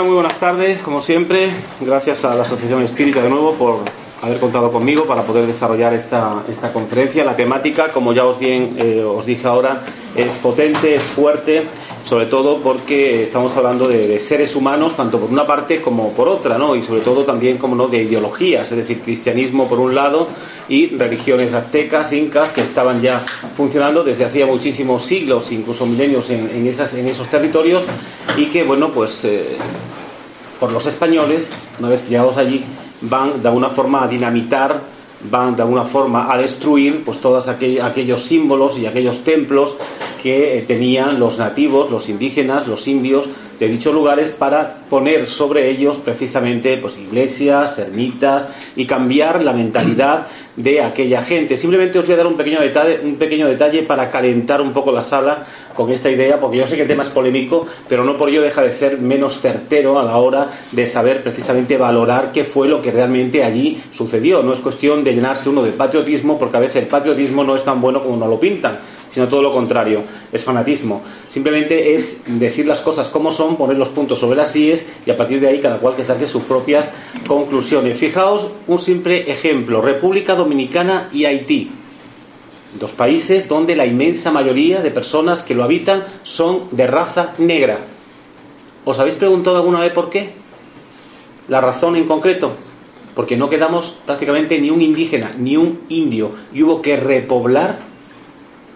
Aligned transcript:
Bueno, 0.00 0.14
muy 0.14 0.22
buenas 0.22 0.40
tardes, 0.40 0.80
como 0.80 1.02
siempre. 1.02 1.50
Gracias 1.78 2.24
a 2.24 2.34
la 2.34 2.40
Asociación 2.40 2.82
Espírita 2.82 3.20
de 3.20 3.28
nuevo 3.28 3.52
por 3.52 3.80
haber 4.22 4.40
contado 4.40 4.72
conmigo 4.72 5.04
para 5.04 5.24
poder 5.24 5.46
desarrollar 5.46 5.92
esta, 5.92 6.42
esta 6.50 6.72
conferencia. 6.72 7.22
La 7.22 7.36
temática, 7.36 7.88
como 7.88 8.14
ya 8.14 8.24
os 8.24 8.38
bien 8.38 8.76
eh, 8.78 9.04
os 9.04 9.26
dije 9.26 9.46
ahora, 9.46 9.82
es 10.16 10.32
potente, 10.36 10.94
es 10.94 11.02
fuerte, 11.02 11.64
sobre 12.02 12.24
todo 12.24 12.62
porque 12.62 13.24
estamos 13.24 13.54
hablando 13.58 13.88
de, 13.88 14.18
seres 14.20 14.56
humanos, 14.56 14.96
tanto 14.96 15.18
por 15.18 15.28
una 15.28 15.46
parte 15.46 15.82
como 15.82 16.14
por 16.14 16.28
otra, 16.28 16.56
¿no? 16.56 16.74
Y 16.74 16.80
sobre 16.80 17.02
todo 17.02 17.24
también, 17.24 17.58
como 17.58 17.76
no, 17.76 17.86
de 17.86 18.02
ideologías, 18.02 18.72
es 18.72 18.78
decir, 18.78 19.02
cristianismo 19.02 19.68
por 19.68 19.80
un 19.80 19.94
lado 19.94 20.28
y 20.70 20.86
religiones 20.96 21.52
aztecas, 21.52 22.12
incas, 22.12 22.50
que 22.50 22.62
estaban 22.62 23.02
ya 23.02 23.18
funcionando 23.18 24.04
desde 24.04 24.24
hacía 24.24 24.46
muchísimos 24.46 25.04
siglos, 25.04 25.50
incluso 25.50 25.84
milenios 25.84 26.30
en, 26.30 26.66
esas, 26.66 26.94
en 26.94 27.08
esos 27.08 27.26
territorios, 27.26 27.84
y 28.36 28.46
que, 28.46 28.62
bueno, 28.62 28.90
pues 28.90 29.24
eh, 29.24 29.56
por 30.60 30.70
los 30.70 30.86
españoles, 30.86 31.48
una 31.80 31.88
vez 31.88 32.08
llegados 32.08 32.36
allí, 32.36 32.64
van 33.02 33.42
de 33.42 33.48
alguna 33.48 33.70
forma 33.70 34.04
a 34.04 34.08
dinamitar, 34.08 34.80
van 35.28 35.56
de 35.56 35.62
alguna 35.62 35.84
forma 35.84 36.32
a 36.32 36.38
destruir 36.38 37.02
pues 37.04 37.20
todos 37.20 37.48
aquellos 37.48 38.22
símbolos 38.22 38.78
y 38.78 38.86
aquellos 38.86 39.24
templos 39.24 39.76
que 40.22 40.58
eh, 40.58 40.62
tenían 40.62 41.18
los 41.18 41.38
nativos, 41.38 41.90
los 41.90 42.08
indígenas, 42.08 42.68
los 42.68 42.86
indios 42.86 43.28
de 43.60 43.68
dichos 43.68 43.94
lugares 43.94 44.30
para 44.30 44.74
poner 44.88 45.28
sobre 45.28 45.68
ellos 45.68 45.98
precisamente 45.98 46.78
pues 46.78 46.98
iglesias, 46.98 47.78
ermitas 47.78 48.48
y 48.74 48.86
cambiar 48.86 49.44
la 49.44 49.52
mentalidad 49.52 50.26
de 50.56 50.80
aquella 50.80 51.22
gente. 51.22 51.58
Simplemente 51.58 51.98
os 51.98 52.06
voy 52.06 52.14
a 52.14 52.16
dar 52.16 52.26
un 52.26 52.38
pequeño 52.38 52.60
detalle, 52.60 53.00
un 53.04 53.16
pequeño 53.16 53.46
detalle 53.46 53.82
para 53.82 54.10
calentar 54.10 54.62
un 54.62 54.72
poco 54.72 54.90
la 54.92 55.02
sala 55.02 55.44
con 55.74 55.92
esta 55.92 56.10
idea, 56.10 56.40
porque 56.40 56.56
yo 56.56 56.66
sé 56.66 56.76
que 56.76 56.82
el 56.82 56.88
tema 56.88 57.02
es 57.02 57.10
polémico, 57.10 57.66
pero 57.86 58.02
no 58.02 58.16
por 58.16 58.30
ello 58.30 58.40
deja 58.40 58.62
de 58.62 58.70
ser 58.70 58.98
menos 58.98 59.40
certero 59.40 60.00
a 60.00 60.04
la 60.04 60.16
hora 60.16 60.48
de 60.72 60.86
saber 60.86 61.22
precisamente 61.22 61.76
valorar 61.76 62.32
qué 62.32 62.44
fue 62.44 62.66
lo 62.66 62.80
que 62.80 62.90
realmente 62.90 63.44
allí 63.44 63.82
sucedió. 63.92 64.42
No 64.42 64.54
es 64.54 64.60
cuestión 64.60 65.04
de 65.04 65.14
llenarse 65.14 65.50
uno 65.50 65.62
de 65.62 65.72
patriotismo, 65.72 66.38
porque 66.38 66.56
a 66.56 66.60
veces 66.60 66.76
el 66.76 66.88
patriotismo 66.88 67.44
no 67.44 67.54
es 67.54 67.62
tan 67.62 67.78
bueno 67.78 68.02
como 68.02 68.16
nos 68.16 68.28
lo 68.28 68.40
pintan 68.40 68.78
sino 69.10 69.28
todo 69.28 69.42
lo 69.42 69.50
contrario, 69.50 70.02
es 70.32 70.42
fanatismo. 70.42 71.02
Simplemente 71.30 71.94
es 71.94 72.22
decir 72.26 72.66
las 72.66 72.80
cosas 72.80 73.08
como 73.08 73.30
son, 73.30 73.56
poner 73.56 73.78
los 73.78 73.90
puntos 73.90 74.18
sobre 74.18 74.36
las 74.36 74.54
IES 74.56 74.86
y 75.06 75.12
a 75.12 75.16
partir 75.16 75.40
de 75.40 75.46
ahí 75.46 75.60
cada 75.60 75.78
cual 75.78 75.94
que 75.94 76.02
saque 76.02 76.26
sus 76.26 76.42
propias 76.42 76.90
conclusiones. 77.28 77.96
Fijaos 77.96 78.48
un 78.66 78.80
simple 78.80 79.30
ejemplo, 79.30 79.80
República 79.80 80.34
Dominicana 80.34 81.08
y 81.12 81.26
Haití. 81.26 81.70
Dos 82.80 82.92
países 82.92 83.48
donde 83.48 83.76
la 83.76 83.86
inmensa 83.86 84.32
mayoría 84.32 84.80
de 84.80 84.90
personas 84.90 85.44
que 85.44 85.54
lo 85.54 85.62
habitan 85.62 86.04
son 86.24 86.64
de 86.72 86.88
raza 86.88 87.32
negra. 87.38 87.78
¿Os 88.84 88.98
habéis 88.98 89.14
preguntado 89.14 89.56
alguna 89.56 89.80
vez 89.80 89.92
por 89.92 90.10
qué? 90.10 90.30
La 91.46 91.60
razón 91.60 91.94
en 91.94 92.08
concreto, 92.08 92.54
porque 93.14 93.36
no 93.36 93.48
quedamos 93.48 93.98
prácticamente 94.04 94.60
ni 94.60 94.70
un 94.70 94.82
indígena 94.82 95.32
ni 95.38 95.56
un 95.56 95.80
indio 95.88 96.32
y 96.52 96.64
hubo 96.64 96.82
que 96.82 96.96
repoblar 96.96 97.78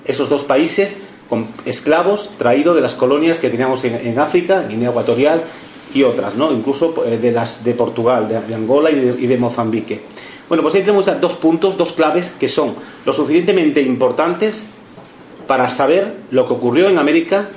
esos 0.05 0.29
dos 0.29 0.45
países 0.45 0.99
con 1.29 1.47
esclavos 1.65 2.31
traídos 2.39 2.75
de 2.75 2.83
las 2.83 2.95
colonias 2.95 3.39
que 3.39 3.51
teníamos 3.51 3.85
en, 3.85 4.19
África, 4.19 4.65
Guinea 4.69 4.91
Ecuatorial 4.91 5.41
y 5.95 6.03
otras, 6.03 6.35
¿no? 6.35 6.53
incluso 6.53 7.05
eh, 7.07 7.19
de 7.19 7.33
las 7.33 7.65
de 7.65 7.75
Portugal, 7.75 8.29
de, 8.29 8.55
Angola 8.55 8.91
y 8.91 9.27
de, 9.27 9.37
Mozambique. 9.37 10.01
Bueno, 10.49 10.63
pues 10.63 10.75
ahí 10.75 10.83
tenemos 10.83 11.09
dos 11.21 11.35
puntos, 11.35 11.77
dos 11.77 11.93
claves 11.93 12.35
que 12.39 12.49
son 12.49 12.75
lo 13.07 13.13
suficientemente 13.13 13.81
importantes 13.81 14.67
para 15.47 15.69
saber 15.69 16.15
lo 16.31 16.47
que 16.47 16.55
ocurrió 16.55 16.89
en 16.89 16.99
América 16.99 17.49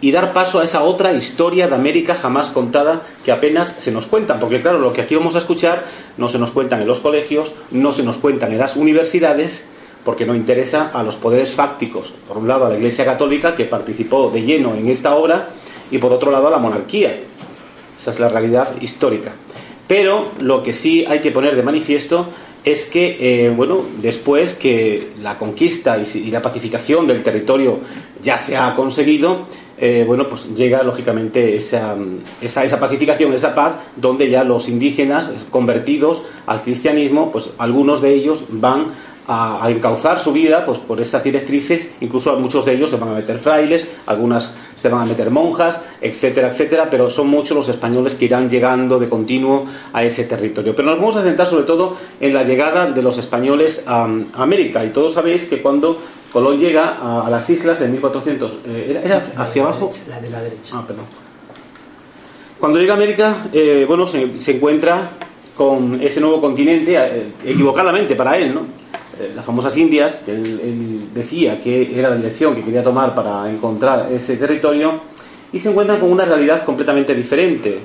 y 0.00 0.10
dar 0.10 0.32
paso 0.32 0.60
a 0.60 0.64
esa 0.64 0.82
otra 0.82 1.12
historia 1.14 1.68
de 1.68 1.74
América 1.74 2.14
jamás 2.14 2.50
contada 2.50 3.02
que 3.24 3.32
apenas 3.32 3.76
se 3.78 3.92
nos 3.92 4.06
cuentan. 4.06 4.38
Porque 4.38 4.60
claro, 4.60 4.78
lo 4.78 4.92
que 4.92 5.02
aquí 5.02 5.14
vamos 5.14 5.34
a 5.34 5.38
escuchar 5.38 5.84
no 6.18 6.28
se 6.28 6.38
nos 6.38 6.50
cuentan 6.50 6.82
en 6.82 6.86
los 6.86 7.00
colegios, 7.00 7.52
no 7.70 7.92
se 7.92 8.02
nos 8.02 8.18
cuentan 8.18 8.52
en 8.52 8.58
las 8.58 8.76
universidades 8.76 9.70
porque 10.06 10.24
no 10.24 10.36
interesa 10.36 10.92
a 10.94 11.02
los 11.02 11.16
poderes 11.16 11.50
fácticos. 11.50 12.14
Por 12.28 12.38
un 12.38 12.46
lado 12.46 12.64
a 12.64 12.68
la 12.68 12.76
Iglesia 12.76 13.04
Católica, 13.04 13.56
que 13.56 13.64
participó 13.64 14.30
de 14.30 14.40
lleno 14.42 14.76
en 14.76 14.88
esta 14.88 15.16
obra, 15.16 15.48
y 15.90 15.98
por 15.98 16.12
otro 16.12 16.30
lado 16.30 16.46
a 16.46 16.50
la 16.52 16.58
monarquía. 16.58 17.18
Esa 18.00 18.12
es 18.12 18.20
la 18.20 18.28
realidad 18.28 18.68
histórica. 18.80 19.32
Pero 19.88 20.30
lo 20.38 20.62
que 20.62 20.72
sí 20.72 21.04
hay 21.08 21.18
que 21.18 21.32
poner 21.32 21.56
de 21.56 21.62
manifiesto 21.64 22.28
es 22.64 22.84
que, 22.86 23.16
eh, 23.18 23.50
bueno, 23.50 23.82
después 24.00 24.54
que 24.54 25.08
la 25.20 25.36
conquista 25.36 25.98
y, 25.98 26.30
la 26.30 26.40
pacificación 26.40 27.08
del 27.08 27.24
territorio 27.24 27.80
ya 28.22 28.38
se 28.38 28.56
ha 28.56 28.76
conseguido, 28.76 29.46
eh, 29.76 30.04
bueno, 30.06 30.28
pues 30.28 30.54
llega 30.54 30.84
lógicamente 30.84 31.56
esa, 31.56 31.96
esa, 32.40 32.64
esa, 32.64 32.78
pacificación, 32.78 33.32
esa 33.34 33.56
paz, 33.56 33.74
donde 33.96 34.30
ya 34.30 34.44
los 34.44 34.68
indígenas 34.68 35.30
convertidos 35.50 36.22
al 36.46 36.62
cristianismo, 36.62 37.32
pues 37.32 37.50
algunos 37.58 38.00
de 38.00 38.14
ellos 38.14 38.44
van 38.50 38.86
a, 39.28 39.68
encauzar 39.70 40.20
su 40.20 40.32
vida 40.32 40.64
pues 40.64 40.78
por 40.78 41.00
esas 41.00 41.22
directrices, 41.22 41.90
incluso 42.00 42.38
muchos 42.38 42.64
de 42.64 42.74
ellos 42.74 42.90
se 42.90 42.96
van 42.96 43.10
a 43.10 43.14
meter 43.14 43.38
frailes, 43.38 43.88
algunas 44.06 44.54
se 44.76 44.88
van 44.88 45.02
a 45.02 45.04
meter 45.06 45.30
monjas, 45.30 45.80
etcétera, 46.00 46.48
etcétera, 46.48 46.88
pero 46.90 47.10
son 47.10 47.28
muchos 47.28 47.56
los 47.56 47.68
españoles 47.68 48.14
que 48.14 48.26
irán 48.26 48.48
llegando 48.48 48.98
de 48.98 49.08
continuo 49.08 49.66
a 49.92 50.04
ese 50.04 50.24
territorio. 50.24 50.74
Pero 50.76 50.90
nos 50.90 50.98
vamos 50.98 51.16
a 51.16 51.22
centrar 51.22 51.48
sobre 51.48 51.64
todo 51.64 51.96
en 52.20 52.32
la 52.32 52.44
llegada 52.44 52.90
de 52.90 53.02
los 53.02 53.18
españoles 53.18 53.84
a, 53.86 54.04
América, 54.34 54.84
y 54.84 54.90
todos 54.90 55.14
sabéis 55.14 55.46
que 55.46 55.60
cuando 55.60 55.98
Colón 56.32 56.58
llega 56.58 57.24
a, 57.24 57.30
las 57.30 57.48
islas 57.50 57.80
en 57.82 57.92
1400, 57.92 58.52
eh, 58.66 59.02
¿era, 59.04 59.22
hacia 59.36 59.62
abajo? 59.62 59.90
la 60.08 60.20
de 60.20 60.30
la 60.30 60.42
derecha. 60.42 60.74
Ah, 60.76 60.84
perdón. 60.86 61.04
Cuando 62.60 62.78
llega 62.78 62.94
a 62.94 62.96
América, 62.96 63.36
eh, 63.52 63.84
bueno, 63.86 64.06
se, 64.06 64.38
se, 64.38 64.56
encuentra 64.56 65.10
con 65.54 66.00
ese 66.02 66.20
nuevo 66.20 66.40
continente, 66.40 66.96
eh, 66.96 67.32
equivocadamente 67.44 68.14
para 68.14 68.38
él, 68.38 68.54
¿no? 68.54 68.62
Eh, 69.18 69.32
las 69.34 69.44
famosas 69.44 69.74
Indias, 69.78 70.20
que 70.26 70.32
él, 70.32 71.08
decía 71.14 71.60
que 71.62 71.98
era 71.98 72.10
la 72.10 72.16
dirección 72.16 72.54
que 72.54 72.62
quería 72.62 72.82
tomar 72.82 73.14
para 73.14 73.50
encontrar 73.50 74.12
ese 74.12 74.36
territorio, 74.36 75.00
y 75.52 75.58
se 75.58 75.70
encuentra 75.70 75.98
con 75.98 76.12
una 76.12 76.26
realidad 76.26 76.64
completamente 76.64 77.14
diferente. 77.14 77.78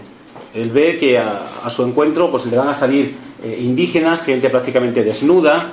Él 0.54 0.70
ve 0.72 0.98
que 1.00 1.18
a, 1.18 1.70
su 1.70 1.84
encuentro 1.84 2.30
pues, 2.30 2.46
le 2.48 2.58
van 2.58 2.68
a 2.68 2.76
salir 2.76 3.16
eh, 3.44 3.58
indígenas, 3.62 4.24
gente 4.24 4.50
prácticamente 4.50 5.04
desnuda, 5.04 5.72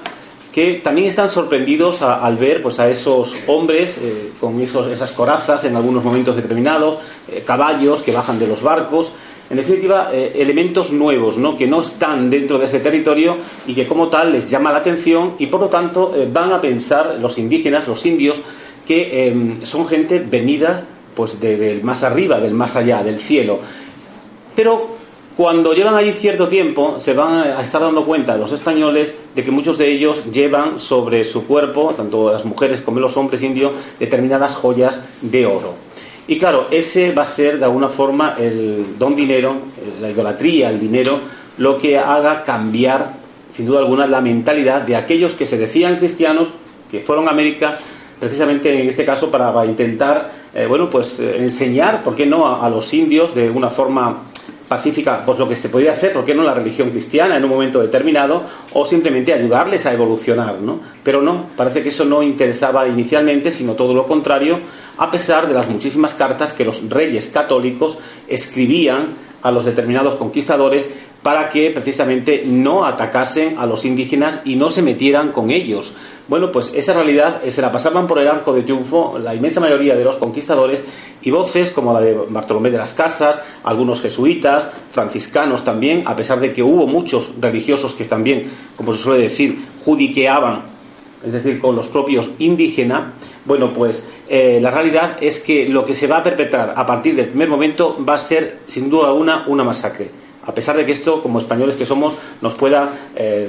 que 0.52 0.74
también 0.74 1.08
están 1.08 1.28
sorprendidos 1.28 2.02
al 2.02 2.36
ver 2.36 2.62
pues, 2.62 2.78
a 2.78 2.88
esos 2.88 3.34
hombres 3.48 3.98
eh, 3.98 4.30
con 4.40 4.60
esos, 4.60 4.86
esas 4.88 5.10
corazas 5.10 5.64
en 5.64 5.75
algunos 5.75 6.04
momentos 6.04 6.36
determinados, 6.36 6.98
caballos 7.44 8.02
que 8.02 8.12
bajan 8.12 8.38
de 8.38 8.46
los 8.46 8.62
barcos, 8.62 9.12
en 9.50 9.56
definitiva, 9.56 10.10
eh, 10.12 10.32
elementos 10.36 10.92
nuevos, 10.92 11.38
¿no? 11.38 11.56
que 11.56 11.66
no 11.66 11.81
están 11.81 12.28
dentro 12.28 12.59
de 12.59 12.66
ese 12.66 12.81
territorio 12.81 13.36
y 13.67 13.75
que 13.75 13.87
como 13.87 14.08
tal 14.08 14.32
les 14.32 14.50
llama 14.50 14.73
la 14.73 14.78
atención 14.78 15.34
y 15.38 15.46
por 15.46 15.61
lo 15.61 15.69
tanto 15.69 16.14
eh, 16.14 16.28
van 16.31 16.52
a 16.52 16.61
pensar 16.61 17.17
los 17.20 17.38
indígenas, 17.38 17.88
los 17.88 18.05
indios, 18.05 18.38
que 18.87 19.28
em, 19.28 19.64
son 19.64 19.87
gente 19.87 20.19
venida 20.19 20.84
pues 21.14 21.40
del 21.40 21.82
más 21.82 22.05
arriba, 22.05 22.38
del 22.38 22.55
más 22.55 22.76
allá, 22.76 23.02
del 23.02 23.19
cielo. 23.19 23.58
Pero 24.55 24.99
cuando 25.37 25.73
llevan 25.73 25.94
allí 25.94 26.12
cierto 26.12 26.49
tiempo, 26.49 27.00
se 27.00 27.14
van 27.14 27.52
a 27.52 27.62
estar 27.62 27.81
dando 27.81 28.05
cuenta 28.05 28.37
los 28.37 28.52
españoles 28.52 29.17
de 29.34 29.44
que 29.44 29.50
muchos 29.50 29.78
de 29.78 29.90
ellos 29.90 30.25
llevan 30.31 30.78
sobre 30.78 31.25
su 31.25 31.46
cuerpo, 31.46 31.94
tanto 31.96 32.32
las 32.32 32.44
mujeres 32.44 32.81
como 32.82 33.00
los 33.00 33.17
hombres 33.17 33.43
indios, 33.43 33.73
determinadas 33.99 34.56
joyas 34.56 35.00
de 35.23 35.46
oro. 35.46 35.88
Y 36.28 36.38
claro, 36.38 36.66
ese 36.70 37.12
va 37.12 37.22
a 37.22 37.26
ser 37.26 37.58
de 37.58 37.64
alguna 37.64 37.88
forma 37.88 38.36
el 38.38 38.98
don 38.98 39.16
dinero, 39.16 39.54
la 40.00 40.10
idolatría, 40.10 40.69
el 40.69 40.78
dinero, 40.78 41.19
lo 41.56 41.78
que 41.78 41.98
haga 41.98 42.44
cambiar, 42.44 43.14
sin 43.50 43.64
duda 43.64 43.80
alguna, 43.80 44.06
la 44.06 44.20
mentalidad 44.20 44.82
de 44.82 44.94
aquellos 44.94 45.32
que 45.32 45.46
se 45.46 45.56
decían 45.56 45.96
cristianos, 45.96 46.48
que 46.90 47.00
fueron 47.00 47.28
a 47.28 47.30
América, 47.30 47.76
precisamente 48.20 48.78
en 48.78 48.88
este 48.88 49.06
caso 49.06 49.30
para, 49.30 49.64
intentar, 49.64 50.30
eh, 50.54 50.66
bueno, 50.69 50.90
pues 50.90 51.19
eh, 51.20 51.38
enseñar, 51.38 52.02
¿por 52.02 52.14
qué 52.14 52.26
no?, 52.26 52.62
a, 52.62 52.69
los 52.69 52.92
indios 52.92 53.34
de 53.34 53.48
una 53.48 53.70
forma 53.70 54.25
pacífica, 54.69 55.22
pues 55.25 55.38
lo 55.38 55.48
que 55.48 55.56
se 55.56 55.70
podía 55.70 55.92
hacer, 55.92 56.12
¿por 56.12 56.26
qué 56.26 56.34
no 56.34 56.42
la 56.42 56.52
religión 56.52 56.90
cristiana 56.90 57.38
en 57.38 57.44
un 57.44 57.50
momento 57.50 57.80
determinado? 57.80 58.42
O 58.75 58.84
simplemente 58.84 59.32
ayudarles 59.32 59.86
a 59.86 59.94
evolucionar, 59.94 60.56
¿no? 60.60 60.78
Pero 61.02 61.22
no, 61.22 61.46
parece 61.56 61.82
que 61.82 61.88
eso 61.88 62.04
no 62.04 62.22
interesaba 62.22 62.86
inicialmente, 62.86 63.50
sino 63.50 63.72
todo 63.72 63.94
lo 63.94 64.06
contrario, 64.06 64.58
a 64.99 65.11
pesar 65.11 65.49
de 65.49 65.55
las 65.55 65.69
muchísimas 65.69 66.15
cartas 66.15 66.53
que 66.53 66.65
los 66.65 66.89
reyes 66.89 67.31
católicos 67.31 67.99
escribían 68.27 69.29
a 69.43 69.50
los 69.50 69.65
determinados 69.65 70.17
conquistadores 70.17 70.91
para 71.23 71.49
que 71.49 71.71
precisamente 71.71 72.43
no 72.47 72.85
atacasen 72.85 73.59
a 73.59 73.67
los 73.67 73.85
indígenas 73.85 74.43
y 74.45 74.56
no 74.56 74.71
se 74.71 74.83
metieran 74.83 75.33
con 75.33 75.50
ellos. 75.50 75.93
Bueno, 76.29 76.53
pues 76.53 76.73
esa 76.75 76.93
realidad 76.93 77.41
eh, 77.45 77.50
se 77.50 77.62
la 77.62 77.73
pasaban 77.73 78.06
por 78.06 78.19
el 78.19 78.29
arco 78.29 78.53
de 78.53 78.62
triunfo 78.62 79.19
la 79.19 79.35
inmensa 79.35 79.61
mayoría 79.61 79.97
de 79.97 80.05
los 80.05 80.17
conquistadores 80.17 80.85
y 81.23 81.31
voces 81.31 81.71
como 81.71 81.93
la 81.93 82.00
de 82.00 82.17
Bartolomé 82.29 82.71
de 82.71 82.79
las 82.79 82.95
Casas, 82.95 83.43
algunos 83.65 84.00
jesuitas, 84.00 84.71
franciscanos 84.93 85.65
también, 85.65 86.05
a 86.06 86.15
pesar 86.15 86.39
de 86.39 86.53
que 86.53 86.62
hubo 86.62 86.87
muchos 86.87 87.33
religiosos 87.41 87.95
que 87.95 88.05
también, 88.05 88.49
como 88.77 88.93
se 88.95 89.03
suele 89.03 89.23
decir, 89.23 89.59
judiqueaban, 89.85 90.62
es 91.27 91.33
decir, 91.33 91.61
con 91.61 91.75
los 91.75 91.89
propios 91.89 92.31
indígenas, 92.39 93.12
bueno, 93.45 93.73
pues 93.75 94.09
eh, 94.30 94.58
la 94.60 94.70
realidad 94.70 95.16
es 95.22 95.40
que 95.40 95.69
lo 95.69 95.86
que 95.86 95.94
se 95.94 96.06
va 96.06 96.19
a 96.19 96.22
perpetrar 96.22 96.75
a 96.76 96.86
partir 96.86 97.16
del 97.16 97.28
primer 97.28 97.48
momento 97.48 97.96
va 98.06 98.14
a 98.14 98.19
ser, 98.19 98.58
sin 98.69 98.90
duda 98.90 99.08
alguna, 99.08 99.44
una 99.46 99.64
masacre. 99.64 100.10
A 100.44 100.52
pesar 100.54 100.76
de 100.76 100.84
que 100.84 100.92
esto, 100.92 101.22
como 101.22 101.38
españoles 101.38 101.76
que 101.76 101.86
somos, 101.86 102.19
nos 102.42 102.54
pueda 102.54 102.90
eh, 103.16 103.48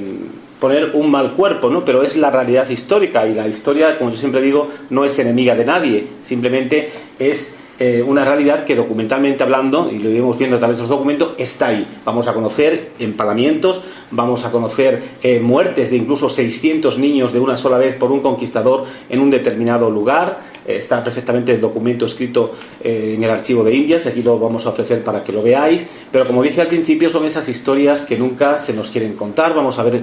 poner 0.58 0.92
un 0.94 1.10
mal 1.10 1.32
cuerpo, 1.32 1.68
¿no? 1.68 1.84
Pero 1.84 2.02
es 2.02 2.16
la 2.16 2.30
realidad 2.30 2.68
histórica 2.68 3.26
y 3.26 3.34
la 3.34 3.46
historia, 3.46 3.98
como 3.98 4.10
yo 4.10 4.16
siempre 4.16 4.40
digo, 4.40 4.68
no 4.88 5.04
es 5.04 5.18
enemiga 5.18 5.54
de 5.54 5.64
nadie, 5.66 6.06
simplemente 6.22 6.90
es 7.18 7.56
eh, 7.78 8.02
una 8.06 8.24
realidad 8.24 8.64
que 8.64 8.74
documentalmente 8.74 9.42
hablando, 9.42 9.90
y 9.90 9.98
lo 9.98 10.10
iremos 10.10 10.38
viendo 10.38 10.56
a 10.56 10.58
través 10.58 10.76
de 10.76 10.82
los 10.82 10.90
documentos, 10.90 11.32
está 11.36 11.68
ahí. 11.68 11.86
Vamos 12.04 12.28
a 12.28 12.34
conocer 12.34 12.92
empalamientos, 12.98 13.82
vamos 14.10 14.44
a 14.44 14.50
conocer 14.50 15.02
muertes 15.42 15.90
de 15.90 15.96
incluso 15.96 16.28
600 16.28 16.98
niños 16.98 17.32
de 17.32 17.40
una 17.40 17.56
sola 17.56 17.78
vez 17.78 17.96
por 17.96 18.12
un 18.12 18.20
conquistador 18.20 18.84
en 19.08 19.20
un 19.20 19.30
determinado 19.30 19.90
lugar. 19.90 20.49
Eh, 20.70 20.76
está 20.76 21.02
perfectamente 21.02 21.52
el 21.52 21.60
documento 21.60 22.06
escrito 22.06 22.54
en 22.82 23.22
el 23.22 23.30
archivo 23.30 23.64
de 23.64 23.74
Indias, 23.74 24.06
aquí 24.06 24.22
lo 24.22 24.38
vamos 24.38 24.66
a 24.66 24.70
ofrecer 24.70 25.02
para 25.02 25.22
que 25.22 25.32
lo 25.32 25.42
veáis. 25.42 25.86
Pero 26.10 26.26
como 26.26 26.42
dije 26.42 26.60
al 26.60 26.68
principio, 26.68 27.10
son 27.10 27.24
esas 27.24 27.48
historias 27.48 28.04
que 28.04 28.16
nunca 28.16 28.58
se 28.58 28.72
nos 28.72 28.90
quieren 28.90 29.14
contar. 29.14 29.54
Vamos 29.54 29.78
a 29.78 29.82
ver 29.82 30.02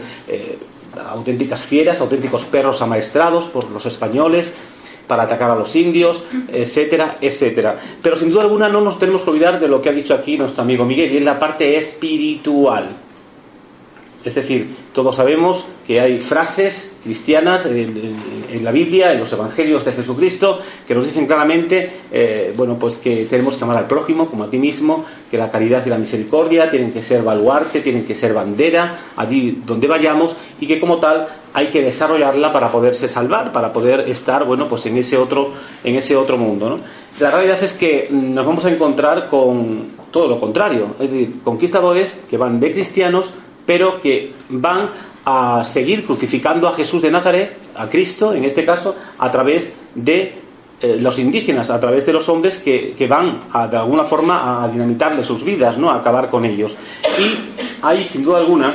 auténticas 1.10 1.62
fieras, 1.62 2.02
auténticos 2.02 2.46
perros 2.46 2.82
amaestrados 2.82 3.46
por 3.46 3.70
los 3.70 3.86
españoles 3.86 4.52
para 5.08 5.24
atacar 5.24 5.50
a 5.50 5.56
los 5.56 5.76
indios, 5.76 6.26
etcétera, 6.52 7.18
etcétera. 7.22 7.80
Pero 8.02 8.16
sin 8.16 8.30
duda 8.30 8.44
alguna 8.44 8.68
no 8.70 8.82
nos 8.82 9.00
tenemos 9.00 9.22
que 9.22 9.30
olvidar 9.30 9.60
de 9.60 9.68
lo 9.68 9.82
que 9.82 9.90
ha 9.90 9.94
dicho 9.94 10.14
aquí 10.14 10.38
nuestro 10.38 10.64
amigo 10.64 10.86
Miguel, 10.86 11.12
y 11.14 11.18
es 11.18 11.24
la 11.24 11.40
parte 11.40 11.76
espiritual. 11.78 13.07
Es 14.28 14.36
decir, 14.36 14.76
todos 14.94 15.16
sabemos 15.16 15.66
que 15.88 16.02
hay 16.02 16.20
frases 16.20 16.98
cristianas 17.02 17.66
en, 17.66 18.14
la 18.62 18.72
Biblia, 18.72 19.14
en 19.14 19.22
los 19.22 19.32
evangelios 19.32 19.86
de 19.86 19.94
Jesucristo, 19.94 20.60
que 20.86 20.94
nos 20.94 21.06
dicen 21.06 21.28
claramente, 21.28 21.90
eh, 22.12 22.54
bueno, 22.58 22.78
pues 22.78 22.98
que 22.98 23.24
tenemos 23.24 23.56
que 23.56 23.64
amar 23.64 23.78
al 23.78 23.88
prójimo 23.88 24.30
como 24.30 24.44
a 24.44 24.50
ti 24.50 24.58
mismo, 24.58 25.06
que 25.32 25.38
la 25.38 25.50
caridad 25.50 25.86
y 25.86 25.90
la 25.90 25.98
misericordia 25.98 26.70
tienen 26.70 26.92
que 26.92 27.02
ser 27.02 27.24
baluarte, 27.24 27.80
tienen 27.80 28.06
que 28.06 28.16
ser 28.16 28.34
bandera 28.34 29.00
allí 29.16 29.62
donde 29.66 29.88
vayamos 29.88 30.36
y 30.60 30.68
que 30.68 30.82
como 30.82 31.00
tal 31.00 31.30
hay 31.54 31.68
que 31.68 31.82
desarrollarla 31.82 32.52
para 32.52 32.70
poderse 32.70 33.08
salvar, 33.08 33.54
para 33.54 33.72
poder 33.72 34.10
estar, 34.10 34.44
bueno, 34.44 34.68
pues 34.68 34.86
en 34.88 34.98
ese 34.98 35.16
otro, 35.16 35.54
en 35.86 35.96
ese 35.96 36.18
otro 36.18 36.38
mundo, 36.38 36.82
La 37.22 37.32
realidad 37.32 37.64
es 37.64 37.72
que 37.72 38.10
nos 38.12 38.46
vamos 38.46 38.66
a 38.66 38.70
encontrar 38.70 39.30
con 39.30 39.88
todo 40.12 40.28
lo 40.28 40.40
contrario, 40.40 40.96
es 41.00 41.12
decir, 41.12 41.42
conquistadores 41.44 42.18
que 42.30 42.38
van 42.38 42.60
de 42.60 42.72
cristianos 42.74 43.32
pero 43.68 44.02
que 44.02 44.34
van 44.50 44.90
a 45.26 45.62
seguir 45.64 46.06
crucificando 46.06 46.68
a 46.68 46.74
Jesús 46.74 47.02
de 47.02 47.12
Nazaret, 47.12 47.58
a 47.76 47.88
Cristo 47.88 48.34
en 48.34 48.46
este 48.46 48.66
caso, 48.66 48.96
a 49.20 49.30
través 49.30 49.74
de 49.94 50.34
eh, 50.80 50.98
los 51.00 51.20
indígenas, 51.20 51.70
a 51.70 51.80
través 51.80 52.06
de 52.06 52.14
los 52.14 52.30
hombres 52.30 52.60
que, 52.60 53.08
van 53.10 53.42
de 53.70 53.78
alguna 53.78 54.06
forma 54.06 54.64
a 54.64 54.70
dinamitarle 54.70 55.24
sus 55.24 55.44
vidas, 55.44 55.78
¿no? 55.78 55.92
a 55.92 55.98
acabar 55.98 56.30
con 56.30 56.46
ellos. 56.46 56.76
Y 57.20 57.84
hay, 57.84 58.06
sin 58.06 58.24
duda 58.24 58.40
alguna, 58.40 58.74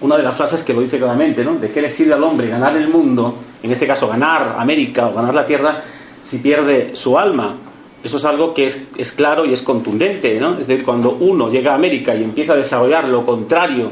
una 0.00 0.16
de 0.16 0.22
las 0.24 0.36
frases 0.36 0.64
que 0.64 0.74
lo 0.74 0.80
dice 0.80 0.98
claramente, 0.98 1.44
¿no? 1.44 1.54
¿De 1.54 1.70
qué 1.70 1.82
le 1.82 1.90
sirve 1.90 2.14
al 2.14 2.22
hombre 2.22 2.48
ganar 2.48 2.76
el 2.76 2.88
mundo, 2.88 3.36
en 3.62 3.70
este 3.70 3.86
caso 3.86 4.08
ganar 4.08 4.56
América 4.58 5.06
o 5.06 5.14
ganar 5.14 5.34
la 5.34 5.46
Tierra, 5.46 5.82
si 6.24 6.38
pierde 6.38 6.96
su 6.96 7.16
alma? 7.16 7.54
Eso 8.02 8.18
es 8.18 8.24
algo 8.24 8.54
que 8.54 8.66
es, 8.66 9.12
claro 9.12 9.44
y 9.44 9.52
es 9.52 9.62
contundente, 9.62 10.38
¿no? 10.38 10.52
Es 10.52 10.68
decir, 10.68 10.84
cuando 10.84 11.16
uno 11.18 11.50
llega 11.50 11.72
a 11.72 11.74
América 11.74 12.14
y 12.14 12.22
empieza 12.22 12.52
a 12.52 12.56
desarrollar 12.56 13.08
lo 13.08 13.26
contrario 13.26 13.90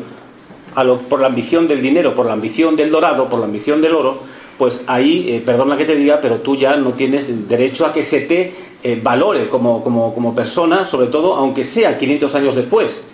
a 0.77 0.85
lo, 0.85 0.99
por 0.99 1.21
la 1.21 1.27
ambición 1.27 1.67
del 1.67 1.83
dinero, 1.83 2.15
por 2.15 2.27
la 2.27 2.35
ambición 2.35 2.77
del 2.77 2.91
dorado, 2.91 3.29
por 3.29 3.41
la 3.41 3.47
ambición 3.47 3.83
del 3.83 3.95
oro, 3.95 4.19
pues 4.59 4.85
ahí, 4.87 5.29
eh, 5.29 5.43
perdona 5.45 5.77
que 5.77 5.85
te 5.85 5.97
diga, 5.97 6.21
pero 6.21 6.37
tú 6.37 6.57
ya 6.57 6.77
no 6.77 6.93
tienes 6.93 7.49
derecho 7.49 7.85
a 7.85 7.93
que 7.93 8.05
se 8.05 8.21
te 8.21 8.53
eh, 8.83 9.01
valore 9.03 9.49
como, 9.49 9.83
como, 9.83 10.35
persona, 10.35 10.85
sobre 10.85 11.09
todo 11.09 11.35
aunque 11.35 11.65
sea 11.65 11.99
500 11.99 12.35
años 12.37 12.55
después. 12.55 13.09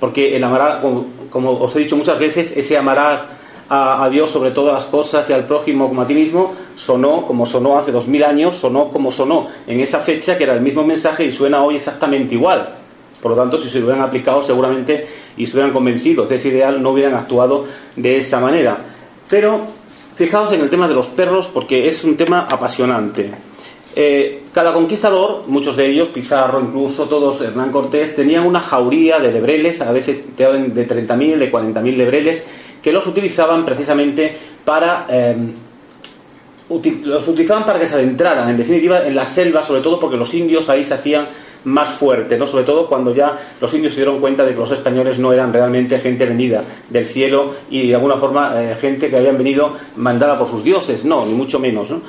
Porque 0.00 0.36
el 0.36 0.42
amarás, 0.42 0.80
como, 0.80 1.06
como 1.30 1.52
os 1.52 1.74
he 1.76 1.80
dicho 1.80 1.96
muchas 1.96 2.18
veces, 2.18 2.56
ese 2.56 2.76
amarás 2.76 3.24
a, 3.68 4.08
Dios 4.10 4.30
sobre 4.30 4.50
todas 4.50 4.74
las 4.74 4.86
cosas 4.86 5.28
y 5.28 5.32
al 5.32 5.44
prójimo 5.44 5.88
como 5.88 6.02
a 6.02 6.06
ti 6.06 6.14
mismo, 6.14 6.54
sonó 6.76 7.26
como 7.26 7.46
sonó 7.46 7.78
hace 7.78 7.92
dos 7.92 8.06
mil 8.06 8.22
años, 8.22 8.56
sonó 8.56 8.88
como 8.88 9.10
sonó 9.10 9.48
en 9.66 9.80
esa 9.80 10.00
fecha, 10.00 10.36
que 10.36 10.44
era 10.44 10.54
el 10.54 10.60
mismo 10.60 10.84
mensaje 10.84 11.24
y 11.24 11.32
suena 11.32 11.62
hoy 11.62 11.76
exactamente 11.76 12.34
igual. 12.34 12.74
Por 13.20 13.32
lo 13.32 13.36
tanto, 13.36 13.58
si 13.58 13.68
se 13.68 13.82
hubieran 13.82 14.02
aplicado 14.02 14.42
seguramente 14.42 15.06
y 15.36 15.44
estuvieran 15.44 15.72
convencidos 15.72 16.28
de 16.28 16.36
ese 16.36 16.48
ideal, 16.48 16.82
no 16.82 16.90
hubieran 16.90 17.14
actuado 17.14 17.64
de 17.96 18.18
esa 18.18 18.40
manera. 18.40 18.78
Pero 19.28 19.60
fijaos 20.14 20.52
en 20.52 20.60
el 20.60 20.70
tema 20.70 20.86
de 20.86 20.94
los 20.94 21.08
perros 21.08 21.48
porque 21.52 21.88
es 21.88 22.04
un 22.04 22.16
tema 22.16 22.46
apasionante. 22.48 23.32
Eh, 23.98 24.42
cada 24.52 24.74
conquistador, 24.74 25.44
muchos 25.46 25.74
de 25.74 25.86
ellos, 25.86 26.08
Pizarro 26.08 26.60
incluso, 26.60 27.06
todos, 27.06 27.40
Hernán 27.40 27.72
Cortés, 27.72 28.14
tenían 28.14 28.46
una 28.46 28.60
jauría 28.60 29.18
de 29.18 29.32
lebreles, 29.32 29.80
a 29.80 29.90
veces 29.90 30.36
de 30.36 30.46
30.000, 30.46 31.38
de 31.38 31.50
40.000 31.50 31.96
lebreles, 31.96 32.46
que 32.86 32.92
los 32.92 33.04
utilizaban 33.08 33.64
precisamente 33.64 34.32
para... 34.64 35.06
Em, 35.08 35.50
los 37.02 37.26
utilizaban 37.26 37.66
para 37.66 37.80
que 37.80 37.86
se 37.88 37.96
adentraran, 37.96 38.48
en 38.48 38.56
definitiva, 38.56 39.04
en 39.04 39.16
la 39.16 39.26
selva, 39.26 39.64
sobre 39.64 39.80
todo 39.80 39.98
porque 39.98 40.16
los 40.16 40.32
indios 40.34 40.68
ahí 40.68 40.84
se 40.84 40.94
hacían 40.94 41.26
más 41.64 41.88
fuertes, 41.88 42.38
¿no? 42.38 42.46
sobre 42.46 42.62
todo 42.62 42.86
cuando 42.88 43.12
ya 43.12 43.36
los 43.60 43.74
indios 43.74 43.92
se 43.92 44.02
dieron 44.02 44.20
cuenta 44.20 44.44
de 44.44 44.52
que 44.52 44.60
los 44.60 44.70
españoles 44.70 45.18
no 45.18 45.32
eran 45.32 45.52
realmente 45.52 45.98
gente 45.98 46.26
venida 46.26 46.62
del 46.88 47.06
cielo 47.06 47.54
y 47.70 47.88
de 47.88 47.94
alguna 47.96 48.18
forma 48.18 48.52
eh, 48.54 48.76
gente 48.80 49.10
que 49.10 49.16
habían 49.16 49.36
venido 49.36 49.72
mandada 49.96 50.38
por 50.38 50.48
sus 50.48 50.62
dioses, 50.62 51.04
no, 51.04 51.26
ni 51.26 51.32
mucho 51.32 51.58
menos. 51.58 51.90
¿no? 51.90 52.02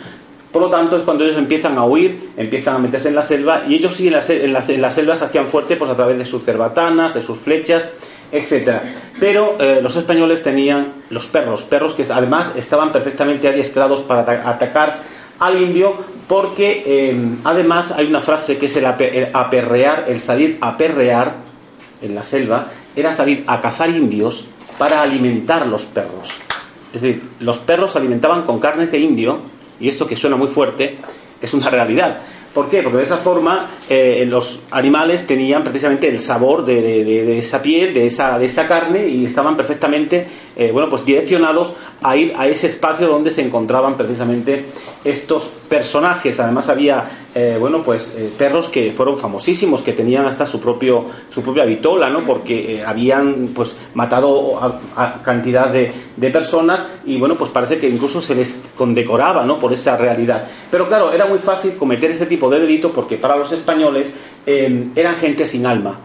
Por 0.51 0.61
lo 0.61 0.69
tanto, 0.69 0.95
es 0.97 1.03
cuando 1.03 1.23
ellos 1.23 1.39
empiezan 1.39 1.75
a 1.79 1.85
huir, 1.85 2.33
empiezan 2.37 2.75
a 2.75 2.77
meterse 2.77 3.09
en 3.09 3.15
la 3.15 3.23
selva 3.23 3.63
y 3.67 3.73
ellos 3.73 3.95
sí 3.95 4.09
en 4.09 4.13
la, 4.53 4.63
en 4.67 4.81
la 4.81 4.91
selva 4.91 5.15
se 5.15 5.25
hacían 5.25 5.47
fuertes 5.47 5.75
pues, 5.75 5.89
a 5.89 5.95
través 5.95 6.19
de 6.19 6.25
sus 6.25 6.43
cerbatanas, 6.43 7.15
de 7.15 7.23
sus 7.23 7.39
flechas 7.39 7.83
etcétera. 8.31 8.83
Pero 9.19 9.57
eh, 9.59 9.79
los 9.81 9.95
españoles 9.95 10.43
tenían 10.43 10.87
los 11.09 11.27
perros, 11.27 11.63
perros 11.63 11.93
que 11.93 12.03
además 12.03 12.53
estaban 12.55 12.91
perfectamente 12.91 13.47
adiestrados 13.47 14.01
para 14.01 14.21
atacar 14.21 15.01
al 15.39 15.61
indio, 15.61 15.95
porque 16.27 16.83
eh, 16.85 17.17
además 17.43 17.91
hay 17.91 18.07
una 18.07 18.21
frase 18.21 18.57
que 18.57 18.65
es 18.65 18.77
el, 18.77 18.85
aperrear, 18.85 20.05
el 20.07 20.19
salir 20.19 20.57
a 20.61 20.77
perrear 20.77 21.35
en 22.01 22.15
la 22.15 22.23
selva, 22.23 22.67
era 22.95 23.13
salir 23.13 23.43
a 23.47 23.61
cazar 23.61 23.89
indios 23.89 24.47
para 24.77 25.01
alimentar 25.01 25.67
los 25.67 25.85
perros. 25.85 26.41
Es 26.93 27.01
decir, 27.01 27.21
los 27.39 27.59
perros 27.59 27.91
se 27.91 27.99
alimentaban 27.99 28.43
con 28.43 28.59
carne 28.59 28.87
de 28.87 28.99
indio, 28.99 29.39
y 29.79 29.89
esto 29.89 30.07
que 30.07 30.15
suena 30.15 30.35
muy 30.35 30.47
fuerte, 30.47 30.97
es 31.41 31.53
una 31.53 31.69
realidad. 31.69 32.19
¿Por 32.57 32.71
qué? 32.71 32.81
Porque 32.81 32.97
de 32.97 33.03
esa 33.03 33.17
forma 33.17 33.69
eh, 33.87 34.25
los 34.27 34.61
animales 34.71 35.27
tenían 35.27 35.61
precisamente 35.61 36.07
el 36.07 36.19
sabor 36.19 36.65
de, 36.65 37.37
esa 37.37 37.61
piel, 37.61 37.93
de 37.93 38.07
esa, 38.07 38.39
de 38.39 38.47
esa 38.47 38.67
carne 38.67 39.07
y 39.07 39.27
estaban 39.27 39.55
perfectamente 39.55 40.25
eh, 40.57 40.71
bueno, 40.71 40.89
pues 40.89 41.05
direccionados 41.05 41.73
a 42.01 42.17
ir 42.17 42.33
a 42.37 42.47
ese 42.47 42.67
espacio 42.67 43.07
donde 43.07 43.31
se 43.31 43.43
encontraban 43.43 43.95
precisamente 43.95 44.65
estos 45.03 45.45
personajes. 45.69 46.39
Además 46.39 46.67
había 46.69 47.27
eh, 47.35 47.57
bueno, 47.59 47.83
pues 47.83 48.17
perros 48.37 48.67
que 48.67 48.91
fueron 48.91 49.17
famosísimos, 49.17 49.81
que 49.81 49.93
tenían 49.93 50.25
hasta 50.25 50.45
su 50.45 50.59
propio 50.59 51.05
su 51.29 51.43
propia 51.43 51.65
vitola, 51.65 52.09
¿no? 52.09 52.21
Porque 52.21 52.83
habían 52.83 53.49
pues 53.53 53.75
matado 53.93 54.59
a, 54.95 55.21
cantidad 55.23 55.71
de, 55.71 55.91
de, 56.15 56.29
personas 56.31 56.87
y 57.05 57.19
bueno, 57.19 57.35
pues 57.35 57.51
parece 57.51 57.77
que 57.77 57.87
incluso 57.87 58.21
se 58.21 58.33
les 58.33 58.61
condecoraba, 58.75 59.45
¿no? 59.45 59.57
Por 59.57 59.73
esa 59.73 59.95
realidad. 59.95 60.47
Pero 60.71 60.87
claro, 60.87 61.11
era 61.13 61.25
muy 61.25 61.39
fácil 61.39 61.75
cometer 61.75 62.11
ese 62.11 62.25
tipo 62.25 62.49
de 62.49 62.59
delito 62.59 62.91
porque 62.91 63.17
para 63.17 63.35
los 63.35 63.51
españoles 63.51 64.11
eh, 64.45 64.87
eran 64.95 65.15
gente 65.17 65.45
sin 65.45 65.65
alma. 65.65 65.99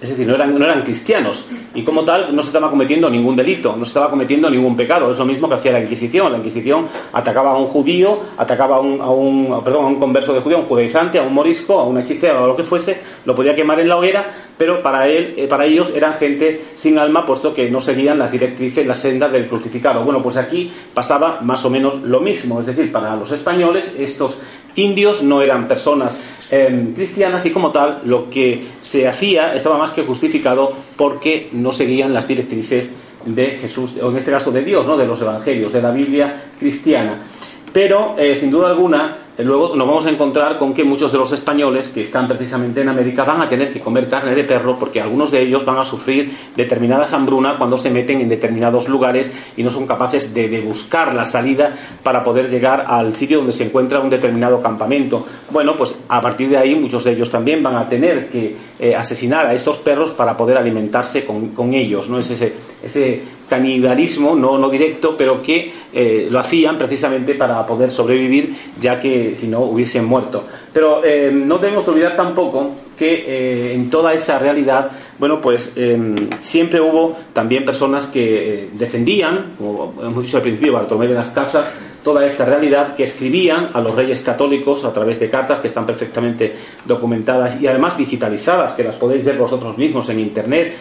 Es 0.00 0.10
decir, 0.10 0.26
no 0.26 0.34
eran, 0.34 0.56
no 0.56 0.64
eran 0.64 0.82
cristianos. 0.82 1.48
Y 1.74 1.82
como 1.82 2.04
tal, 2.04 2.34
no 2.34 2.42
se 2.42 2.48
estaba 2.48 2.70
cometiendo 2.70 3.10
ningún 3.10 3.34
delito, 3.34 3.74
no 3.76 3.84
se 3.84 3.90
estaba 3.90 4.08
cometiendo 4.10 4.48
ningún 4.48 4.76
pecado. 4.76 5.12
Es 5.12 5.18
lo 5.18 5.24
mismo 5.24 5.48
que 5.48 5.56
hacía 5.56 5.72
la 5.72 5.80
Inquisición. 5.80 6.30
La 6.30 6.38
Inquisición 6.38 6.86
atacaba 7.12 7.52
a 7.52 7.56
un 7.56 7.66
judío, 7.66 8.20
atacaba 8.36 8.76
a 8.76 8.80
un, 8.80 9.00
a 9.00 9.10
un, 9.10 9.64
perdón, 9.64 9.84
a 9.84 9.88
un 9.88 9.98
converso 9.98 10.32
de 10.32 10.40
judío, 10.40 10.58
a 10.58 10.60
un 10.60 10.66
judaizante, 10.66 11.18
a 11.18 11.22
un 11.22 11.34
morisco, 11.34 11.80
a 11.80 11.84
un 11.84 11.98
hechicero, 11.98 12.44
a 12.44 12.46
lo 12.46 12.56
que 12.56 12.64
fuese, 12.64 13.00
lo 13.24 13.34
podía 13.34 13.56
quemar 13.56 13.80
en 13.80 13.88
la 13.88 13.96
hoguera, 13.96 14.30
pero 14.56 14.82
para, 14.82 15.08
él, 15.08 15.34
eh, 15.36 15.46
para 15.48 15.64
ellos 15.64 15.92
eran 15.94 16.14
gente 16.14 16.60
sin 16.76 16.98
alma, 16.98 17.26
puesto 17.26 17.52
que 17.52 17.70
no 17.70 17.80
seguían 17.80 18.18
las 18.18 18.30
directrices, 18.30 18.86
la 18.86 18.94
senda 18.94 19.28
del 19.28 19.46
crucificado. 19.46 20.04
Bueno, 20.04 20.22
pues 20.22 20.36
aquí 20.36 20.70
pasaba 20.94 21.40
más 21.42 21.64
o 21.64 21.70
menos 21.70 22.02
lo 22.02 22.20
mismo. 22.20 22.60
Es 22.60 22.66
decir, 22.66 22.92
para 22.92 23.16
los 23.16 23.32
españoles, 23.32 23.94
estos 23.98 24.38
indios 24.78 25.22
no 25.22 25.42
eran 25.42 25.68
personas 25.68 26.18
em, 26.50 26.94
cristianas 26.94 27.44
y 27.46 27.50
como 27.50 27.70
tal 27.70 28.00
lo 28.04 28.30
que 28.30 28.66
se 28.80 29.06
hacía 29.06 29.54
estaba 29.54 29.78
más 29.78 29.92
que 29.92 30.02
justificado 30.02 30.72
porque 30.96 31.48
no 31.52 31.72
seguían 31.72 32.14
las 32.14 32.26
directrices 32.26 32.92
de 33.24 33.46
Jesús, 33.60 33.92
o 34.00 34.10
en 34.10 34.16
este 34.16 34.30
caso 34.30 34.50
de 34.50 34.62
Dios, 34.62 34.86
¿no? 34.86 34.96
de 34.96 35.06
los 35.06 35.20
evangelios, 35.20 35.72
de 35.72 35.82
la 35.82 35.90
Biblia 35.90 36.44
cristiana. 36.58 37.18
Pero, 37.72 38.14
eh, 38.16 38.34
sin 38.36 38.50
duda 38.50 38.68
alguna, 38.68 39.16
luego 39.44 39.76
nos 39.76 39.86
vamos 39.86 40.06
a 40.06 40.10
encontrar 40.10 40.58
con 40.58 40.74
que 40.74 40.82
muchos 40.82 41.12
de 41.12 41.18
los 41.18 41.30
españoles 41.32 41.88
que 41.88 42.02
están 42.02 42.26
precisamente 42.26 42.80
en 42.80 42.88
América 42.88 43.22
van 43.22 43.40
a 43.40 43.48
tener 43.48 43.72
que 43.72 43.80
comer 43.80 44.08
carne 44.08 44.34
de 44.34 44.42
perro 44.42 44.76
porque 44.78 45.00
algunos 45.00 45.30
de 45.30 45.42
ellos 45.42 45.64
van 45.64 45.78
a 45.78 45.84
sufrir 45.84 46.36
determinadas 46.56 47.12
hambrunas 47.12 47.56
cuando 47.56 47.78
se 47.78 47.90
meten 47.90 48.20
en 48.20 48.28
determinados 48.28 48.88
lugares 48.88 49.32
y 49.56 49.62
no 49.62 49.70
son 49.70 49.86
capaces 49.86 50.34
de, 50.34 50.58
buscar 50.58 51.14
la 51.14 51.24
salida 51.24 51.74
para 52.02 52.24
poder 52.24 52.50
llegar 52.50 52.84
al 52.88 53.14
sitio 53.14 53.38
donde 53.38 53.52
se 53.52 53.64
encuentra 53.64 54.00
un 54.00 54.10
determinado 54.10 54.60
campamento. 54.60 55.24
Bueno, 55.50 55.76
pues 55.76 55.96
a 56.08 56.20
partir 56.20 56.48
de 56.48 56.56
ahí 56.56 56.74
muchos 56.74 57.04
de 57.04 57.12
ellos 57.12 57.30
también 57.30 57.62
van 57.62 57.76
a 57.76 57.88
tener 57.88 58.28
que 58.28 58.56
eh, 58.78 58.94
asesinar 58.94 59.46
a 59.46 59.54
estos 59.54 59.78
perros 59.78 60.10
para 60.10 60.36
poder 60.36 60.56
alimentarse 60.56 61.24
con, 61.24 61.74
ellos, 61.74 62.08
¿no? 62.08 62.18
Es 62.18 62.30
ese, 62.30 62.52
ese 62.82 63.22
canibalismo, 63.48 64.34
no, 64.34 64.58
no 64.58 64.68
directo, 64.68 65.14
pero 65.16 65.42
que 65.42 65.72
eh, 65.92 66.28
lo 66.30 66.38
hacían 66.38 66.76
precisamente 66.76 67.34
para 67.34 67.66
poder 67.66 67.90
sobrevivir, 67.90 68.54
ya 68.80 69.00
que 69.00 69.34
si 69.34 69.48
no 69.48 69.60
hubiesen 69.60 70.04
muerto. 70.04 70.44
Pero 70.72 71.02
eh, 71.04 71.30
no 71.32 71.58
debemos 71.58 71.88
olvidar 71.88 72.14
tampoco 72.14 72.72
que 72.98 73.24
eh, 73.26 73.74
en 73.74 73.90
toda 73.90 74.12
esa 74.12 74.38
realidad, 74.38 74.90
bueno, 75.18 75.40
pues 75.40 75.72
em, 75.76 76.14
siempre 76.40 76.80
hubo 76.80 77.16
también 77.32 77.64
personas 77.64 78.06
que 78.06 78.68
defendían, 78.74 79.54
como 79.56 79.94
hemos 80.02 80.24
dicho 80.24 80.36
al 80.36 80.42
principio, 80.42 80.72
Bartolomé 80.72 81.08
de 81.08 81.14
las 81.14 81.30
Casas, 81.30 81.72
toda 82.02 82.26
esta 82.26 82.44
realidad, 82.44 82.94
que 82.94 83.04
escribían 83.04 83.70
a 83.72 83.80
los 83.80 83.94
reyes 83.94 84.22
católicos 84.22 84.84
a 84.84 84.92
través 84.92 85.20
de 85.20 85.30
cartas 85.30 85.60
que 85.60 85.68
están 85.68 85.86
perfectamente 85.86 86.54
documentadas 86.84 87.60
y 87.60 87.66
además 87.66 87.96
digitalizadas, 87.96 88.72
que 88.72 88.84
las 88.84 88.96
podéis 88.96 89.24
ver 89.24 89.36
vosotros 89.36 89.76
mismos 89.76 90.08
en 90.08 90.20
Internet. 90.20 90.74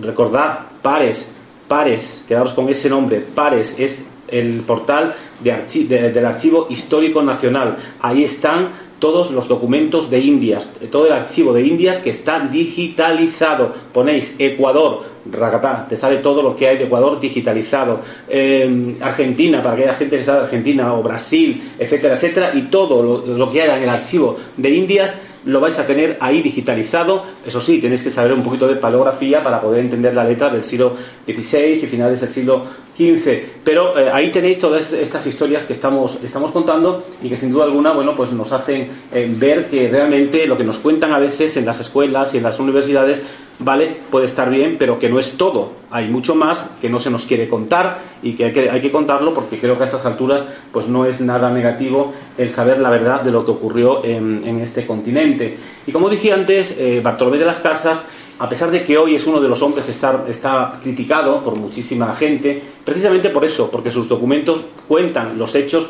Recordad, 0.00 0.60
pares, 0.82 1.32
Pares, 1.68 2.24
quedaros 2.28 2.52
con 2.52 2.68
ese 2.68 2.88
nombre, 2.88 3.18
Pares 3.18 3.78
es 3.78 4.06
el 4.28 4.60
portal 4.60 5.16
del 5.40 6.24
Archivo 6.26 6.68
Histórico 6.70 7.22
Nacional. 7.22 7.76
Ahí 8.00 8.22
están 8.22 8.68
todos 9.00 9.32
los 9.32 9.48
documentos 9.48 10.08
de 10.08 10.20
Indias, 10.20 10.70
todo 10.90 11.06
el 11.06 11.12
archivo 11.12 11.52
de 11.52 11.62
Indias 11.62 11.98
que 11.98 12.10
está 12.10 12.40
digitalizado. 12.40 13.74
Ponéis 13.92 14.36
Ecuador, 14.38 15.02
Racatá, 15.32 15.86
te 15.88 15.96
sale 15.96 16.16
todo 16.16 16.42
lo 16.42 16.56
que 16.56 16.68
hay 16.68 16.78
de 16.78 16.84
Ecuador 16.84 17.18
digitalizado. 17.20 18.00
Em, 18.28 18.96
Argentina, 19.00 19.62
para 19.62 19.74
aquella 19.74 19.94
gente 19.94 20.18
que 20.18 20.24
sabe 20.24 20.44
Argentina, 20.44 20.94
o 20.94 21.02
Brasil, 21.02 21.72
etcétera, 21.78 22.14
etcétera, 22.14 22.50
y 22.54 22.62
todo 22.62 23.24
lo, 23.26 23.52
que 23.52 23.62
hay 23.62 23.76
en 23.76 23.82
el 23.84 23.88
archivo 23.88 24.36
de 24.56 24.70
Indias 24.70 25.20
lo 25.46 25.60
vais 25.60 25.78
a 25.78 25.86
tener 25.86 26.16
ahí 26.20 26.42
digitalizado. 26.42 27.22
Eso 27.46 27.60
sí, 27.60 27.78
tenéis 27.78 28.02
que 28.02 28.10
saber 28.10 28.32
un 28.32 28.42
poquito 28.42 28.66
de 28.66 28.76
palografía 28.76 29.42
para 29.42 29.60
poder 29.60 29.80
entender 29.80 30.12
la 30.12 30.24
letra 30.24 30.50
del 30.50 30.64
siglo 30.64 30.96
XVI 31.24 31.72
y 31.72 31.86
finales 31.86 32.20
del 32.20 32.30
siglo 32.30 32.64
XV. 32.96 33.42
Pero 33.62 33.96
eh, 33.98 34.10
ahí 34.12 34.32
tenéis 34.32 34.58
todas 34.58 34.92
estas 34.92 35.24
historias 35.26 35.62
que 35.62 35.74
estamos, 35.74 36.18
estamos 36.24 36.50
contando 36.50 37.04
y 37.22 37.28
que 37.28 37.36
sin 37.36 37.52
duda 37.52 37.64
alguna, 37.64 37.92
bueno, 37.92 38.16
pues 38.16 38.32
nos 38.32 38.50
hacen 38.52 38.88
eh, 39.12 39.32
ver 39.36 39.68
que 39.68 39.88
realmente 39.88 40.46
lo 40.46 40.56
que 40.56 40.64
nos 40.64 40.78
cuentan 40.78 41.12
a 41.12 41.18
veces 41.18 41.56
en 41.56 41.64
las 41.64 41.80
escuelas 41.80 42.34
y 42.34 42.38
en 42.38 42.42
las 42.42 42.58
universidades 42.58 43.22
¿vale? 43.58 43.96
Puede 44.10 44.26
estar 44.26 44.50
bien, 44.50 44.76
pero 44.78 44.98
que 44.98 45.08
no 45.08 45.18
es 45.18 45.36
todo. 45.36 45.72
Hay 45.90 46.08
mucho 46.08 46.34
más 46.34 46.66
que 46.80 46.90
no 46.90 47.00
se 47.00 47.10
nos 47.10 47.24
quiere 47.24 47.48
contar 47.48 47.98
y 48.22 48.32
que 48.32 48.46
hay 48.46 48.52
que, 48.52 48.70
hay 48.70 48.80
que 48.80 48.90
contarlo 48.90 49.32
porque 49.32 49.58
creo 49.58 49.76
que 49.76 49.84
a 49.84 49.86
estas 49.86 50.04
alturas 50.04 50.44
pues 50.72 50.88
no 50.88 51.06
es 51.06 51.20
nada 51.20 51.50
negativo 51.50 52.12
el 52.36 52.50
saber 52.50 52.78
la 52.80 52.90
verdad 52.90 53.22
de 53.22 53.30
lo 53.30 53.44
que 53.44 53.52
ocurrió 53.52 54.04
en, 54.04 54.60
este 54.60 54.86
continente. 54.86 55.56
Y 55.86 55.92
como 55.92 56.08
dije 56.08 56.32
antes, 56.32 56.76
eh, 56.78 57.00
Bartolomé 57.02 57.38
de 57.38 57.46
las 57.46 57.60
Casas, 57.60 58.04
a 58.38 58.48
pesar 58.48 58.70
de 58.70 58.84
que 58.84 58.98
hoy 58.98 59.14
es 59.14 59.26
uno 59.26 59.40
de 59.40 59.48
los 59.48 59.62
hombres 59.62 59.84
que 59.84 59.92
está, 59.92 60.24
está 60.28 60.78
criticado 60.82 61.42
por 61.42 61.54
muchísima 61.54 62.14
gente, 62.14 62.62
precisamente 62.84 63.30
por 63.30 63.44
eso, 63.44 63.70
porque 63.70 63.90
sus 63.90 64.08
documentos 64.08 64.64
cuentan 64.86 65.38
los 65.38 65.54
hechos 65.54 65.88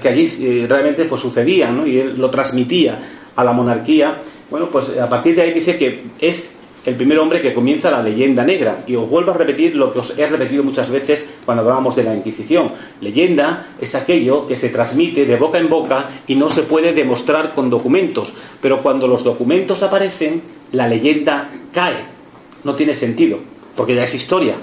que 0.00 0.08
allí 0.08 0.28
eh, 0.40 0.66
realmente 0.68 1.04
pues, 1.04 1.20
sucedían 1.20 1.86
y 1.86 1.98
él 1.98 2.18
lo 2.18 2.30
transmitía 2.30 2.98
a 3.36 3.44
la 3.44 3.52
monarquía. 3.52 4.16
Bueno, 4.50 4.68
pues 4.70 4.96
a 4.98 5.08
partir 5.08 5.36
de 5.36 5.42
ahí 5.42 5.52
dice 5.52 5.76
que 5.76 6.04
es 6.18 6.57
el 6.88 6.94
primer 6.94 7.18
hombre 7.18 7.40
que 7.40 7.52
comienza 7.52 7.90
la 7.90 8.02
leyenda 8.02 8.44
negra. 8.44 8.84
Y 8.86 8.96
os 8.96 9.08
vuelvo 9.08 9.32
a 9.32 9.36
repetir 9.36 9.76
lo 9.76 9.92
que 9.92 9.98
os 9.98 10.18
he 10.18 10.26
repetido 10.26 10.64
muchas 10.64 10.90
veces 10.90 11.28
cuando 11.44 11.62
hablábamos 11.62 11.94
de 11.94 12.04
la 12.04 12.14
Inquisición. 12.14 12.72
Leyenda 13.00 13.68
es 13.80 13.94
aquello 13.94 14.46
que 14.46 14.56
se 14.56 14.70
transmite 14.70 15.26
de 15.26 15.36
boca 15.36 15.58
en 15.58 15.68
boca 15.68 16.08
y 16.26 16.34
no 16.34 16.48
se 16.48 16.62
puede 16.62 16.92
demostrar 16.92 17.54
con 17.54 17.68
documentos. 17.68 18.32
Pero 18.60 18.80
cuando 18.80 19.06
los 19.06 19.22
documentos 19.22 19.82
aparecen, 19.82 20.42
la 20.72 20.88
leyenda 20.88 21.50
cae. 21.72 22.18
No 22.64 22.74
tiene 22.74 22.94
sentido, 22.94 23.38
porque 23.76 23.94
ya 23.94 24.02
es 24.02 24.14
historia 24.14 24.54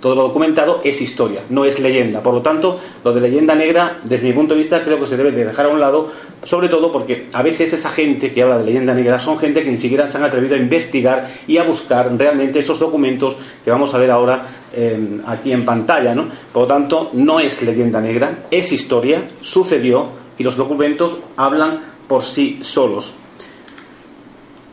todo 0.00 0.14
lo 0.14 0.22
documentado 0.22 0.80
es 0.82 1.00
historia, 1.02 1.42
no 1.50 1.64
es 1.64 1.78
leyenda. 1.78 2.22
Por 2.22 2.32
lo 2.32 2.40
tanto, 2.40 2.80
lo 3.04 3.12
de 3.12 3.20
leyenda 3.20 3.54
negra, 3.54 3.98
desde 4.02 4.28
mi 4.28 4.32
punto 4.32 4.54
de 4.54 4.60
vista, 4.60 4.82
creo 4.82 4.98
que 4.98 5.06
se 5.06 5.16
debe 5.16 5.30
de 5.30 5.44
dejar 5.44 5.66
a 5.66 5.68
un 5.68 5.78
lado, 5.78 6.10
sobre 6.42 6.70
todo 6.70 6.90
porque 6.90 7.26
a 7.32 7.42
veces 7.42 7.74
esa 7.74 7.90
gente 7.90 8.32
que 8.32 8.42
habla 8.42 8.58
de 8.58 8.64
leyenda 8.64 8.94
negra 8.94 9.20
son 9.20 9.38
gente 9.38 9.62
que 9.62 9.70
ni 9.70 9.76
siquiera 9.76 10.06
se 10.06 10.16
han 10.16 10.24
atrevido 10.24 10.54
a 10.54 10.58
investigar 10.58 11.30
y 11.46 11.58
a 11.58 11.64
buscar 11.64 12.10
realmente 12.16 12.60
esos 12.60 12.78
documentos 12.78 13.36
que 13.62 13.70
vamos 13.70 13.92
a 13.92 13.98
ver 13.98 14.10
ahora 14.10 14.46
em, 14.74 15.20
aquí 15.26 15.52
en 15.52 15.66
pantalla. 15.66 16.14
¿no? 16.14 16.28
Por 16.50 16.62
lo 16.62 16.66
tanto, 16.66 17.10
no 17.12 17.38
es 17.38 17.62
leyenda 17.62 18.00
negra, 18.00 18.46
es 18.50 18.72
historia, 18.72 19.22
sucedió 19.42 20.08
y 20.38 20.42
los 20.42 20.56
documentos 20.56 21.20
hablan 21.36 21.80
por 22.08 22.22
sí 22.22 22.60
solos. 22.62 23.14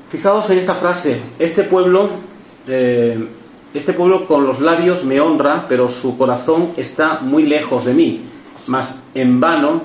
Fijaos 0.09 0.49
en 0.51 0.59
esta 0.59 0.75
frase, 0.75 1.19
este 1.37 1.63
pueblo... 1.63 2.09
Eh, 2.69 3.27
este 3.73 3.93
pueblo 3.93 4.25
con 4.25 4.45
los 4.45 4.59
labios 4.61 5.03
me 5.03 5.19
honra, 5.19 5.65
pero 5.67 5.89
su 5.89 6.17
corazón 6.17 6.71
está 6.77 7.19
muy 7.21 7.43
lejos 7.43 7.85
de 7.85 7.93
mí, 7.93 8.21
mas 8.67 9.01
en 9.13 9.39
vano 9.39 9.81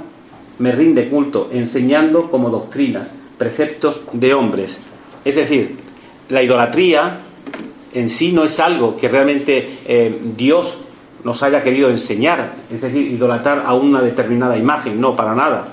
me 0.58 0.72
rinde 0.72 1.08
culto, 1.08 1.50
enseñando 1.52 2.30
como 2.30 2.48
doctrinas, 2.48 3.14
preceptos 3.36 4.02
de 4.12 4.34
hombres. 4.34 4.80
Es 5.24 5.34
decir, 5.34 5.76
la 6.28 6.42
idolatría 6.42 7.20
en 7.92 8.08
sí 8.08 8.32
no 8.32 8.44
es 8.44 8.58
algo 8.60 8.96
que 8.96 9.08
realmente 9.08 9.78
eh, 9.84 10.18
Dios 10.36 10.78
nos 11.24 11.42
haya 11.42 11.62
querido 11.62 11.88
enseñar, 11.90 12.52
es 12.72 12.80
decir, 12.80 13.12
idolatrar 13.12 13.62
a 13.66 13.74
una 13.74 14.00
determinada 14.00 14.56
imagen, 14.56 15.00
no, 15.00 15.14
para 15.14 15.34
nada. 15.34 15.68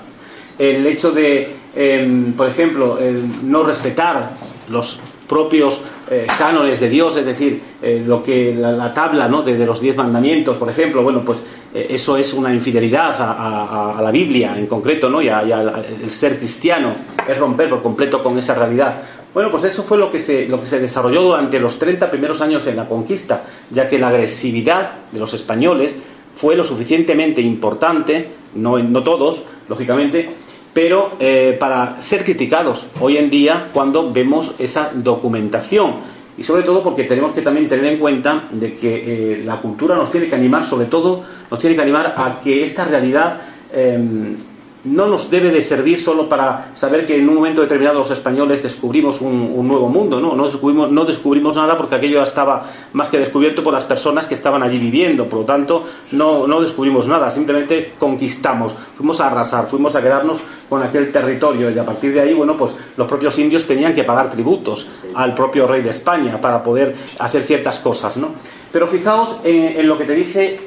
El 0.58 0.86
hecho 0.86 1.10
de, 1.10 1.54
em, 1.74 2.32
por 2.34 2.48
ejemplo, 2.48 2.98
no 3.42 3.62
respetar 3.62 4.30
los 4.68 5.00
propios 5.28 5.80
eh, 6.10 6.26
cánones 6.36 6.80
de 6.80 6.88
Dios, 6.88 7.16
es 7.16 7.24
decir, 7.24 7.62
eh, 7.80 8.02
lo 8.04 8.20
que 8.20 8.52
la, 8.52 8.92
tabla 8.92 9.28
¿no? 9.28 9.42
de, 9.42 9.64
los 9.64 9.80
diez 9.80 9.96
mandamientos, 9.96 10.56
por 10.56 10.68
ejemplo, 10.68 11.04
bueno, 11.04 11.22
pues 11.24 11.38
eh, 11.72 11.86
eso 11.90 12.16
es 12.16 12.34
una 12.34 12.52
infidelidad 12.52 13.14
a, 13.18 14.00
la 14.02 14.10
Biblia 14.10 14.58
en 14.58 14.66
concreto, 14.66 15.08
¿no? 15.08 15.22
Y, 15.22 15.28
al 15.28 15.84
el 16.02 16.10
ser 16.10 16.36
cristiano 16.38 16.92
es 17.28 17.38
romper 17.38 17.68
por 17.68 17.80
completo 17.80 18.22
con 18.22 18.36
esa 18.36 18.54
realidad. 18.54 19.02
Bueno, 19.32 19.52
pues 19.52 19.62
eso 19.62 19.84
fue 19.84 19.98
lo 19.98 20.10
que, 20.10 20.20
se, 20.20 20.48
lo 20.48 20.60
que 20.60 20.66
se 20.66 20.80
desarrolló 20.80 21.22
durante 21.22 21.60
los 21.60 21.78
30 21.78 22.10
primeros 22.10 22.40
años 22.40 22.66
en 22.66 22.74
la 22.74 22.88
conquista, 22.88 23.44
ya 23.70 23.88
que 23.88 23.96
la 23.96 24.08
agresividad 24.08 24.94
de 25.12 25.20
los 25.20 25.32
españoles 25.34 25.96
fue 26.34 26.56
lo 26.56 26.64
suficientemente 26.64 27.40
importante, 27.40 28.30
no, 28.56 28.78
no 28.78 29.04
todos, 29.04 29.44
lógicamente, 29.68 30.28
pero 30.72 31.12
eh, 31.18 31.56
para 31.58 32.00
ser 32.00 32.24
criticados 32.24 32.86
hoy 33.00 33.16
en 33.16 33.30
día 33.30 33.68
cuando 33.72 34.12
vemos 34.12 34.54
esa 34.58 34.90
documentación. 34.94 36.20
Y 36.38 36.42
sobre 36.44 36.62
todo 36.62 36.82
porque 36.82 37.04
tenemos 37.04 37.32
que 37.32 37.42
también 37.42 37.68
tener 37.68 37.84
en 37.92 37.98
cuenta 37.98 38.44
de 38.50 38.74
que 38.74 39.40
eh, 39.40 39.42
la 39.44 39.60
cultura 39.60 39.96
nos 39.96 40.10
tiene 40.10 40.28
que 40.28 40.34
animar, 40.34 40.64
sobre 40.64 40.86
todo, 40.86 41.22
nos 41.50 41.60
tiene 41.60 41.76
que 41.76 41.82
animar 41.82 42.14
a 42.16 42.40
que 42.42 42.64
esta 42.64 42.84
realidad 42.84 43.42
em, 43.72 44.36
no 44.84 45.06
nos 45.06 45.30
debe 45.30 45.50
de 45.50 45.60
servir 45.60 46.00
solo 46.00 46.28
para 46.28 46.70
saber 46.74 47.06
que 47.06 47.16
en 47.16 47.28
un 47.28 47.34
momento 47.34 47.60
determinado 47.60 47.98
los 47.98 48.10
españoles 48.10 48.62
descubrimos 48.62 49.20
un, 49.20 49.66
nuevo 49.68 49.88
mundo, 49.88 50.20
¿no? 50.20 50.34
No 50.34 50.46
descubrimos, 50.46 50.90
no 50.90 51.04
descubrimos 51.04 51.54
nada 51.56 51.76
porque 51.76 51.96
aquello 51.96 52.18
ya 52.18 52.24
estaba 52.24 52.66
más 52.94 53.08
que 53.08 53.18
descubierto 53.18 53.62
por 53.62 53.74
las 53.74 53.84
personas 53.84 54.26
que 54.26 54.34
estaban 54.34 54.62
allí 54.62 54.78
viviendo, 54.78 55.26
por 55.26 55.40
lo 55.40 55.44
tanto 55.44 55.84
no, 56.12 56.60
descubrimos 56.60 57.06
nada, 57.06 57.30
simplemente 57.30 57.92
conquistamos, 57.98 58.74
fuimos 58.96 59.20
a 59.20 59.26
arrasar, 59.26 59.66
fuimos 59.66 59.94
a 59.96 60.02
quedarnos 60.02 60.40
con 60.68 60.82
aquel 60.82 61.12
territorio 61.12 61.70
y 61.70 61.78
a 61.78 61.84
partir 61.84 62.14
de 62.14 62.20
ahí, 62.20 62.32
bueno, 62.32 62.56
pues 62.56 62.76
los 62.96 63.06
propios 63.06 63.38
indios 63.38 63.66
tenían 63.66 63.94
que 63.94 64.04
pagar 64.04 64.30
tributos 64.30 64.88
al 65.14 65.34
propio 65.34 65.66
rey 65.66 65.82
de 65.82 65.90
España 65.90 66.40
para 66.40 66.62
poder 66.62 66.96
hacer 67.18 67.44
ciertas 67.44 67.80
cosas, 67.80 68.16
¿no? 68.16 68.28
Pero 68.72 68.86
fijaos 68.86 69.40
en, 69.44 69.86
lo 69.86 69.98
que 69.98 70.04
te 70.04 70.14
dice, 70.14 70.60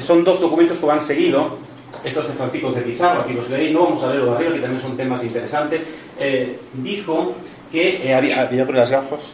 son 0.00 0.24
dos 0.24 0.40
documentos 0.40 0.78
que 0.78 0.86
van 0.86 1.02
seguido, 1.02 1.67
estos 2.04 2.28
de 2.28 2.34
Francisco 2.34 2.72
de 2.72 2.82
Pizarro, 2.82 3.20
aquí 3.20 3.32
los 3.32 3.48
leí, 3.50 3.72
no 3.72 3.84
vamos 3.84 4.02
a 4.04 4.08
ver 4.08 4.22
de 4.22 4.30
arriba, 4.30 4.54
que 4.54 4.60
también 4.60 4.82
son 4.82 4.96
temas 4.96 5.22
interesantes, 5.24 5.82
eh, 6.18 6.58
dijo 6.74 7.34
que 7.70 8.08
eh, 8.08 8.14
había, 8.14 8.46
voy 8.46 8.60
a 8.60 8.66
poner 8.66 8.80
las 8.80 8.90
gafas, 8.90 9.32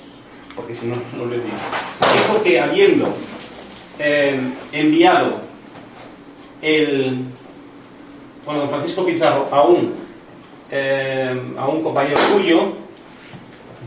porque 0.57 0.75
si 0.75 0.87
no, 0.87 0.97
no 1.17 1.27
lo 1.27 1.33
digo. 1.33 1.45
Dijo 2.13 2.43
que 2.43 2.61
habiendo 2.61 3.15
eh, 3.99 4.39
enviado 4.73 5.41
el, 6.63 7.19
bueno, 8.45 8.61
don 8.61 8.71
Francisco 8.71 9.05
Pizarro 9.05 9.49
a 9.51 9.63
un, 9.63 9.95
a 11.57 11.69
un 11.69 11.83
compañero 11.83 12.17
suyo, 12.33 12.73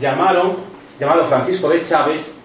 llamaron, 0.00 0.56
llamado 0.98 1.26
Francisco 1.26 1.68
de 1.68 1.82
Chávez, 1.82 2.36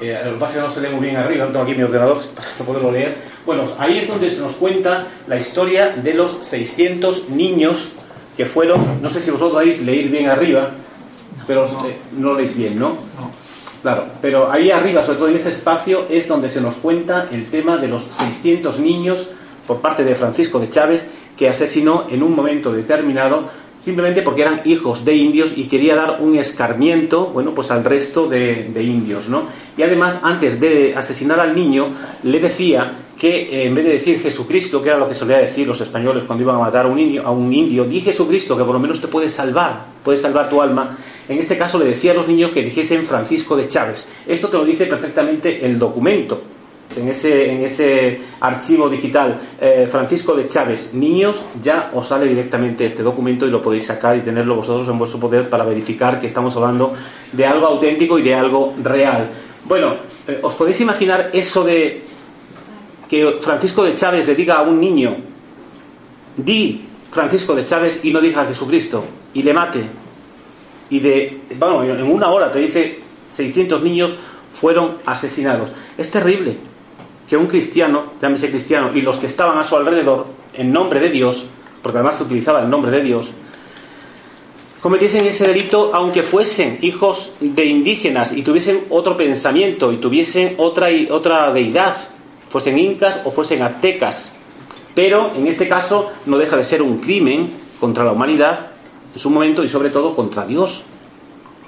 lo 0.00 0.06
que 0.06 0.38
pasa 0.38 0.52
es 0.52 0.60
que 0.60 0.68
no 0.68 0.72
se 0.72 0.80
lee 0.80 0.88
muy 0.88 1.06
bien 1.06 1.16
arriba, 1.16 1.44
no 1.44 1.52
tengo 1.52 1.64
aquí 1.64 1.74
mi 1.74 1.82
ordenador 1.82 2.18
para 2.34 2.66
poderlo 2.66 2.90
leer, 2.90 3.27
Bueno, 3.46 3.64
ahí 3.78 3.98
es 3.98 4.08
donde 4.08 4.30
se 4.30 4.40
nos 4.40 4.54
cuenta 4.54 5.06
la 5.26 5.38
historia 5.38 5.90
de 5.90 6.14
los 6.14 6.38
600 6.42 7.30
niños 7.30 7.90
que 8.36 8.44
fueron, 8.44 9.02
no 9.02 9.10
sé 9.10 9.20
si 9.20 9.30
vosotros 9.30 9.54
vais 9.54 9.80
leer 9.82 10.08
bien 10.08 10.28
arriba, 10.28 10.70
pero 11.46 11.66
no, 11.66 11.78
no 12.18 12.28
lo 12.28 12.34
leéis 12.36 12.56
bien, 12.56 12.78
¿no? 12.78 12.90
No. 12.90 13.48
Claro, 13.82 14.06
pero 14.20 14.50
ahí 14.50 14.70
arriba, 14.70 15.00
sobre 15.00 15.18
todo 15.18 15.28
en 15.28 15.36
ese 15.36 15.50
espacio, 15.50 16.06
es 16.10 16.26
donde 16.26 16.50
se 16.50 16.60
nos 16.60 16.74
cuenta 16.76 17.28
el 17.30 17.46
tema 17.46 17.76
de 17.76 17.88
los 17.88 18.04
600 18.12 18.80
niños 18.80 19.28
por 19.66 19.80
parte 19.80 20.04
de 20.04 20.14
Francisco 20.14 20.58
de 20.58 20.68
Chávez 20.68 21.08
que 21.36 21.48
asesinó 21.48 22.04
en 22.10 22.22
un 22.22 22.34
momento 22.34 22.72
determinado 22.72 23.48
simplemente 23.84 24.22
porque 24.22 24.42
eran 24.42 24.62
hijos 24.64 25.04
de 25.04 25.14
indios 25.14 25.56
y 25.56 25.64
quería 25.64 25.96
dar 25.96 26.18
un 26.20 26.36
escarmiento, 26.36 27.26
bueno, 27.26 27.52
pues 27.52 27.70
al 27.70 27.84
resto 27.84 28.28
de, 28.28 28.70
indios, 28.82 29.28
¿no? 29.28 29.44
Y 29.76 29.82
además, 29.82 30.20
antes 30.22 30.60
de 30.60 30.94
asesinar 30.96 31.40
al 31.40 31.54
niño, 31.54 31.88
le 32.22 32.40
decía 32.40 32.92
que 33.18 33.42
eh, 33.42 33.66
en 33.66 33.74
vez 33.74 33.84
de 33.84 33.92
decir 33.92 34.20
Jesucristo, 34.20 34.82
que 34.82 34.88
era 34.90 34.98
lo 34.98 35.08
que 35.08 35.14
solía 35.14 35.38
decir 35.38 35.66
los 35.66 35.80
españoles 35.80 36.24
cuando 36.24 36.44
iban 36.44 36.56
a 36.56 36.60
matar 36.60 36.86
a 36.86 36.88
un 36.88 36.98
indio, 36.98 37.26
a 37.26 37.30
un 37.30 37.52
indio 37.52 37.84
di 37.84 38.00
Jesucristo, 38.00 38.56
que 38.56 38.64
por 38.64 38.74
lo 38.74 38.80
menos 38.80 39.00
te 39.00 39.08
puede 39.08 39.30
salvar, 39.30 39.86
puede 40.04 40.18
salvar 40.18 40.48
tu 40.48 40.60
alma. 40.60 40.98
En 41.28 41.38
este 41.38 41.58
caso 41.58 41.78
le 41.78 41.84
decía 41.84 42.12
a 42.12 42.14
los 42.14 42.28
niños 42.28 42.52
que 42.52 42.62
dijesen 42.62 43.04
Francisco 43.04 43.56
de 43.56 43.68
Chávez. 43.68 44.08
Esto 44.26 44.48
te 44.48 44.56
lo 44.56 44.64
dice 44.64 44.86
perfectamente 44.86 45.64
el 45.64 45.78
documento 45.78 46.57
en 46.96 47.08
ese, 47.08 47.52
en 47.52 47.64
ese 47.64 48.20
archivo 48.40 48.88
digital 48.88 49.40
eh, 49.60 49.88
Francisco 49.90 50.34
de 50.34 50.48
Chávez 50.48 50.94
Niños, 50.94 51.40
ya 51.62 51.90
os 51.94 52.08
sale 52.08 52.26
directamente 52.26 52.86
este 52.86 53.02
documento 53.02 53.46
y 53.46 53.50
lo 53.50 53.62
podéis 53.62 53.86
sacar 53.86 54.16
y 54.16 54.20
tenerlo 54.20 54.56
vosotros 54.56 54.88
en 54.88 54.98
vuestro 54.98 55.20
poder 55.20 55.48
para 55.48 55.64
verificar 55.64 56.20
que 56.20 56.26
estamos 56.26 56.56
hablando 56.56 56.94
de 57.32 57.46
algo 57.46 57.66
auténtico 57.66 58.18
y 58.18 58.22
de 58.22 58.34
algo 58.34 58.74
real. 58.82 59.28
Bueno, 59.64 59.96
eh, 60.26 60.38
¿os 60.42 60.54
podéis 60.54 60.80
imaginar 60.80 61.30
eso 61.32 61.64
de 61.64 62.02
que 63.08 63.38
Francisco 63.40 63.84
de 63.84 63.94
Chávez 63.94 64.26
le 64.26 64.34
diga 64.34 64.56
a 64.56 64.62
un 64.62 64.80
niño, 64.80 65.16
di 66.36 66.84
Francisco 67.10 67.54
de 67.54 67.64
Chávez 67.64 68.04
y 68.04 68.12
no 68.12 68.20
diga 68.20 68.46
Jesucristo, 68.46 69.04
y 69.34 69.42
le 69.42 69.52
mate? 69.52 69.82
Y 70.90 71.00
de, 71.00 71.40
bueno, 71.58 71.84
en 71.84 72.02
una 72.02 72.30
hora 72.30 72.50
te 72.50 72.60
dice 72.60 72.98
600 73.30 73.82
niños 73.82 74.14
fueron 74.54 74.96
asesinados. 75.04 75.68
Es 75.98 76.10
terrible 76.10 76.67
que 77.28 77.36
un 77.36 77.46
cristiano, 77.46 78.04
llámese 78.20 78.50
cristiano, 78.50 78.90
y 78.94 79.02
los 79.02 79.18
que 79.18 79.26
estaban 79.26 79.58
a 79.58 79.64
su 79.64 79.76
alrededor, 79.76 80.26
en 80.54 80.72
nombre 80.72 80.98
de 80.98 81.10
Dios, 81.10 81.46
porque 81.82 81.98
además 81.98 82.16
se 82.16 82.24
utilizaba 82.24 82.62
el 82.62 82.70
nombre 82.70 82.90
de 82.90 83.02
Dios, 83.02 83.32
cometiesen 84.80 85.26
ese 85.26 85.46
delito 85.46 85.90
aunque 85.92 86.22
fuesen 86.22 86.78
hijos 86.82 87.32
de 87.40 87.64
indígenas 87.64 88.32
y 88.32 88.42
tuviesen 88.42 88.84
otro 88.90 89.16
pensamiento 89.16 89.92
y 89.92 89.96
tuviesen 89.96 90.54
otra, 90.56 90.88
otra 91.10 91.52
deidad, 91.52 91.96
fuesen 92.48 92.78
incas 92.78 93.20
o 93.24 93.30
fuesen 93.30 93.62
aztecas. 93.62 94.34
Pero 94.94 95.32
en 95.34 95.46
este 95.46 95.68
caso 95.68 96.10
no 96.26 96.38
deja 96.38 96.56
de 96.56 96.64
ser 96.64 96.80
un 96.82 96.98
crimen 96.98 97.50
contra 97.78 98.04
la 98.04 98.12
humanidad 98.12 98.68
en 99.14 99.20
su 99.20 99.30
momento 99.30 99.62
y 99.62 99.68
sobre 99.68 99.90
todo 99.90 100.16
contra 100.16 100.46
Dios, 100.46 100.84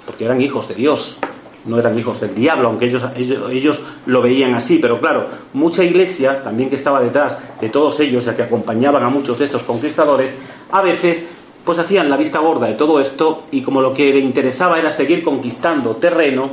porque 0.05 0.25
eran 0.25 0.41
hijos 0.41 0.67
de 0.67 0.75
Dios 0.75 1.17
no 1.65 1.79
eran 1.79 1.97
hijos 1.97 2.19
del 2.21 2.33
diablo, 2.33 2.69
aunque 2.69 2.85
ellos, 2.85 3.03
ellos, 3.15 3.81
lo 4.05 4.21
veían 4.21 4.53
así, 4.55 4.79
pero 4.79 4.99
claro, 4.99 5.27
mucha 5.53 5.83
iglesia, 5.83 6.43
también 6.43 6.69
que 6.69 6.75
estaba 6.75 7.01
detrás 7.01 7.37
de 7.59 7.69
todos 7.69 7.99
ellos, 7.99 8.25
ya 8.25 8.35
que 8.35 8.43
acompañaban 8.43 9.03
a 9.03 9.09
muchos 9.09 9.37
de 9.39 9.45
estos 9.45 9.63
conquistadores, 9.63 10.33
a 10.71 10.81
veces 10.81 11.25
pues 11.63 11.77
hacían 11.77 12.09
la 12.09 12.17
vista 12.17 12.39
gorda 12.39 12.67
de 12.67 12.73
todo 12.73 12.99
esto 12.99 13.43
y 13.51 13.61
como 13.61 13.81
lo 13.81 13.93
que 13.93 14.11
le 14.11 14.19
interesaba 14.19 14.79
era 14.79 14.89
seguir 14.89 15.23
conquistando 15.23 15.95
terreno, 15.97 16.49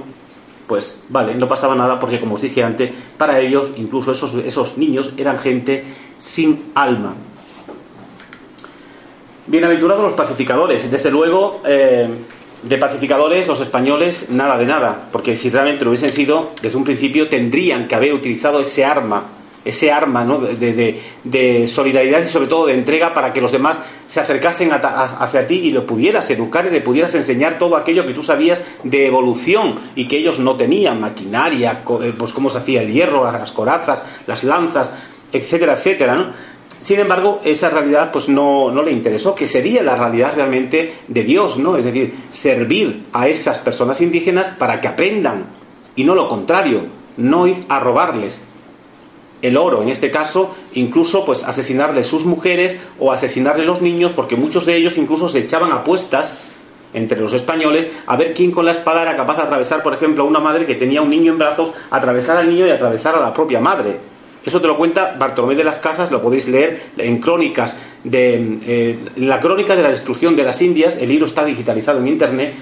pues 0.66 1.04
vale, 1.09 1.35
no 1.35 1.48
pasaba 1.48 1.74
nada 1.74 1.98
porque 1.98 2.20
como 2.20 2.35
os 2.35 2.42
dije 2.42 2.62
antes, 2.62 2.92
para 3.16 3.40
ellos, 3.40 3.72
incluso 3.76 4.12
esos, 4.12 4.35
esos 4.35 4.76
niños, 4.76 5.14
eran 5.16 5.38
gente 5.38 5.85
sin 6.18 6.72
alma. 6.74 7.14
Bienaventurados 9.46 10.04
los 10.04 10.12
pacificadores, 10.12 10.90
desde 10.90 11.11
luego... 11.11 11.62
Eh, 11.64 12.09
de 12.62 12.78
pacificadores, 12.78 13.46
los 13.46 13.60
españoles, 13.60 14.26
nada 14.30 14.58
de 14.58 14.66
nada, 14.66 15.08
porque 15.12 15.36
si 15.36 15.50
realmente 15.50 15.84
lo 15.84 15.90
hubiesen 15.90 16.12
sido, 16.12 16.52
desde 16.60 16.76
un 16.76 16.84
principio 16.84 17.28
tendrían 17.28 17.86
que 17.86 17.94
haber 17.94 18.12
utilizado 18.12 18.60
ese 18.60 18.84
arma, 18.84 19.22
ese 19.64 19.92
arma 19.92 20.24
¿no? 20.24 20.38
de, 20.40 21.68
solidaridad 21.68 22.22
y 22.22 22.28
sobre 22.28 22.46
todo 22.46 22.66
de 22.66 22.74
entrega 22.74 23.12
para 23.12 23.32
que 23.32 23.40
los 23.40 23.52
demás 23.52 23.78
se 24.08 24.20
acercasen 24.20 24.70
hacia 24.72 25.46
ti 25.46 25.56
y 25.56 25.70
lo 25.70 25.86
pudieras 25.86 26.30
educar 26.30 26.66
y 26.66 26.70
le 26.70 26.80
pudieras 26.80 27.14
enseñar 27.14 27.58
todo 27.58 27.76
aquello 27.76 28.06
que 28.06 28.14
tú 28.14 28.22
sabías 28.22 28.62
de 28.82 29.06
evolución 29.06 29.74
y 29.94 30.08
que 30.08 30.16
ellos 30.18 30.38
no 30.38 30.56
tenían, 30.56 31.00
maquinaria, 31.00 31.82
eh, 32.02 32.14
pues 32.16 32.32
cómo 32.32 32.48
se 32.50 32.58
hacía 32.58 32.82
el 32.82 32.92
hierro, 32.92 33.30
las 33.30 33.52
corazas, 33.52 34.02
las 34.26 34.42
lanzas, 34.44 34.94
etcétera, 35.32 35.74
etcétera, 35.74 36.14
¿no? 36.14 36.47
Sin 36.82 37.00
embargo, 37.00 37.40
esa 37.44 37.70
realidad 37.70 38.10
pues 38.12 38.28
no, 38.28 38.70
no, 38.70 38.82
le 38.82 38.92
interesó, 38.92 39.34
que 39.34 39.48
sería 39.48 39.82
la 39.82 39.96
realidad 39.96 40.32
realmente 40.34 40.94
de 41.08 41.24
Dios, 41.24 41.58
¿no? 41.58 41.76
Es 41.76 41.84
decir, 41.84 42.14
servir 42.32 43.04
a 43.12 43.28
esas 43.28 43.58
personas 43.58 44.00
indígenas 44.00 44.50
para 44.50 44.80
que 44.80 44.88
aprendan 44.88 45.46
y 45.96 46.04
no 46.04 46.14
lo 46.14 46.28
contrario, 46.28 46.82
no 47.16 47.46
ir 47.46 47.56
a 47.68 47.80
robarles 47.80 48.42
el 49.42 49.56
oro, 49.56 49.82
en 49.82 49.88
este 49.88 50.10
caso, 50.10 50.54
incluso 50.74 51.24
pues 51.24 51.44
asesinarle 51.44 52.04
sus 52.04 52.24
mujeres 52.24 52.76
o 52.98 53.12
asesinarle 53.12 53.64
los 53.64 53.82
niños, 53.82 54.12
porque 54.12 54.36
muchos 54.36 54.66
de 54.66 54.76
ellos 54.76 54.98
incluso 54.98 55.28
se 55.28 55.38
echaban 55.38 55.72
apuestas 55.72 56.38
entre 56.94 57.20
los 57.20 57.34
españoles 57.34 57.86
a 58.06 58.16
ver 58.16 58.32
quién 58.34 58.50
con 58.50 58.64
la 58.64 58.72
espada 58.72 59.02
era 59.02 59.16
capaz 59.16 59.36
de 59.36 59.42
atravesar, 59.42 59.82
por 59.82 59.94
ejemplo, 59.94 60.24
a 60.24 60.26
una 60.26 60.40
madre 60.40 60.66
que 60.66 60.74
tenía 60.74 61.02
un 61.02 61.10
niño 61.10 61.32
en 61.32 61.38
brazos, 61.38 61.70
atravesar 61.90 62.38
al 62.38 62.48
niño 62.48 62.66
y 62.66 62.70
atravesar 62.70 63.14
a 63.14 63.20
la 63.20 63.32
propia 63.32 63.60
madre. 63.60 63.98
Eso 64.48 64.62
te 64.62 64.66
lo 64.66 64.78
cuenta 64.78 65.14
Bartolomé 65.18 65.54
de 65.54 65.62
las 65.62 65.78
Casas, 65.78 66.11
lo 66.11 66.22
podéis 66.22 66.48
leer 66.48 66.84
en 66.96 67.18
crónicas 67.18 67.76
de 68.02 68.58
eh, 68.66 68.98
la 69.16 69.42
crónica 69.42 69.76
de 69.76 69.82
la 69.82 69.90
destrucción 69.90 70.37
de 70.37 70.42
las 70.42 70.62
Indias, 70.62 70.96
el 70.96 71.11
libro 71.11 71.26
está 71.26 71.44
digitalizado 71.44 71.98
en 71.98 72.08
internet, 72.08 72.54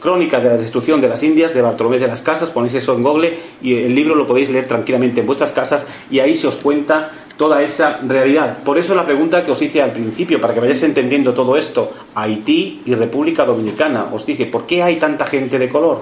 crónica 0.00 0.38
de 0.38 0.50
la 0.50 0.56
destrucción 0.56 1.00
de 1.00 1.08
las 1.08 1.24
Indias 1.24 1.52
de 1.52 1.60
Bartolomé 1.60 1.98
de 1.98 2.06
las 2.06 2.22
Casas, 2.22 2.50
ponéis 2.50 2.74
eso 2.74 2.94
en 2.94 3.02
Google 3.02 3.36
y 3.60 3.74
el 3.74 3.96
libro 3.96 4.14
lo 4.14 4.28
podéis 4.28 4.48
leer 4.50 4.68
tranquilamente 4.68 5.22
en 5.22 5.26
vuestras 5.26 5.50
casas 5.50 5.88
y 6.08 6.20
ahí 6.20 6.36
se 6.36 6.46
os 6.46 6.54
cuenta 6.54 7.10
toda 7.36 7.60
esa 7.64 7.98
realidad. 8.06 8.58
Por 8.62 8.78
eso 8.78 8.94
la 8.94 9.04
pregunta 9.04 9.44
que 9.44 9.50
os 9.50 9.60
hice 9.60 9.82
al 9.82 9.90
principio, 9.90 10.40
para 10.40 10.54
que 10.54 10.60
vayáis 10.60 10.84
entendiendo 10.84 11.34
todo 11.34 11.56
esto, 11.56 11.94
Haití 12.14 12.82
y 12.86 12.94
República 12.94 13.44
Dominicana, 13.44 14.06
os 14.12 14.24
dije, 14.24 14.46
¿por 14.46 14.66
qué 14.66 14.84
hay 14.84 15.00
tanta 15.00 15.26
gente 15.26 15.58
de 15.58 15.68
color? 15.68 16.00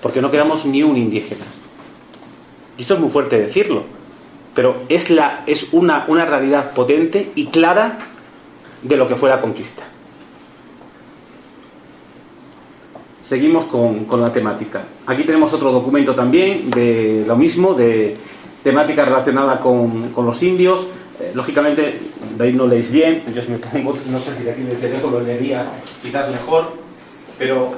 Porque 0.00 0.22
no 0.22 0.30
quedamos 0.30 0.64
ni 0.64 0.82
un 0.82 0.96
indígena. 0.96 1.44
Y 2.78 2.80
esto 2.80 2.94
es 2.94 3.00
muy 3.00 3.10
fuerte 3.10 3.38
decirlo, 3.38 3.82
pero 4.56 4.84
es, 4.88 5.10
la, 5.10 5.42
es 5.46 5.68
una, 5.72 6.06
una 6.08 6.24
realidad 6.24 6.72
potente 6.72 7.30
y 7.34 7.46
clara 7.46 7.98
de 8.82 8.96
lo 8.96 9.06
que 9.06 9.14
fue 9.14 9.28
la 9.28 9.38
conquista. 9.38 9.82
Seguimos 13.22 13.66
con, 13.66 14.06
la 14.18 14.32
temática. 14.32 14.82
Aquí 15.06 15.24
tenemos 15.24 15.52
otro 15.52 15.70
documento 15.72 16.14
también 16.14 16.70
de 16.70 17.24
lo 17.26 17.36
mismo, 17.36 17.74
de 17.74 18.16
temática 18.64 19.04
relacionada 19.04 19.60
con, 19.60 20.12
los 20.16 20.42
indios. 20.42 20.86
Eh, 21.20 21.32
lógicamente, 21.34 22.00
de 22.38 22.44
ahí 22.44 22.52
no 22.54 22.66
leéis 22.66 22.90
bien, 22.90 23.24
yo 23.34 23.42
me 23.48 23.58
pongo, 23.58 23.98
no 24.10 24.20
sé 24.20 24.36
si 24.36 24.44
de 24.44 24.52
aquí 24.52 24.62
desde 24.62 24.90
lejos 24.90 25.12
lo 25.12 25.20
leería 25.20 25.66
quizás 26.02 26.30
mejor, 26.30 26.72
pero 27.38 27.72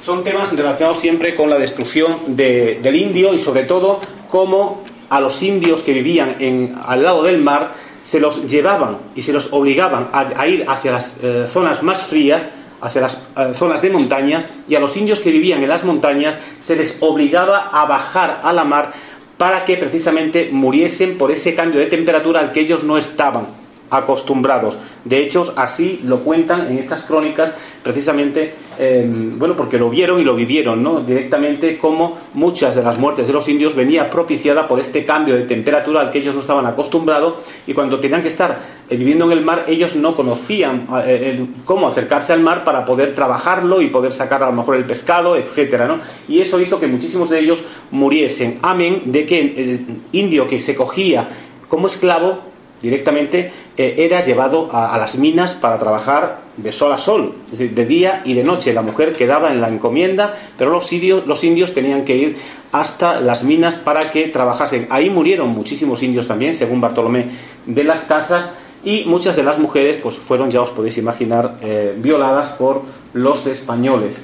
son 0.00 0.22
temas 0.22 0.52
relacionados 0.52 0.98
siempre 0.98 1.34
con 1.34 1.50
la 1.50 1.58
destrucción 1.58 2.36
del 2.36 2.94
indio 2.94 3.34
y 3.34 3.38
sobre 3.40 3.64
todo 3.64 4.00
cómo 4.28 4.82
a 5.14 5.20
los 5.20 5.40
indios 5.44 5.82
que 5.82 5.92
vivían 5.92 6.34
en, 6.40 6.74
al 6.84 7.04
lado 7.04 7.22
del 7.22 7.40
mar, 7.40 7.72
se 8.02 8.18
los 8.18 8.50
llevaban 8.50 8.98
y 9.14 9.22
se 9.22 9.32
los 9.32 9.52
obligaban 9.52 10.08
a, 10.12 10.48
ir 10.48 10.64
hacia 10.68 10.90
las 10.90 11.18
eh, 11.22 11.46
zonas 11.48 11.84
más 11.84 12.02
frías, 12.02 12.48
hacia 12.80 13.02
las 13.02 13.20
eh, 13.36 13.52
zonas 13.54 13.80
de 13.80 13.90
montañas, 13.90 14.44
y 14.68 14.74
a 14.74 14.80
los 14.80 14.96
indios 14.96 15.20
que 15.20 15.30
vivían 15.30 15.62
en 15.62 15.68
las 15.68 15.84
montañas 15.84 16.34
se 16.60 16.74
les 16.74 16.96
obligaba 16.98 17.70
a 17.72 17.86
bajar 17.86 18.40
a 18.42 18.52
la 18.52 18.64
mar 18.64 18.92
para 19.38 19.64
que 19.64 19.76
precisamente 19.76 20.48
muriesen 20.50 21.16
por 21.16 21.30
ese 21.30 21.54
cambio 21.54 21.78
de 21.78 21.86
temperatura 21.86 22.40
al 22.40 22.50
que 22.50 22.62
ellos 22.62 22.82
no 22.82 22.98
estaban 22.98 23.46
acostumbrados. 23.90 24.78
De 25.04 25.18
hecho, 25.18 25.52
así 25.56 26.00
lo 26.04 26.20
cuentan 26.20 26.66
en 26.68 26.78
estas 26.78 27.02
crónicas, 27.02 27.52
precisamente, 27.82 28.54
em, 28.78 29.38
bueno, 29.38 29.54
porque 29.54 29.78
lo 29.78 29.90
vieron 29.90 30.18
y 30.18 30.24
lo 30.24 30.34
vivieron, 30.34 30.82
¿no? 30.82 31.00
Directamente 31.00 31.76
como 31.76 32.18
muchas 32.32 32.74
de 32.74 32.82
las 32.82 32.98
muertes 32.98 33.26
de 33.26 33.34
los 33.34 33.46
indios 33.48 33.74
venía 33.74 34.08
propiciada 34.08 34.66
por 34.66 34.80
este 34.80 35.04
cambio 35.04 35.36
de 35.36 35.42
temperatura 35.42 36.00
al 36.00 36.10
que 36.10 36.20
ellos 36.20 36.34
no 36.34 36.40
estaban 36.40 36.64
acostumbrados 36.64 37.34
y 37.66 37.74
cuando 37.74 38.00
tenían 38.00 38.22
que 38.22 38.28
estar 38.28 38.58
eh, 38.88 38.96
viviendo 38.96 39.26
en 39.26 39.32
el 39.32 39.44
mar, 39.44 39.64
ellos 39.68 39.94
no 39.96 40.16
conocían 40.16 40.86
eh, 41.04 41.44
cómo 41.66 41.86
acercarse 41.86 42.32
al 42.32 42.40
mar 42.40 42.64
para 42.64 42.86
poder 42.86 43.14
trabajarlo 43.14 43.82
y 43.82 43.88
poder 43.88 44.12
sacar 44.12 44.42
a 44.42 44.46
lo 44.46 44.52
mejor 44.52 44.76
el 44.76 44.84
pescado, 44.84 45.36
etcétera, 45.36 45.86
¿no? 45.86 45.98
Y 46.28 46.40
eso 46.40 46.58
hizo 46.60 46.80
que 46.80 46.86
muchísimos 46.86 47.28
de 47.28 47.40
ellos 47.40 47.62
muriesen. 47.90 48.58
Amén 48.62 49.02
de 49.04 49.26
que 49.26 49.40
el 49.40 49.86
indio 50.12 50.46
que 50.46 50.58
se 50.60 50.74
cogía 50.74 51.28
como 51.68 51.88
esclavo 51.88 52.53
directamente 52.84 53.50
eh, 53.78 53.94
era 53.98 54.22
llevado 54.22 54.68
a, 54.70 54.96
las 54.98 55.16
minas 55.16 55.54
para 55.54 55.78
trabajar 55.78 56.40
de 56.58 56.70
sol 56.70 56.92
a 56.92 56.98
sol, 56.98 57.34
es 57.46 57.58
decir, 57.58 57.74
de 57.74 57.86
día 57.86 58.20
y 58.26 58.34
de 58.34 58.44
noche. 58.44 58.74
La 58.74 58.82
mujer 58.82 59.14
quedaba 59.14 59.50
en 59.50 59.62
la 59.62 59.68
encomienda, 59.68 60.36
pero 60.58 60.70
los 60.70 60.92
indios, 60.92 61.26
los 61.26 61.42
indios 61.44 61.72
tenían 61.72 62.04
que 62.04 62.14
ir 62.14 62.36
hasta 62.72 63.22
las 63.22 63.42
minas 63.42 63.76
para 63.76 64.10
que 64.10 64.28
trabajasen. 64.28 64.86
Ahí 64.90 65.08
murieron 65.08 65.48
muchísimos 65.48 66.02
indios 66.02 66.28
también, 66.28 66.54
según 66.54 66.82
Bartolomé 66.82 67.24
de 67.64 67.84
las 67.84 68.02
Casas, 68.02 68.58
y 68.84 69.04
muchas 69.06 69.34
de 69.34 69.44
las 69.44 69.58
mujeres 69.58 69.96
pues, 70.02 70.16
fueron, 70.16 70.50
ya 70.50 70.60
os 70.60 70.70
podéis 70.70 70.98
imaginar, 70.98 71.56
eh, 71.62 71.94
violadas 71.96 72.52
por 72.52 72.82
los 73.14 73.46
españoles. 73.46 74.22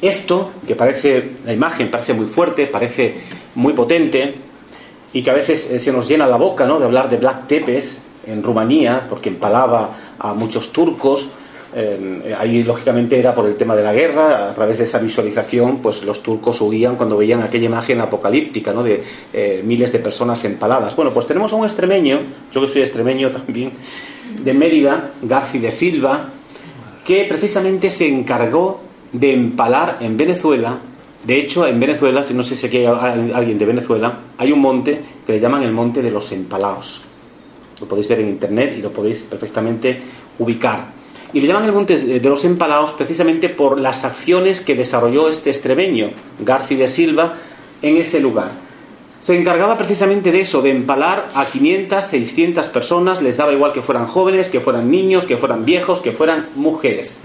Esto, 0.00 0.52
que 0.64 0.76
parece, 0.76 1.32
la 1.44 1.52
imagen 1.52 1.90
parece 1.90 2.12
muy 2.12 2.26
fuerte, 2.26 2.66
parece 2.66 3.14
muy 3.56 3.72
potente, 3.72 4.45
y 5.12 5.22
que 5.22 5.30
a 5.30 5.34
veces 5.34 5.70
eh, 5.70 5.78
se 5.78 5.92
nos 5.92 6.08
llena 6.08 6.26
la 6.26 6.36
boca 6.36 6.66
¿no? 6.66 6.78
de 6.78 6.84
hablar 6.84 7.08
de 7.08 7.16
Black 7.16 7.46
Tepes 7.46 8.02
en 8.26 8.42
Rumanía, 8.42 9.06
porque 9.08 9.28
empalaba 9.28 9.96
a 10.18 10.34
muchos 10.34 10.72
turcos. 10.72 11.28
Eh, 11.74 12.34
ahí 12.38 12.62
lógicamente 12.62 13.18
era 13.18 13.34
por 13.34 13.46
el 13.46 13.56
tema 13.56 13.76
de 13.76 13.82
la 13.82 13.92
guerra, 13.92 14.50
a 14.50 14.54
través 14.54 14.78
de 14.78 14.84
esa 14.84 14.98
visualización, 14.98 15.78
pues 15.78 16.04
los 16.04 16.22
turcos 16.22 16.60
huían 16.60 16.96
cuando 16.96 17.18
veían 17.18 17.42
aquella 17.42 17.66
imagen 17.66 18.00
apocalíptica, 18.00 18.72
¿no? 18.72 18.82
de 18.82 19.02
eh, 19.32 19.62
miles 19.64 19.92
de 19.92 19.98
personas 19.98 20.44
empaladas. 20.44 20.96
Bueno, 20.96 21.12
pues 21.12 21.26
tenemos 21.26 21.52
a 21.52 21.56
un 21.56 21.64
extremeño, 21.64 22.20
yo 22.52 22.60
que 22.60 22.68
soy 22.68 22.82
extremeño 22.82 23.30
también, 23.30 23.72
de 24.42 24.54
Mérida, 24.54 25.10
Garci 25.22 25.58
de 25.58 25.70
Silva, 25.70 26.28
que 27.04 27.24
precisamente 27.24 27.90
se 27.90 28.08
encargó 28.08 28.80
de 29.12 29.32
empalar 29.32 29.98
en 30.00 30.16
Venezuela 30.16 30.78
de 31.26 31.40
hecho, 31.40 31.66
en 31.66 31.80
Venezuela, 31.80 32.22
si 32.22 32.34
no 32.34 32.44
sé 32.44 32.54
si 32.54 32.68
aquí 32.68 32.78
hay 32.78 33.32
alguien 33.34 33.58
de 33.58 33.66
Venezuela, 33.66 34.16
hay 34.38 34.52
un 34.52 34.60
monte 34.60 35.00
que 35.26 35.32
le 35.32 35.40
llaman 35.40 35.64
el 35.64 35.72
monte 35.72 36.00
de 36.00 36.12
los 36.12 36.30
empalaos. 36.30 37.04
Lo 37.80 37.88
podéis 37.88 38.06
ver 38.06 38.20
en 38.20 38.28
internet 38.28 38.76
y 38.78 38.82
lo 38.82 38.92
podéis 38.92 39.22
perfectamente 39.22 40.00
ubicar. 40.38 40.86
Y 41.32 41.40
le 41.40 41.48
llaman 41.48 41.64
el 41.64 41.72
monte 41.72 41.98
de 41.98 42.28
los 42.28 42.44
empalaos 42.44 42.92
precisamente 42.92 43.48
por 43.48 43.76
las 43.80 44.04
acciones 44.04 44.60
que 44.60 44.76
desarrolló 44.76 45.28
este 45.28 45.50
extremeño, 45.50 46.10
Garci 46.38 46.76
de 46.76 46.86
Silva, 46.86 47.34
en 47.82 47.96
ese 47.96 48.20
lugar. 48.20 48.52
Se 49.20 49.36
encargaba 49.36 49.76
precisamente 49.76 50.30
de 50.30 50.42
eso, 50.42 50.62
de 50.62 50.70
empalar 50.70 51.24
a 51.34 51.44
500, 51.44 52.04
600 52.04 52.66
personas, 52.68 53.20
les 53.20 53.36
daba 53.36 53.52
igual 53.52 53.72
que 53.72 53.82
fueran 53.82 54.06
jóvenes, 54.06 54.48
que 54.48 54.60
fueran 54.60 54.88
niños, 54.88 55.24
que 55.24 55.36
fueran 55.36 55.64
viejos, 55.64 56.00
que 56.00 56.12
fueran 56.12 56.50
mujeres. 56.54 57.16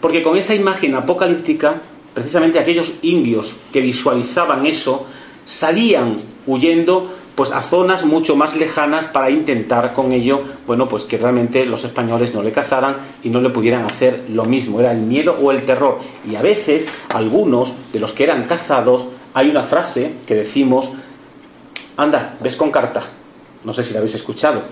Porque 0.00 0.24
con 0.24 0.36
esa 0.36 0.56
imagen 0.56 0.96
apocalíptica 0.96 1.80
precisamente 2.16 2.58
aquellos 2.58 2.94
indios 3.02 3.54
que 3.70 3.82
visualizaban 3.82 4.64
eso 4.64 5.06
salían 5.44 6.16
huyendo 6.46 7.12
pues 7.34 7.52
a 7.52 7.60
zonas 7.60 8.06
mucho 8.06 8.36
más 8.36 8.56
lejanas 8.56 9.04
para 9.04 9.28
intentar 9.28 9.92
con 9.92 10.12
ello, 10.12 10.40
bueno, 10.66 10.88
pues 10.88 11.04
que 11.04 11.18
realmente 11.18 11.66
los 11.66 11.84
españoles 11.84 12.34
no 12.34 12.42
le 12.42 12.52
cazaran 12.52 12.96
y 13.22 13.28
no 13.28 13.42
le 13.42 13.50
pudieran 13.50 13.84
hacer 13.84 14.24
lo 14.30 14.46
mismo, 14.46 14.80
era 14.80 14.92
el 14.92 15.00
miedo 15.00 15.36
o 15.38 15.52
el 15.52 15.66
terror. 15.66 15.98
Y 16.26 16.36
a 16.36 16.40
veces 16.40 16.88
algunos 17.10 17.74
de 17.92 18.00
los 18.00 18.14
que 18.14 18.24
eran 18.24 18.44
cazados, 18.44 19.08
hay 19.34 19.50
una 19.50 19.64
frase 19.64 20.14
que 20.26 20.36
decimos, 20.36 20.92
anda, 21.98 22.38
ves 22.40 22.56
con 22.56 22.70
carta. 22.70 23.04
No 23.62 23.74
sé 23.74 23.84
si 23.84 23.92
la 23.92 23.98
habéis 23.98 24.14
escuchado. 24.14 24.62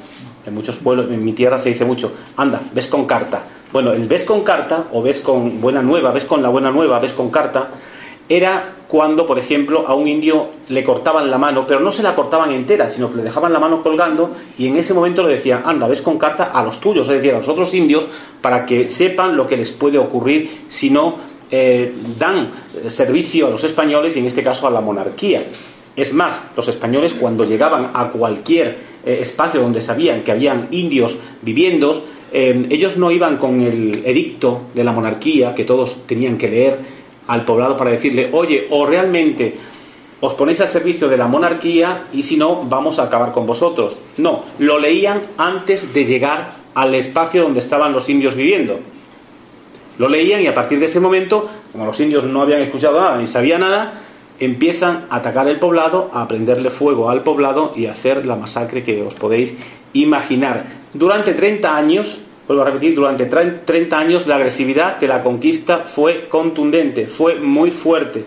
En 0.47 0.55
muchos 0.55 0.77
pueblos, 0.77 1.07
en 1.11 1.25
mi 1.25 1.33
tierra 1.33 1.59
se 1.59 1.71
dice 1.71 1.85
mucho, 1.85 2.13
anda, 2.37 2.61
ves 2.73 2.89
con 2.89 3.07
carta. 3.07 3.43
Bueno, 3.73 3.93
el 3.93 4.07
ves 4.07 4.25
con 4.25 4.43
carta 4.43 4.85
o 4.93 5.03
ves 5.03 5.21
con 5.21 5.61
buena 5.61 5.83
nueva, 5.83 6.13
ves 6.13 6.25
con 6.25 6.43
la 6.43 6.49
buena 6.49 6.71
nueva, 6.71 7.01
ves 7.01 7.13
con 7.13 7.31
carta, 7.31 7.69
era 8.29 8.73
cuando, 8.89 9.27
por 9.27 9.39
ejemplo, 9.39 9.85
a 9.87 9.95
un 9.95 10.07
indio 10.09 10.49
le 10.69 10.85
cortaban 10.85 11.31
la 11.31 11.39
mano, 11.39 11.67
pero 11.67 11.81
no 11.81 11.91
se 11.91 12.03
la 12.03 12.15
cortaban 12.15 12.53
entera, 12.53 12.89
sino 12.89 13.11
que 13.11 13.17
le 13.17 13.23
dejaban 13.25 13.53
la 13.53 13.59
mano 13.59 13.83
colgando 13.83 14.31
y 14.57 14.69
en 14.69 14.77
ese 14.77 14.95
momento 14.95 15.23
le 15.23 15.35
decían, 15.35 15.63
anda, 15.65 15.89
ves 15.89 16.01
con 16.01 16.19
carta 16.19 16.45
a 16.45 16.63
los 16.65 16.81
tuyos, 16.81 17.09
es 17.09 17.15
decir, 17.17 17.33
a 17.33 17.39
los 17.39 17.49
otros 17.49 17.75
indios, 17.75 18.07
para 18.41 18.65
que 18.65 18.89
sepan 18.89 19.37
lo 19.37 19.47
que 19.47 19.57
les 19.57 19.71
puede 19.73 19.99
ocurrir 19.99 20.65
si 20.69 20.91
no 20.91 21.15
eh, 21.51 21.93
dan 22.19 22.51
servicio 22.89 23.49
a 23.49 23.51
los 23.51 23.65
españoles 23.65 24.17
y 24.17 24.21
en 24.21 24.27
este 24.27 24.43
caso 24.43 24.67
a 24.67 24.71
la 24.71 24.81
monarquía. 24.81 25.45
Es 25.97 26.13
más, 26.13 26.41
los 26.57 26.67
españoles 26.69 27.15
cuando 27.15 27.45
llegaban 27.45 27.91
a 27.95 28.09
cualquier 28.09 28.94
eh, 29.05 29.19
espacio 29.21 29.61
donde 29.61 29.81
sabían 29.81 30.23
que 30.23 30.33
habían 30.33 30.69
indios 30.71 31.17
viviendo, 31.43 32.03
Em, 32.37 32.67
ellos 32.69 32.97
no 32.97 33.13
iban 33.13 33.37
con 33.37 33.61
el 33.61 34.03
edicto 34.05 34.63
de 34.75 34.83
la 34.83 34.91
monarquía 34.91 35.55
que 35.55 35.63
todos 35.63 36.05
tenían 36.05 36.37
que 36.37 36.49
leer 36.49 36.79
al 37.29 37.45
poblado 37.45 37.77
para 37.77 37.93
decirle, 37.93 38.29
oye, 38.33 38.67
o 38.71 38.85
realmente 38.85 39.55
os 40.19 40.35
ponéis 40.35 40.61
al 40.61 40.69
servicio 40.69 41.09
de 41.09 41.17
la 41.17 41.29
monarquía 41.29 42.07
y 42.13 42.25
si 42.25 42.37
no, 42.37 42.65
vamos 42.65 42.99
a 42.99 43.05
acabar 43.05 43.31
con 43.31 43.47
vosotros. 43.47 43.97
No, 44.17 44.43
lo 44.59 44.81
leían 44.81 45.23
antes 45.39 45.95
de 45.95 46.05
llegar 46.07 46.51
al 46.75 46.93
espacio 46.97 47.45
donde 47.45 47.61
estaban 47.61 47.93
los 47.93 48.09
indios 48.09 48.35
viviendo. 48.35 48.81
Lo 49.99 50.09
leían 50.09 50.41
y 50.41 50.49
a 50.49 50.55
partir 50.55 50.81
de 50.81 50.87
ese 50.87 50.99
momento, 50.99 51.49
como 51.71 51.87
los 51.87 52.01
indios 52.01 52.25
no 52.25 52.43
habían 52.43 52.63
escuchado 52.63 53.01
nada 53.01 53.17
ni 53.17 53.29
sabían 53.29 53.61
nada, 53.61 53.93
empiezan 54.41 55.07
a 55.11 55.17
atacar 55.17 55.49
el 55.49 55.59
poblado, 55.59 56.11
a 56.13 56.27
prenderle 56.29 56.71
fuego 56.71 57.11
al 57.11 57.23
poblado 57.23 57.73
y 57.75 57.87
a 57.87 57.93
hacer 57.93 58.27
la 58.27 58.37
masacre 58.37 58.83
que 58.83 59.03
os 59.03 59.15
podéis 59.15 59.57
imaginar. 59.93 60.65
Durante 60.93 61.35
30 61.35 61.77
años 61.77 62.21
vuelvo 62.47 62.63
a 62.63 62.67
repetir, 62.67 62.95
durante 62.95 63.27
30 63.27 63.99
años 63.99 64.27
la 64.27 64.37
agresividad 64.37 64.99
de 64.99 65.09
la 65.09 65.23
conquista 65.23 65.79
fue 65.81 66.29
contundente, 66.29 67.07
fue 67.07 67.37
muy 67.37 67.71
fuerte. 67.71 68.25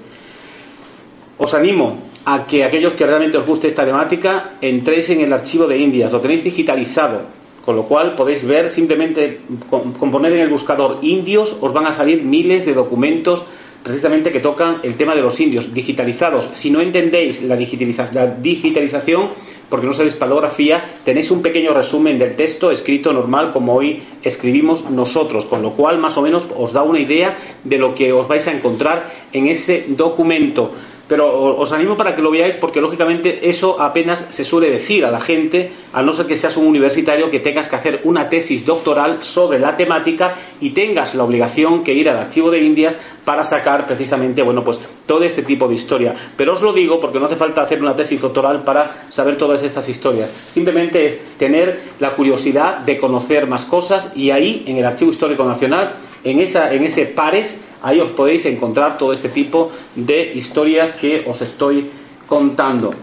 Os 1.38 1.54
animo 1.54 2.02
a 2.26 2.46
que 2.46 2.64
aquellos 2.64 2.94
que 2.94 3.06
realmente 3.06 3.38
os 3.38 3.46
guste 3.46 3.68
esta 3.68 3.86
temática 3.86 4.54
entréis 4.62 5.10
en 5.12 5.22
el 5.22 5.32
archivo 5.32 5.68
de 5.68 5.78
Indias, 5.78 6.12
lo 6.12 6.20
tenéis 6.20 6.44
digitalizado, 6.44 7.22
con 7.64 7.76
lo 7.76 7.84
cual 7.84 8.16
podéis 8.16 8.46
ver 8.46 8.70
simplemente 8.70 9.42
con, 9.70 9.94
poner 9.94 10.34
en 10.34 10.40
el 10.40 10.50
buscador 10.50 11.00
indios, 11.02 11.58
os 11.62 11.74
van 11.74 11.86
a 11.86 11.94
salir 11.94 12.24
miles 12.24 12.66
de 12.66 12.74
documentos 12.74 13.44
precisamente 13.88 14.32
que 14.32 14.40
tocan 14.40 14.78
el 14.84 14.96
tema 14.96 15.16
de 15.16 15.22
los 15.22 15.40
indios 15.40 15.74
digitalizados. 15.74 16.50
Si 16.54 16.70
no 16.70 16.82
entendéis 16.82 17.42
la, 17.44 17.56
la 17.56 18.28
digitalización, 18.28 19.30
porque 19.70 19.88
no 19.88 19.94
sabéis 19.94 20.16
palografía, 20.16 20.84
tenéis 21.04 21.32
un 21.32 21.42
pequeño 21.42 21.74
resumen 21.74 22.20
del 22.20 22.36
texto 22.36 22.72
escrito 22.72 23.12
normal 23.12 23.52
como 23.52 23.74
hoy 23.74 24.02
escribimos 24.24 24.90
nosotros, 24.90 25.46
con 25.46 25.62
lo 25.62 25.72
cual 25.72 25.98
más 25.98 26.18
o 26.18 26.22
menos 26.22 26.48
os 26.56 26.74
da 26.74 26.84
una 26.84 27.00
idea 27.00 27.38
de 27.64 27.78
lo 27.78 27.94
que 27.94 28.14
os 28.14 28.28
vais 28.28 28.48
a 28.48 28.54
encontrar 28.54 29.12
en 29.34 29.48
ese 29.48 29.86
documento. 29.90 30.72
Pero 31.08 31.56
os 31.58 31.72
animo 31.72 31.96
para 31.96 32.16
que 32.16 32.22
lo 32.22 32.32
veáis 32.32 32.56
porque 32.56 32.82
lógicamente 32.82 33.50
eso 33.50 33.80
apenas 33.80 34.28
se 34.30 34.44
suele 34.44 34.70
decir 34.70 35.06
a 35.06 35.12
la 35.12 35.22
gente, 35.22 35.72
a 35.94 36.02
no 36.02 36.14
ser 36.14 36.26
que 36.26 36.36
seas 36.36 36.58
un 36.58 36.68
universitario 36.68 37.32
que 37.32 37.40
tengas 37.40 37.70
que 37.70 37.78
hacer 37.78 38.02
una 38.04 38.30
tesis 38.30 38.66
doctoral 38.66 39.24
sobre 39.24 39.60
la 39.60 39.78
temática 39.78 40.36
y 40.60 40.72
tengas 40.72 41.16
la 41.16 41.24
obligación 41.24 41.84
que 41.84 41.94
ir 41.94 42.10
al 42.10 42.18
archivo 42.18 42.52
de 42.52 42.60
Indias 42.60 42.98
para 43.24 43.44
sacar 43.44 43.86
precisamente, 43.88 44.42
bueno, 44.42 44.64
pues 44.64 44.80
todo 45.06 45.24
este 45.24 45.44
tipo 45.44 45.68
de 45.68 45.76
historia. 45.76 46.16
Pero 46.36 46.54
os 46.54 46.62
lo 46.62 46.74
digo 46.74 47.00
porque 47.00 47.20
no 47.20 47.26
hace 47.26 47.36
falta 47.36 47.62
hacer 47.62 47.82
una 47.82 47.96
tesis 47.96 48.22
doctoral 48.22 48.64
para 48.64 49.08
saber 49.10 49.38
todas 49.38 49.64
estas 49.64 49.88
historias. 49.90 50.30
Simplemente 50.50 51.06
es 51.06 51.38
tener 51.38 51.80
la 52.00 52.12
curiosidad 52.12 52.80
de 52.80 52.98
conocer 52.98 53.48
más 53.48 53.66
cosas 53.66 54.14
y 54.16 54.32
ahí, 54.32 54.64
en 54.68 54.78
el 54.78 54.86
Archivo 54.86 55.12
Histórico 55.12 55.46
Nacional, 55.46 55.94
en, 56.24 56.40
esa, 56.40 56.74
en 56.74 56.84
ese 56.84 57.06
pares, 57.06 57.60
ahí 57.82 58.00
os 58.00 58.12
podéis 58.12 58.46
encontrar 58.46 58.98
todo 58.98 59.14
este 59.14 59.30
tipo 59.30 59.72
de 59.96 60.34
historias 60.36 60.94
que 60.96 61.24
os 61.28 61.42
estoy 61.42 61.90
contando. 62.28 62.94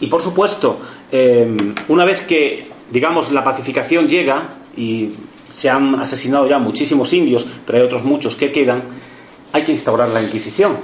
Y 0.00 0.06
por 0.06 0.22
supuesto, 0.22 0.78
em, 1.10 1.74
una 1.88 2.04
vez 2.04 2.22
que, 2.22 2.66
digamos, 2.90 3.32
la 3.32 3.42
pacificación 3.42 4.08
llega 4.08 4.48
y 4.76 5.10
se 5.50 5.68
han 5.68 5.94
asesinado 5.96 6.46
ya 6.46 6.58
muchísimos 6.58 7.12
indios, 7.12 7.46
pero 7.66 7.78
hay 7.78 7.84
otros 7.84 8.04
muchos 8.04 8.36
que 8.36 8.52
quedan, 8.52 8.82
hay 9.52 9.62
que 9.62 9.72
instaurar 9.72 10.08
la 10.10 10.22
Inquisición. 10.22 10.76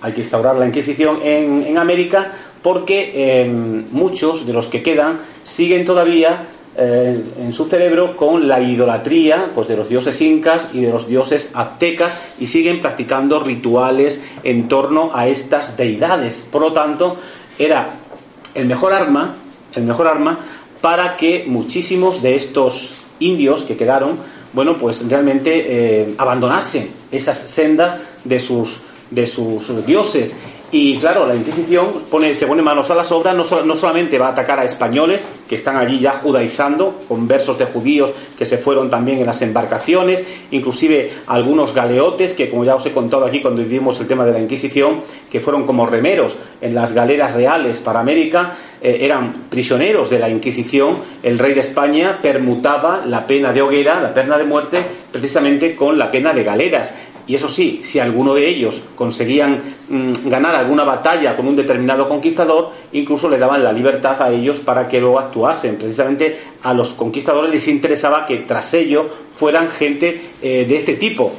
Hay 0.00 0.12
que 0.12 0.20
instaurar 0.20 0.56
la 0.56 0.66
Inquisición 0.66 1.20
en, 1.24 1.76
América 1.76 2.32
porque 2.62 3.42
em, 3.42 3.86
muchos 3.90 4.46
de 4.46 4.52
los 4.52 4.66
que 4.66 4.82
quedan 4.82 5.18
siguen 5.44 5.84
todavía 5.84 6.46
eh, 6.80 7.24
en 7.40 7.52
su 7.52 7.66
cerebro 7.66 8.16
con 8.16 8.46
la 8.46 8.60
idolatría 8.60 9.50
pues, 9.52 9.66
de 9.66 9.76
los 9.76 9.88
dioses 9.88 10.20
incas 10.20 10.68
y 10.72 10.82
de 10.82 10.92
los 10.92 11.08
dioses 11.08 11.50
aztecas 11.52 12.36
y 12.38 12.46
siguen 12.46 12.80
practicando 12.80 13.40
rituales 13.40 14.22
en 14.44 14.68
torno 14.68 15.10
a 15.12 15.26
estas 15.26 15.76
deidades. 15.76 16.46
Por 16.52 16.62
lo 16.62 16.72
tanto, 16.72 17.16
era 17.58 17.90
el 18.54 18.66
mejor 18.66 18.92
arma, 18.92 19.34
el 19.74 19.82
mejor 19.82 20.06
arma 20.06 20.38
para 20.80 21.16
que 21.16 21.44
muchísimos 21.48 22.22
de 22.22 22.36
estos 22.36 23.06
indios 23.18 23.64
que 23.64 23.76
quedaron, 23.76 24.16
bueno, 24.52 24.76
pues 24.78 25.06
realmente 25.08 25.64
eh, 25.66 26.14
abandonasen 26.16 26.90
esas 27.10 27.38
sendas 27.38 27.96
de 28.22 28.38
sus, 28.38 28.82
de 29.10 29.26
sus 29.26 29.84
dioses. 29.84 30.36
Y 30.70 30.98
claro, 30.98 31.26
la 31.26 31.34
Inquisición 31.34 32.04
pone, 32.10 32.34
se 32.34 32.46
pone 32.46 32.60
manos 32.60 32.90
a 32.90 32.94
las 32.94 33.10
obras, 33.10 33.34
no, 33.34 33.62
no, 33.62 33.74
solamente 33.74 34.18
va 34.18 34.28
a 34.28 34.32
atacar 34.32 34.58
a 34.58 34.64
españoles 34.64 35.26
que 35.48 35.54
están 35.54 35.76
allí 35.76 35.98
ya 36.00 36.20
judaizando, 36.22 37.00
con 37.08 37.26
versos 37.26 37.58
de 37.58 37.64
judíos 37.64 38.12
que 38.36 38.44
se 38.44 38.58
fueron 38.58 38.90
también 38.90 39.18
en 39.18 39.26
las 39.26 39.40
embarcaciones, 39.40 40.26
inclusive 40.50 41.10
algunos 41.26 41.72
galeotes 41.74 42.34
que, 42.34 42.50
como 42.50 42.66
ya 42.66 42.74
os 42.74 42.84
he 42.84 42.92
contado 42.92 43.24
aquí 43.24 43.40
cuando 43.40 43.62
vivimos 43.62 43.98
el 44.00 44.06
tema 44.06 44.26
de 44.26 44.32
la 44.32 44.40
Inquisición, 44.40 45.00
que 45.30 45.40
fueron 45.40 45.64
como 45.64 45.86
remeros 45.86 46.36
en 46.60 46.74
las 46.74 46.92
galeras 46.92 47.32
reales 47.32 47.78
para 47.78 48.00
América, 48.00 48.56
eh, 48.80 48.98
eran 49.00 49.32
prisioneros 49.48 50.10
de 50.10 50.18
la 50.18 50.28
Inquisición, 50.28 50.96
el 51.22 51.38
rey 51.38 51.54
de 51.54 51.60
España 51.60 52.18
permutaba 52.20 53.02
la 53.06 53.26
pena 53.26 53.52
de 53.52 53.62
hoguera, 53.62 54.00
la 54.00 54.12
pena 54.12 54.36
de 54.36 54.44
muerte, 54.44 54.78
precisamente 55.10 55.74
con 55.74 55.98
la 55.98 56.10
pena 56.10 56.32
de 56.32 56.44
galeras. 56.44 56.94
Y 57.28 57.34
eso 57.34 57.46
sí, 57.46 57.80
si 57.82 57.98
alguno 57.98 58.34
de 58.34 58.48
ellos 58.48 58.80
conseguían 58.96 59.62
mm, 59.90 60.30
ganar 60.30 60.54
alguna 60.54 60.82
batalla 60.82 61.36
con 61.36 61.46
un 61.46 61.56
determinado 61.56 62.08
conquistador, 62.08 62.70
incluso 62.92 63.28
le 63.28 63.38
daban 63.38 63.62
la 63.62 63.70
libertad 63.70 64.20
a 64.22 64.30
ellos 64.32 64.58
para 64.60 64.88
que 64.88 64.98
luego 64.98 65.20
actuasen. 65.20 65.76
Precisamente 65.76 66.38
a 66.62 66.72
los 66.72 66.94
conquistadores 66.94 67.50
les 67.50 67.68
interesaba 67.68 68.24
que 68.24 68.38
tras 68.38 68.72
ello 68.72 69.06
fueran 69.38 69.68
gente 69.68 70.18
eh, 70.40 70.64
de 70.66 70.76
este 70.76 70.94
tipo, 70.94 71.30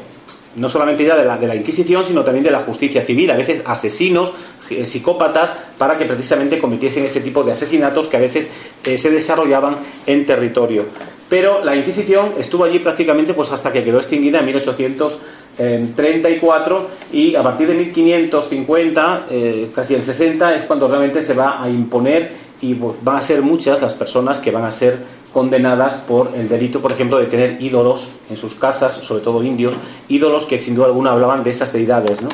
no 0.57 0.69
solamente 0.69 1.03
ya 1.03 1.15
de 1.15 1.25
la, 1.25 1.37
de 1.37 1.47
la 1.47 1.55
Inquisición, 1.55 2.05
sino 2.05 2.23
también 2.23 2.43
de 2.43 2.51
la 2.51 2.59
justicia 2.59 3.01
civil, 3.01 3.31
a 3.31 3.35
veces 3.35 3.63
asesinos, 3.65 4.31
eh, 4.69 4.85
psicópatas, 4.85 5.49
para 5.79 5.97
que 5.97 6.05
precisamente 6.05 6.59
cometiesen 6.59 7.05
ese 7.05 7.21
tipo 7.21 7.43
de 7.43 7.53
asesinatos 7.53 8.07
que 8.07 8.17
a 8.17 8.19
veces 8.19 8.47
eh, 8.83 8.95
se 8.95 9.09
desarrollaban 9.09 9.77
en 10.05 10.23
territorio. 10.27 10.85
Pero 11.29 11.63
la 11.63 11.75
Inquisición 11.75 12.33
estuvo 12.39 12.63
allí 12.63 12.79
prácticamente 12.79 13.33
pues 13.33 13.51
hasta 13.51 13.71
que 13.71 13.83
quedó 13.83 13.99
extinguida 13.99 14.39
en 14.39 14.45
1800 14.47 15.19
34 15.59 16.87
y 17.11 17.35
a 17.35 17.43
partir 17.43 17.67
de 17.67 17.73
1550, 17.73 19.25
eh, 19.29 19.69
casi 19.75 19.95
el 19.95 20.03
60, 20.03 20.55
es 20.55 20.63
cuando 20.63 20.87
realmente 20.87 21.21
se 21.21 21.33
va 21.33 21.61
a 21.61 21.69
imponer 21.69 22.31
y 22.61 22.73
pues, 22.75 22.95
van 23.01 23.17
a 23.17 23.21
ser 23.21 23.41
muchas 23.41 23.81
las 23.81 23.93
personas 23.93 24.39
que 24.39 24.51
van 24.51 24.63
a 24.63 24.71
ser 24.71 24.97
condenadas 25.33 25.95
por 26.07 26.31
el 26.35 26.47
delito, 26.47 26.81
por 26.81 26.91
ejemplo, 26.91 27.17
de 27.19 27.27
tener 27.27 27.61
ídolos 27.61 28.09
en 28.29 28.37
sus 28.37 28.55
casas, 28.55 28.93
sobre 28.93 29.21
todo 29.21 29.43
indios, 29.43 29.75
ídolos 30.07 30.45
que 30.45 30.59
sin 30.59 30.75
duda 30.75 30.87
alguna 30.87 31.11
hablaban 31.11 31.43
de 31.43 31.51
esas 31.51 31.71
deidades, 31.71 32.21
¿no? 32.21 32.29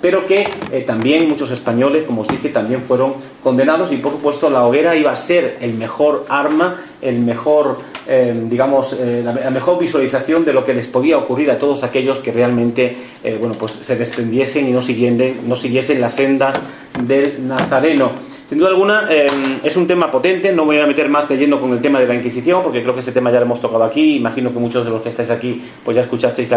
pero 0.00 0.26
que 0.26 0.48
eh, 0.72 0.80
también 0.86 1.28
muchos 1.28 1.50
españoles, 1.50 2.04
como 2.06 2.22
os 2.22 2.28
dije, 2.28 2.48
también 2.48 2.82
fueron 2.82 3.14
condenados 3.42 3.92
y 3.92 3.96
por 3.96 4.12
supuesto 4.12 4.48
la 4.48 4.64
hoguera 4.64 4.96
iba 4.96 5.12
a 5.12 5.16
ser 5.16 5.58
el 5.60 5.74
mejor 5.74 6.24
arma, 6.28 6.80
el 7.02 7.18
mejor, 7.20 7.78
eh, 8.08 8.34
digamos, 8.48 8.94
eh, 8.94 9.22
la, 9.24 9.50
mejor 9.50 9.78
visualización 9.78 10.44
de 10.44 10.52
lo 10.52 10.64
que 10.64 10.74
les 10.74 10.86
podía 10.86 11.18
ocurrir 11.18 11.50
a 11.50 11.58
todos 11.58 11.84
aquellos 11.84 12.18
que 12.18 12.32
realmente, 12.32 12.96
bueno, 13.38 13.54
pues 13.54 13.72
se 13.72 13.96
desprendiesen 13.96 14.68
y 14.68 14.72
no, 14.72 14.80
no 15.46 15.56
siguiesen 15.56 16.00
la 16.00 16.08
senda 16.08 16.52
del 17.02 17.46
Nazareno. 17.46 18.29
Sin 18.50 18.58
duda 18.58 18.70
alguna, 18.70 19.06
em, 19.08 19.60
es 19.62 19.76
un 19.76 19.86
tema 19.86 20.10
potente. 20.10 20.52
No 20.52 20.64
voy 20.64 20.80
a 20.80 20.84
meter 20.84 21.08
más 21.08 21.28
de 21.28 21.36
lleno 21.36 21.60
con 21.60 21.70
el 21.72 21.80
tema 21.80 22.00
de 22.00 22.08
la 22.08 22.16
Inquisición, 22.16 22.64
porque 22.64 22.82
creo 22.82 22.94
que 22.94 22.98
ese 22.98 23.12
tema 23.12 23.30
ya 23.30 23.38
lo 23.38 23.44
hemos 23.44 23.60
tocado 23.60 23.84
aquí. 23.84 24.16
Imagino 24.16 24.52
que 24.52 24.58
muchos 24.58 24.84
de 24.84 24.90
los 24.90 25.02
que 25.02 25.10
estáis 25.10 25.30
aquí, 25.30 25.62
pues 25.84 25.94
ya 25.94 26.02
escuchasteis 26.02 26.50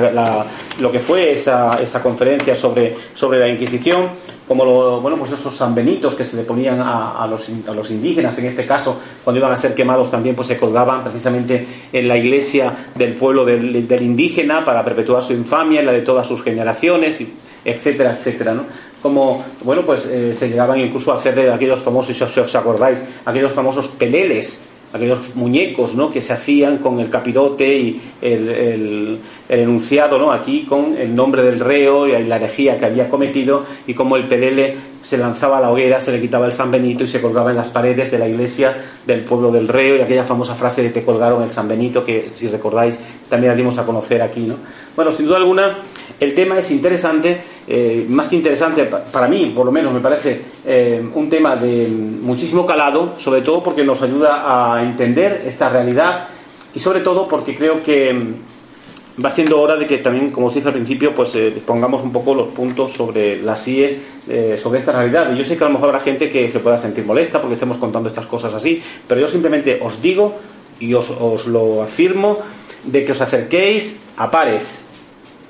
lo 0.79 0.91
que 0.91 0.97
fue 0.97 1.33
esa, 1.33 1.79
esa 1.79 2.01
conferencia 2.01 2.55
sobre, 2.55 2.95
sobre 3.13 3.37
la 3.37 3.47
Inquisición 3.47 4.09
como 4.47 4.65
lo, 4.65 5.01
bueno, 5.01 5.17
pues 5.17 5.33
esos 5.33 5.55
sanbenitos 5.55 6.15
que 6.15 6.25
se 6.25 6.35
le 6.35 6.43
ponían 6.43 6.81
a, 6.81 7.27
los, 7.29 7.47
a, 7.67 7.73
los, 7.73 7.91
indígenas, 7.91 8.37
en 8.39 8.45
este 8.45 8.65
caso, 8.65 8.99
cuando 9.23 9.39
iban 9.39 9.51
a 9.51 9.57
ser 9.57 9.75
quemados 9.75 10.09
también, 10.09 10.35
pues 10.35 10.47
se 10.47 10.57
colgaban 10.57 11.03
precisamente 11.03 11.65
en 11.93 12.07
la 12.07 12.17
iglesia 12.17 12.73
del 12.95 13.13
pueblo 13.13 13.45
del, 13.45 13.87
del 13.87 14.01
indígena 14.01 14.65
para 14.65 14.83
perpetuar 14.83 15.21
su 15.23 15.33
infamia, 15.33 15.83
la 15.83 15.91
de 15.91 16.01
todas 16.01 16.27
sus 16.27 16.41
generaciones, 16.41 17.23
etcétera, 17.63 18.17
etcétera, 18.17 18.53
¿no? 18.53 18.65
Como, 19.03 19.43
bueno, 19.63 19.83
pues 19.85 20.05
eh, 20.05 20.33
se 20.33 20.47
llegaban 20.47 20.79
incluso 20.79 21.11
a 21.11 21.15
hacer 21.15 21.35
de 21.35 21.51
aquellos 21.51 21.81
famosos, 21.81 22.15
si 22.15 22.39
os, 22.39 22.55
acordáis, 22.55 23.03
aquellos 23.25 23.51
famosos 23.51 23.89
peleles, 23.89 24.63
aquellos 24.93 25.35
muñecos, 25.35 25.93
¿no? 25.93 26.09
Que 26.09 26.21
se 26.21 26.31
hacían 26.31 26.77
con 26.77 27.01
el 27.01 27.09
capirote 27.09 27.77
y 27.77 28.01
el, 28.21 28.47
el, 28.47 29.19
enunciado, 29.49 30.17
¿no? 30.17 30.31
Aquí 30.31 30.63
con 30.63 30.95
el 30.97 31.13
nombre 31.13 31.43
del 31.43 31.59
reo 31.59 32.07
y 32.07 32.23
la 32.23 32.37
herejía 32.37 32.79
que 32.79 32.85
había 32.85 33.09
cometido 33.09 33.65
y 33.85 33.93
como 33.93 34.15
el 34.15 34.23
pelele 34.23 34.93
se 35.01 35.17
lanzaba 35.17 35.57
a 35.57 35.61
la 35.61 35.69
hoguera, 35.69 35.99
se 35.99 36.13
le 36.13 36.21
quitaba 36.21 36.45
el 36.45 36.53
San 36.53 36.71
Benito 36.71 37.03
y 37.03 37.07
se 37.07 37.19
colgaba 37.19 37.51
en 37.51 37.57
las 37.57 37.67
paredes 37.67 38.09
de 38.09 38.19
la 38.19 38.29
iglesia 38.29 38.73
del 39.05 39.25
pueblo 39.25 39.51
del 39.51 39.67
reo 39.67 39.97
y 39.97 40.01
aquella 40.01 40.23
famosa 40.23 40.55
frase 40.55 40.81
de 40.81 40.91
te 40.91 41.03
colgaron 41.03 41.43
el 41.43 41.51
San 41.51 41.67
Benito 41.67 42.05
que, 42.05 42.31
si 42.33 42.47
recordáis, 42.47 42.97
también 43.29 43.51
la 43.51 43.57
dimos 43.57 43.77
a 43.77 43.85
conocer 43.85 44.21
aquí, 44.21 44.41
¿no? 44.41 44.55
Bueno, 44.95 45.11
sin 45.11 45.25
duda 45.25 45.37
alguna, 45.37 45.77
el 46.19 46.33
tema 46.33 46.59
es 46.59 46.71
interesante 46.71 47.41
eh, 47.65 48.05
más 48.09 48.27
que 48.27 48.35
interesante, 48.35 48.83
para 48.83 49.27
mí 49.27 49.53
por 49.55 49.65
lo 49.65 49.71
menos 49.71 49.93
me 49.93 50.01
parece 50.01 50.41
eh, 50.65 51.01
un 51.13 51.29
tema 51.29 51.55
de 51.55 51.87
muchísimo 51.87 52.65
calado, 52.65 53.15
sobre 53.17 53.41
todo 53.41 53.63
porque 53.63 53.85
nos 53.85 54.01
ayuda 54.01 54.75
a 54.75 54.83
entender 54.83 55.43
esta 55.45 55.69
realidad 55.69 56.27
y 56.75 56.79
sobre 56.79 56.99
todo 56.99 57.27
porque 57.27 57.55
creo 57.55 57.81
que 57.81 58.13
va 59.23 59.29
siendo 59.29 59.61
hora 59.61 59.77
de 59.77 59.87
que 59.87 59.99
también, 59.99 60.31
como 60.31 60.47
os 60.47 60.55
dije 60.55 60.67
al 60.67 60.73
principio, 60.73 61.15
pues 61.15 61.35
eh, 61.35 61.53
pongamos 61.65 62.01
un 62.01 62.11
poco 62.11 62.33
los 62.33 62.47
puntos 62.49 62.91
sobre 62.91 63.41
las 63.41 63.65
IES, 63.65 63.99
sobre 64.61 64.79
esta 64.79 64.93
realidad. 64.93 65.33
Yo 65.35 65.43
sé 65.43 65.57
que 65.57 65.63
a 65.63 65.67
lo 65.67 65.73
mejor 65.73 65.89
habrá 65.89 66.01
gente 66.01 66.29
que 66.29 66.49
se 66.49 66.59
pueda 66.59 66.77
sentir 66.77 67.05
molesta 67.05 67.39
porque 67.39 67.53
estemos 67.53 67.77
contando 67.77 68.09
estas 68.09 68.25
cosas 68.25 68.53
así, 68.53 68.81
pero 69.07 69.21
yo 69.21 69.27
simplemente 69.27 69.79
os 69.81 70.01
digo 70.01 70.35
y 70.79 70.93
os, 70.93 71.09
os 71.11 71.45
lo 71.45 71.83
afirmo 71.83 72.39
de 72.83 73.05
que 73.05 73.11
os 73.11 73.21
acerquéis 73.21 73.99
a 74.17 74.31
pares, 74.31 74.85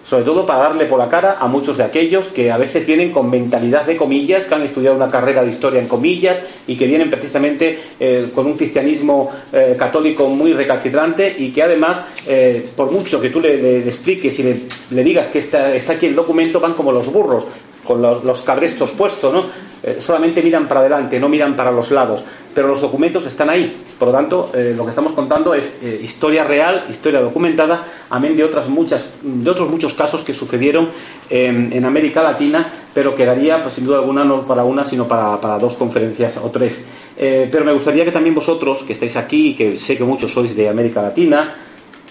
sobre 0.04 0.26
todo 0.26 0.46
para 0.46 0.64
darle 0.64 0.86
por 0.86 1.00
la 1.00 1.10
cara 1.10 1.38
a 1.40 1.48
muchos 1.48 1.78
de 1.78 1.84
aquellos 1.84 2.28
que 2.28 2.52
a 2.52 2.58
veces 2.58 2.86
vienen 2.86 3.12
con 3.12 3.30
mentalidad 3.30 3.86
de 3.86 3.96
comillas, 3.96 4.46
que 4.46 4.56
han 4.56 4.64
estudiado 4.64 4.96
una 4.96 5.08
carrera 5.08 5.44
de 5.44 5.52
historia 5.52 5.80
en 5.80 5.88
comillas 5.88 6.42
y 6.68 6.76
que 6.76 6.86
vienen 6.86 7.10
precisamente 7.10 7.80
eh, 8.00 8.30
con 8.36 8.46
un 8.46 8.58
cristianismo 8.58 9.32
eh, 9.52 9.76
católico 9.78 10.28
muy 10.28 10.54
recalcitrante 10.54 11.34
y 11.38 11.52
que 11.52 11.64
además, 11.64 12.02
eh, 12.28 12.66
por 12.76 12.92
mucho 12.92 13.22
que 13.22 13.30
tú 13.30 13.40
le, 13.40 13.78
expliques 13.78 14.38
y 14.40 14.68
le, 14.92 15.04
digas 15.04 15.28
que 15.28 15.40
está, 15.40 15.74
está, 15.74 15.94
aquí 15.94 16.08
el 16.08 16.16
documento, 16.16 16.60
van 16.60 16.74
como 16.74 16.92
los 16.92 17.12
burros, 17.12 17.46
con 17.84 18.02
los, 18.02 18.24
los 18.24 18.42
cabrestos 18.42 18.92
puestos, 18.92 19.34
¿no? 19.34 19.73
Solamente 20.00 20.42
miran 20.42 20.68
para 20.68 20.80
adelante, 20.82 21.20
no 21.20 21.28
miran 21.30 21.56
para 21.56 21.72
los 21.72 21.92
lados 21.92 22.24
pero 22.54 22.68
los 22.68 22.82
documentos 22.82 23.26
están 23.26 23.50
ahí. 23.50 23.76
Por 23.98 24.10
lo 24.10 24.14
tanto, 24.14 24.52
eh, 24.54 24.74
lo 24.76 24.84
que 24.84 24.90
estamos 24.90 25.14
contando 25.14 25.54
es 25.54 25.78
eh, 25.82 26.00
historia 26.04 26.44
real, 26.44 26.86
historia 26.90 27.22
documentada, 27.22 27.86
amén 28.10 28.36
de 28.36 28.44
otras 28.44 28.68
muchas, 28.68 29.10
de 29.22 29.50
otros 29.50 29.70
muchos 29.70 29.94
casos 29.94 30.24
que 30.24 30.34
sucedieron 30.34 30.90
en 31.30 31.84
América 31.86 32.22
Latina, 32.22 32.72
pero 32.94 33.16
quedaría, 33.16 33.64
pues 33.64 33.76
sin 33.76 33.86
duda 33.86 33.98
alguna, 33.98 34.24
no 34.24 34.42
para 34.44 34.64
una, 34.64 34.86
sino 34.86 35.08
para, 35.08 35.40
para 35.42 35.58
dos 35.58 35.76
conferencias 35.76 36.38
o 36.38 36.52
tres. 36.52 36.86
Eh, 37.18 37.48
pero 37.52 37.66
me 37.66 37.74
gustaría 37.74 38.06
que 38.06 38.12
también 38.12 38.36
vosotros, 38.36 38.84
que 38.84 38.94
estáis 38.94 39.16
aquí, 39.16 39.56
que 39.56 39.80
sé 39.80 39.98
que 39.98 40.04
muchos 40.04 40.32
sois 40.32 40.56
de 40.56 40.70
América 40.70 41.02
Latina, 41.02 41.56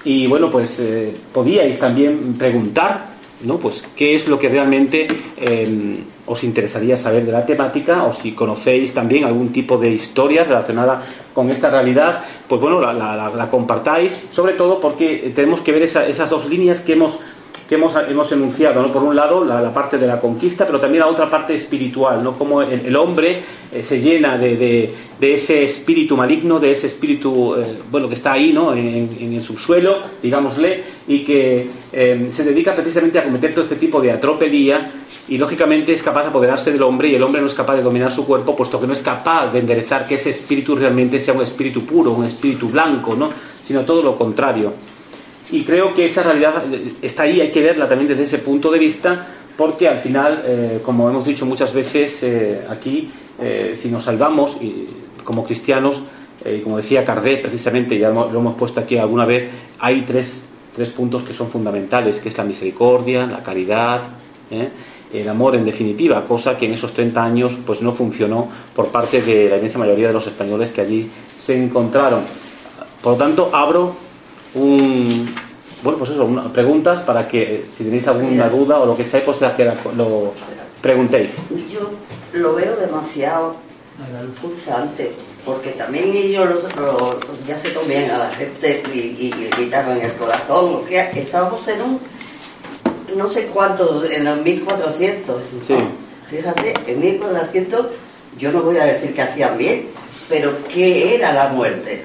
y 0.05 0.27
bueno, 0.27 0.51
pues 0.51 0.83
podíais 1.33 1.79
también 1.79 2.35
preguntar 2.35 3.12
¿no? 3.45 3.59
Pues 3.59 3.85
qué 3.97 4.15
es 4.15 4.29
lo 4.29 4.39
que 4.39 4.49
realmente 4.49 5.09
em, 5.41 5.99
os 6.27 6.45
interesaría 6.45 6.97
saber 6.97 7.27
de 7.27 7.33
la 7.33 7.45
temática 7.45 8.05
o 8.05 8.13
si 8.13 8.33
conocéis 8.33 8.95
también 8.95 9.25
algún 9.25 9.53
tipo 9.53 9.77
de 9.79 9.91
historia 9.91 10.45
relacionada 10.45 11.03
con 11.35 11.51
esta 11.51 11.71
realidad, 11.71 12.25
pues 12.49 12.61
bueno, 12.61 12.81
la, 12.81 13.49
compartáis, 13.51 14.19
sobre 14.33 14.53
todo 14.53 14.81
porque 14.81 15.33
tenemos 15.35 15.61
que 15.61 15.73
ver 15.73 15.83
esas 15.83 16.31
dos 16.31 16.49
líneas 16.49 16.81
que 16.81 16.93
hemos 16.93 17.19
que 17.73 17.77
hemos, 17.77 17.97
hemos 18.07 18.31
enunciado. 18.31 18.87
Por 18.93 19.03
un 19.03 19.17
lado, 19.17 19.43
la, 19.43 19.73
parte 19.73 19.97
de 19.97 20.07
la 20.07 20.21
conquista, 20.21 20.67
pero 20.67 20.79
también 20.79 21.01
la 21.01 21.07
otra 21.07 21.31
parte 21.31 21.55
espiritual, 21.55 22.23
¿no? 22.23 22.37
Como 22.37 22.61
el, 22.61 22.95
hombre 22.97 23.39
eh, 23.73 23.83
se 23.83 23.99
llena 23.99 24.37
de, 24.37 24.93
de, 25.19 25.35
ese 25.35 25.65
espíritu 25.65 26.15
maligno, 26.15 26.61
de 26.61 26.71
ese 26.71 26.89
espíritu, 26.89 27.55
eh, 27.55 27.79
bueno, 27.91 28.11
que 28.11 28.15
está 28.15 28.33
ahí, 28.33 28.53
¿no? 28.53 28.75
En, 28.75 29.09
el 29.33 29.43
subsuelo, 29.43 30.01
digámosle, 30.23 30.85
y 31.09 31.21
que 31.21 31.67
eh, 31.95 32.29
se 32.31 32.45
dedica 32.45 32.75
precisamente 32.75 33.19
a 33.19 33.25
cometer 33.25 33.55
todo 33.55 33.65
este 33.65 33.77
tipo 33.77 34.03
de 34.03 34.13
atropelía 34.13 34.91
y 35.27 35.39
lógicamente 35.39 35.95
es 35.95 36.03
capaz 36.03 36.25
de 36.25 36.29
apoderarse 36.29 36.73
del 36.73 36.83
hombre 36.83 37.09
y 37.09 37.15
el 37.15 37.23
hombre 37.23 37.41
no 37.41 37.47
es 37.47 37.55
capaz 37.55 37.77
de 37.77 37.83
dominar 37.83 38.13
su 38.13 38.27
cuerpo 38.27 38.55
puesto 38.55 38.79
que 38.79 38.87
no 38.87 38.93
es 38.93 39.03
capaz 39.03 39.51
de 39.51 39.61
enderezar 39.61 40.07
que 40.07 40.17
ese 40.17 40.29
espíritu 40.29 40.75
realmente 40.75 41.19
sea 41.19 41.33
un 41.33 41.43
espíritu 41.43 41.87
puro, 41.87 42.11
un 42.11 42.27
espíritu 42.27 42.69
blanco, 42.69 43.15
¿no? 43.15 43.31
sino 43.67 43.81
todo 43.81 44.03
lo 44.03 44.19
contrario. 44.19 44.75
Y 45.53 45.65
creo 45.65 45.95
que 45.95 46.07
esa 46.07 46.23
realidad 46.23 46.65
eh, 46.73 46.95
está 47.03 47.25
ahí, 47.25 47.41
hay 47.41 47.51
que 47.51 47.63
verla 47.63 47.87
también 47.87 48.09
desde 48.09 48.25
ese 48.25 48.39
punto 48.39 48.71
de 48.71 48.79
vista, 48.79 49.29
porque 49.57 49.87
al 49.87 49.99
final, 49.99 50.43
eh, 50.47 50.81
como 50.83 51.09
hemos 51.11 51.27
dicho 51.27 51.45
muchas 51.45 51.73
veces 51.75 52.23
eh, 52.23 52.65
aquí, 52.69 53.11
si 53.75 53.89
nos 53.89 54.05
salvamos 54.05 54.57
y, 54.61 54.87
como 55.25 55.43
cristianos, 55.43 56.01
como 56.63 56.77
decía 56.77 57.05
Cardé 57.05 57.39
precisamente, 57.39 57.99
ya 57.99 58.09
lo, 58.11 58.31
hemos 58.31 58.55
puesto 58.55 58.79
aquí 58.79 58.97
alguna 58.97 59.25
vez, 59.25 59.49
hay 59.81 60.03
tres, 60.03 60.43
tres, 60.77 60.91
puntos 60.91 61.25
que 61.25 61.33
son 61.33 61.49
fundamentales, 61.49 62.21
que 62.21 62.29
es 62.29 62.39
la 62.39 62.45
misericordia, 62.45 63.27
la 63.27 63.43
caridad, 63.43 64.01
el 65.13 65.29
amor 65.29 65.57
en 65.57 65.65
definitiva, 65.65 66.25
cosa 66.25 66.57
que 66.57 66.67
en 66.67 66.75
esos 66.75 66.93
30 66.93 67.25
años 67.25 67.59
pues 67.67 67.83
no 67.83 67.91
funcionó 67.91 68.49
por 68.77 68.89
parte 68.89 69.23
de 69.23 69.51
la 69.51 69.57
inmensa 69.57 69.81
mayoría 69.81 70.07
de 70.07 70.13
los 70.13 70.27
españoles 70.29 70.71
que 70.71 70.83
allí 70.83 71.11
se 71.37 71.61
encontraron. 71.61 72.21
Por 73.03 73.15
lo 73.15 73.19
tanto, 73.19 73.51
abro 73.53 73.97
un, 74.55 75.35
bueno, 75.83 75.99
pues 75.99 76.11
eso, 76.11 76.27
preguntas 76.53 77.01
para 77.03 77.27
que 77.29 77.67
si 77.71 77.85
tenéis 77.85 78.07
alguna 78.09 78.49
duda 78.49 78.79
o 78.81 78.87
lo 78.87 78.97
que 78.97 79.05
sea, 79.05 79.25
pues 79.25 79.39
que 79.57 79.65
lo, 79.97 80.33
Preguntéis. 80.81 81.31
Yo 81.73 81.91
lo 82.33 82.55
veo 82.55 82.75
demasiado 82.77 83.55
pulsante, 84.41 85.13
porque 85.45 85.71
también 85.71 86.11
ellos 86.17 86.49
los- 86.51 86.77
los- 86.77 87.17
ya 87.47 87.57
se 87.57 87.73
comían 87.73 88.11
a 88.11 88.19
la 88.19 88.31
gente 88.31 88.83
y, 88.93 88.99
y, 88.99 89.33
y 89.37 89.45
le 89.45 89.51
quitaban 89.51 90.01
el 90.01 90.13
corazón. 90.15 90.77
O 90.83 90.87
sea, 90.89 91.11
estábamos 91.11 91.67
en 91.69 91.83
un, 91.83 92.01
no 93.17 93.29
sé 93.29 93.47
cuántos, 93.47 94.11
en 94.11 94.25
los 94.25 94.39
1400. 94.39 95.43
Sí. 95.67 95.75
Fíjate, 96.31 96.75
en 96.87 97.01
1400 97.01 97.87
yo 98.39 98.51
no 98.51 98.63
voy 98.63 98.79
a 98.79 98.85
decir 98.85 99.15
que 99.15 99.23
hacían 99.23 99.57
bien, 99.59 99.87
pero 100.33 100.51
¿qué 100.73 101.15
era 101.15 101.31
la 101.33 101.49
muerte? 101.51 102.03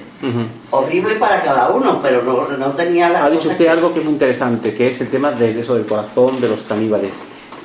Horrible 0.72 1.16
para 1.16 1.42
cada 1.42 1.70
uno, 1.70 2.02
pero 2.02 2.22
no, 2.24 2.46
no 2.58 2.72
tenía 2.72 3.08
la 3.10 3.24
Ha 3.26 3.30
dicho 3.30 3.48
usted 3.50 3.68
algo 3.68 3.94
que 3.94 4.00
es 4.00 4.06
muy 4.06 4.13
interesante, 4.16 4.74
que 4.76 4.90
es 4.90 5.00
el 5.00 5.08
tema 5.08 5.32
de 5.32 5.58
eso 5.62 5.76
del 5.76 5.86
corazón 5.86 6.42
de 6.42 6.50
los 6.50 6.63
caníbales. 6.63 7.12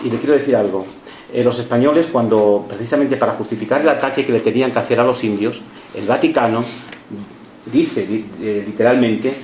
Y 0.04 0.08
le 0.10 0.18
quiero 0.18 0.34
decir 0.34 0.54
algo. 0.54 0.86
Eh, 1.32 1.42
los 1.42 1.58
españoles, 1.58 2.06
cuando 2.12 2.64
precisamente 2.68 3.16
para 3.16 3.32
justificar 3.32 3.80
el 3.80 3.88
ataque 3.88 4.24
que 4.24 4.32
le 4.32 4.40
tenían 4.40 4.70
que 4.70 4.78
hacer 4.78 5.00
a 5.00 5.04
los 5.04 5.24
indios, 5.24 5.62
el 5.94 6.06
Vaticano 6.06 6.62
dice 7.66 8.06
di- 8.06 8.24
eh, 8.40 8.62
literalmente 8.64 9.34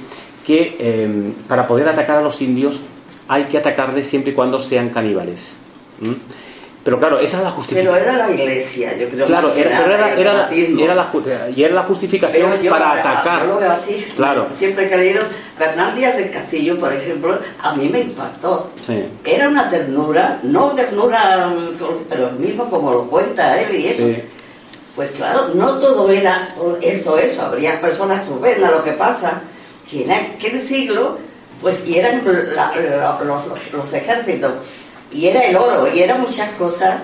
que 0.46 0.76
eh, 0.78 1.32
para 1.48 1.66
poder 1.66 1.88
atacar 1.88 2.18
a 2.18 2.22
los 2.22 2.40
indios 2.42 2.80
hay 3.26 3.44
que 3.44 3.58
atacarles 3.58 4.06
siempre 4.06 4.32
y 4.32 4.34
cuando 4.34 4.60
sean 4.60 4.90
caníbales. 4.90 5.54
¿Mm? 6.00 6.12
Pero 6.88 6.98
claro, 7.00 7.18
esa 7.18 7.36
es 7.36 7.42
la 7.42 7.50
Pero 7.50 7.54
justificación. 7.56 7.96
era 7.98 8.12
la 8.16 8.30
iglesia, 8.30 8.96
yo 8.96 9.10
creo. 9.10 9.26
Claro, 9.26 9.52
que 9.52 9.60
era, 9.60 9.70
pero 9.78 9.92
era, 9.92 9.94
era 10.14 10.32
la- 10.32 10.50
era 10.50 10.94
la 10.94 11.50
y 11.54 11.62
era 11.62 11.74
la 11.74 11.82
justificación 11.82 12.50
Pero 12.50 12.62
yo, 12.62 12.70
para 12.70 12.94
yo 12.94 13.00
atacar. 13.00 13.44
lo 13.44 13.58
veo 13.58 13.72
así. 13.72 14.06
Claro. 14.16 14.46
Siempre 14.56 14.90
he 14.90 14.96
leído 14.96 15.22
Bernal 15.58 15.94
Díaz 15.94 16.16
del 16.16 16.30
Castillo, 16.30 16.80
por 16.80 16.90
ejemplo, 16.90 17.38
a 17.62 17.74
mí 17.74 17.90
me 17.90 18.00
impactó. 18.00 18.70
Sí. 18.86 19.04
Era 19.22 19.48
una 19.48 19.68
ternura, 19.68 20.38
no 20.44 20.68
ternura, 20.70 21.52
pero 22.08 22.30
mismo 22.30 22.70
como 22.70 22.90
lo 22.92 23.02
cuenta 23.04 23.60
él 23.60 23.76
y 23.76 23.86
eso. 23.88 24.06
Sí. 24.06 24.22
Pues 24.96 25.10
claro, 25.10 25.50
no 25.54 25.78
todo 25.78 26.10
era 26.10 26.54
eso, 26.80 27.18
eso. 27.18 27.42
Habría 27.42 27.82
personas 27.82 28.22
estupendas, 28.22 28.70
lo 28.70 28.82
que 28.82 28.92
pasa 28.92 29.42
que 29.90 30.04
en 30.04 30.10
aquel 30.10 30.62
siglo, 30.66 31.18
pues, 31.60 31.86
y 31.86 31.98
eran 31.98 32.22
la- 32.54 32.72
la- 32.74 33.20
los, 33.22 33.72
los 33.72 33.92
ejércitos, 33.92 34.52
y 35.12 35.26
era 35.26 35.42
el 35.46 35.56
oro, 35.56 35.88
y 35.94 36.00
eran 36.00 36.20
muchas 36.20 36.50
cosas, 36.52 37.02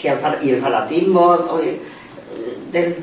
que 0.00 0.12
y 0.42 0.50
el 0.50 0.60
fanatismo 0.60 1.60
del, 2.72 2.96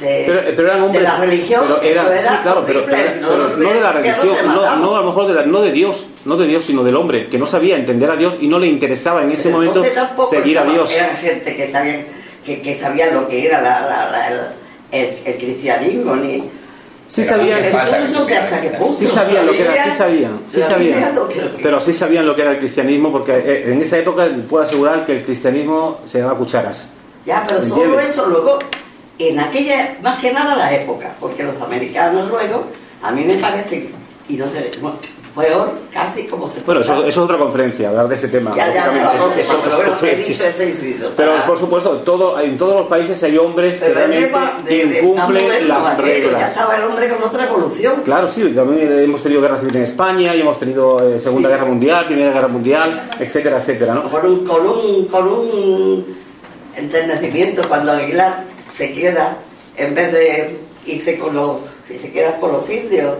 de, 0.00 0.24
Pero, 0.26 0.40
pero 0.56 0.68
eran 0.68 0.82
hombres. 0.82 1.02
de 1.02 1.08
la 1.08 1.16
religión, 1.18 1.64
pero 1.68 1.82
era- 1.82 2.18
era 2.20 2.30
sí, 2.30 2.36
claro, 2.42 2.64
pero, 2.66 2.80
horrible, 2.82 2.96
pero- 3.20 3.28
pero 3.52 3.56
no 3.58 3.72
de 3.74 3.80
la 3.80 3.92
religión, 3.92 4.36
no, 4.80 4.96
a 4.96 5.00
lo 5.00 5.06
mejor 5.06 5.26
de 5.28 5.34
la- 5.34 5.46
no 5.46 5.60
de 5.60 5.70
Dios, 5.70 6.06
no 6.24 6.36
de 6.36 6.46
Dios, 6.46 6.64
sino 6.66 6.82
del 6.82 6.96
hombre, 6.96 7.28
que 7.28 7.38
no 7.38 7.46
sabía 7.46 7.76
entender 7.76 8.10
a 8.10 8.16
Dios 8.16 8.34
y 8.40 8.48
no 8.48 8.58
le 8.58 8.66
interesaba 8.68 9.22
en 9.22 9.30
ese 9.32 9.50
momento 9.50 9.84
seguir 10.30 10.58
a 10.58 10.64
Dios. 10.64 10.90
Eran 10.92 11.16
gente 11.16 11.54
que 11.54 11.68
sabían, 11.70 12.04
que, 12.44 12.60
que 12.62 12.74
sabían 12.76 13.14
lo 13.14 13.28
que 13.28 13.46
era 13.46 13.60
la, 13.60 14.52
el- 14.90 15.14
el 15.24 15.34
cristianismo, 15.36 16.16
ni... 16.16 16.42
Sí 17.12 17.24
Pero 17.26 17.40
sabían, 17.42 17.62
sí. 17.62 17.70
sabían 19.06 19.46
lo 19.46 19.52
que 19.52 19.62
era, 19.62 19.84
sí 19.84 19.90
sabían, 19.98 20.40
sí 20.48 20.62
sabían, 20.62 21.12
pero 21.62 21.78
sí 21.78 21.92
sabían 21.92 22.26
lo 22.26 22.34
que 22.34 22.40
era 22.40 22.52
el 22.52 22.58
cristianismo, 22.58 23.12
porque 23.12 23.32
eh, 23.32 23.70
en 23.70 23.82
esa 23.82 23.98
época 23.98 24.26
puedo 24.48 24.64
asegurar 24.64 25.04
que 25.04 25.18
el 25.18 25.22
cristianismo 25.22 26.00
se 26.06 26.20
daba 26.20 26.38
cucharas. 26.38 26.88
Ya, 27.26 27.44
pero 27.46 27.60
¿Me 27.60 27.68
solo 27.68 28.00
eso, 28.00 28.26
luego, 28.28 28.58
en 29.18 29.38
aquella, 29.38 29.94
más 30.02 30.18
que 30.22 30.32
nada 30.32 30.56
la 30.56 30.72
época, 30.72 31.12
porque 31.20 31.42
los 31.42 31.60
americanos 31.60 32.30
luego, 32.30 32.64
a 33.02 33.10
mí 33.10 33.24
me 33.24 33.34
parece, 33.34 33.90
y 34.30 34.34
no 34.36 34.48
sé, 34.48 34.70
peor 35.34 35.70
casi 35.92 36.24
como 36.26 36.48
se 36.48 36.60
Bueno, 36.60 36.80
eso, 36.82 36.94
eso 36.98 37.06
es 37.08 37.16
otra 37.18 37.38
conferencia, 37.38 37.88
hablar 37.88 38.08
de 38.08 38.16
ese 38.16 38.28
tema. 38.28 38.52
Ya, 38.56 38.72
ya, 38.72 38.86
eso 39.14 39.32
es 39.36 39.48
bueno, 39.76 39.96
he 40.02 40.16
dicho 40.16 40.44
ese 40.44 40.68
inciso. 40.70 41.12
Pero 41.16 41.32
por 41.46 41.58
supuesto, 41.58 41.96
todo, 41.98 42.38
en 42.40 42.56
todos 42.58 42.80
los 42.80 42.86
países 42.88 43.22
hay 43.22 43.38
hombres 43.38 43.78
que 43.80 43.86
pero 43.86 44.00
el 44.00 44.08
realmente 44.10 44.38
de- 44.70 44.86
de- 44.86 44.98
incumplen 45.02 45.52
en 45.52 45.68
las 45.68 45.86
aquello, 45.86 46.06
Ya 46.06 46.12
reglas. 46.30 46.50
estaba 46.50 46.76
el 46.76 46.84
hombre 46.84 47.08
con 47.08 47.22
otra 47.22 47.44
evolución. 47.44 47.94
Claro, 48.04 48.28
sí, 48.28 48.42
también 48.54 48.92
hemos 49.00 49.22
tenido 49.22 49.40
guerra 49.40 49.58
civil 49.58 49.76
en 49.76 49.82
España 49.84 50.34
y 50.34 50.40
hemos 50.40 50.58
tenido 50.58 51.08
eh, 51.14 51.18
Segunda 51.18 51.48
Sí. 51.48 51.54
Guerra 51.54 51.64
Mundial, 51.66 52.06
Primera 52.06 52.32
Guerra 52.32 52.48
Mundial, 52.48 53.10
etcétera, 53.18 53.58
etcétera, 53.58 53.94
¿no? 53.94 54.10
con 54.10 54.26
un, 54.26 54.46
con 54.46 54.66
un, 54.66 55.06
con 55.06 55.28
un 55.28 56.06
enternecimiento 56.76 57.62
cuando 57.68 57.92
Aguilar 57.92 58.44
se 58.74 58.92
queda, 58.92 59.36
en 59.76 59.94
vez 59.94 60.12
de 60.12 60.58
irse 60.86 61.16
con 61.18 61.34
los, 61.34 61.58
si 61.84 61.98
se 61.98 62.10
queda 62.10 62.36
con 62.38 62.52
los 62.52 62.68
indios, 62.70 63.14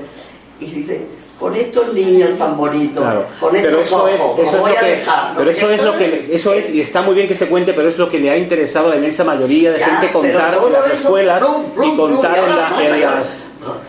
y 0.60 0.66
dice, 0.66 1.00
con 1.42 1.56
estos 1.56 1.92
niños 1.92 2.38
tan 2.38 2.56
bonitos, 2.56 3.02
Claro. 3.02 3.24
con 3.40 3.50
Pero 3.52 3.80
estos 3.80 3.86
eso 3.86 4.08
es, 4.08 4.20
ojos, 4.20 4.38
eso 4.38 4.44
los 4.44 4.54
es 4.54 4.60
lo 4.60 4.66
a 4.66 4.80
que, 4.80 4.86
dejar. 4.86 5.34
pero 5.36 5.50
eso 5.50 5.70
es 5.70 5.82
lo 5.82 5.98
que, 5.98 6.28
eso 6.36 6.52
es, 6.54 6.74
y 6.74 6.80
está 6.80 7.02
muy 7.02 7.14
bien 7.16 7.26
que 7.26 7.34
se 7.34 7.48
cuente, 7.48 7.72
pero 7.72 7.88
es 7.88 7.98
lo 7.98 8.08
que 8.08 8.20
le 8.20 8.30
ha 8.30 8.36
interesado 8.36 8.86
a 8.86 8.90
la 8.90 8.96
inmensa 8.96 9.24
mayoría 9.24 9.72
de 9.72 9.80
Ya, 9.80 9.86
gente 9.86 10.12
contar 10.12 10.50
pero 10.54 10.66
en 10.68 10.72
las 10.72 10.86
eso, 10.86 10.94
escuelas 10.94 11.42
y 11.82 11.96
contar 11.96 12.38
en, 12.38 13.00
las... 13.00 13.46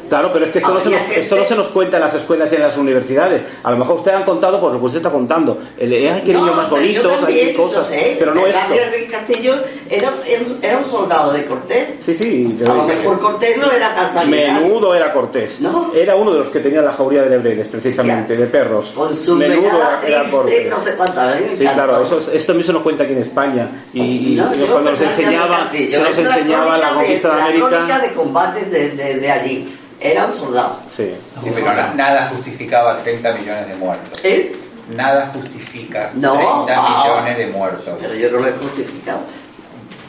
Claro, 0.10 0.30
pero 0.32 0.46
es 0.46 0.52
que 0.52 0.60
esto 0.60 0.74
no, 0.74 0.80
se 0.82 0.90
nos, 0.90 1.00
gente- 1.00 1.20
esto 1.22 1.36
no 1.36 1.44
se 1.46 1.56
nos 1.56 1.68
cuenta 1.70 1.98
en 1.98 2.04
las 2.04 2.14
escuelas 2.14 2.52
y 2.52 2.56
en 2.56 2.62
las 2.62 2.78
universidades. 2.78 3.42
A 3.64 3.72
lo 3.72 3.78
mejor 3.78 3.96
ustedes 3.98 4.18
han 4.18 4.24
contado 4.24 4.60
por 4.60 4.72
lo 4.74 4.80
que 4.80 4.86
usted 4.86 4.98
está 5.00 5.10
contando. 5.10 5.58
El, 5.78 5.90
de, 5.90 6.10
ay, 6.12 6.22
qué 6.26 6.34
No, 6.34 6.42
niños 6.42 6.56
más 6.56 6.70
bonitos, 6.70 7.12
hay 7.12 7.18
también, 7.20 7.56
cosas. 7.56 7.78
no 7.90 7.96
sé, 7.96 8.16
pero 8.20 8.36
no. 8.36 8.44
Bernardo 8.44 8.76
del 8.76 9.08
Castillo 9.10 9.56
era, 9.90 10.14
era 10.62 10.78
un 10.78 10.86
soldado 10.86 11.34
de 11.34 11.46
Cortés. 11.46 11.88
Sí, 12.06 12.16
sí. 12.16 12.56
A 12.64 12.74
lo 12.74 12.84
mejor 12.84 13.20
Cortés 13.20 13.58
no 13.58 13.72
era 13.72 13.94
tan. 13.96 14.30
Menudo 14.30 14.94
era 14.94 15.12
Cortés. 15.14 15.60
¿No? 15.62 15.92
Era 15.96 16.16
uno 16.16 16.32
de 16.34 16.40
los 16.40 16.50
que 16.50 16.60
tenía 16.60 16.82
la 16.82 16.94
jauría 16.94 17.24
de 17.24 17.30
lebreles, 17.32 17.68
precisamente, 17.68 18.36
de 18.38 18.46
perros. 18.48 18.92
Con 18.96 19.16
su 19.16 19.36
Menudo 19.36 19.68
era 19.78 20.00
triste, 20.02 20.32
Cortés. 20.32 20.70
no 20.70 20.82
sé 20.82 20.96
cuántas 20.96 21.40
veces. 21.40 21.60
Sí, 21.60 21.66
claro, 21.66 22.04
eso, 22.04 22.20
es- 22.20 22.28
esto 22.30 22.48
también 22.48 22.66
se 22.68 22.74
nos 22.74 22.84
cuenta 22.84 23.04
aquí 23.04 23.14
en 23.14 23.20
España. 23.20 23.70
Y, 23.94 24.02
y 24.34 24.36
No, 24.36 24.52
yo 24.54 24.68
cuando 24.72 24.92
nos 24.92 25.02
enseñaba, 25.02 25.70
se 25.72 25.98
nos 26.00 26.10
es 26.10 26.18
la 26.26 26.38
enseñaba 26.38 26.78
la 26.78 26.90
conquista 26.94 27.30
de, 27.30 27.36
La 27.36 27.46
crónica 27.48 27.78
América. 27.78 28.00
de 28.00 28.14
combates 28.14 28.72
de, 28.72 28.90
de, 28.92 29.20
de 29.20 29.32
allí. 29.32 29.76
Era 30.04 30.26
un 30.26 30.34
soldado. 30.36 30.80
Sí. 30.94 31.14
Sí, 31.42 31.50
pero 31.54 31.74
na- 31.74 31.94
nada 31.96 32.30
justificaba 32.36 33.02
30 33.04 33.34
millones 33.36 33.68
de 33.70 33.76
muertos. 33.76 34.20
¿Eh? 34.26 34.54
Nada 34.96 35.32
justifica 35.34 36.12
No, 36.16 36.34
30 36.66 36.76
ah. 36.78 37.04
millones 37.06 37.38
de 37.38 37.48
muertos. 37.48 37.96
Pero 38.02 38.14
yo 38.14 38.30
no 38.32 38.40
lo 38.40 38.48
he 38.48 38.52
justificado. 38.52 39.20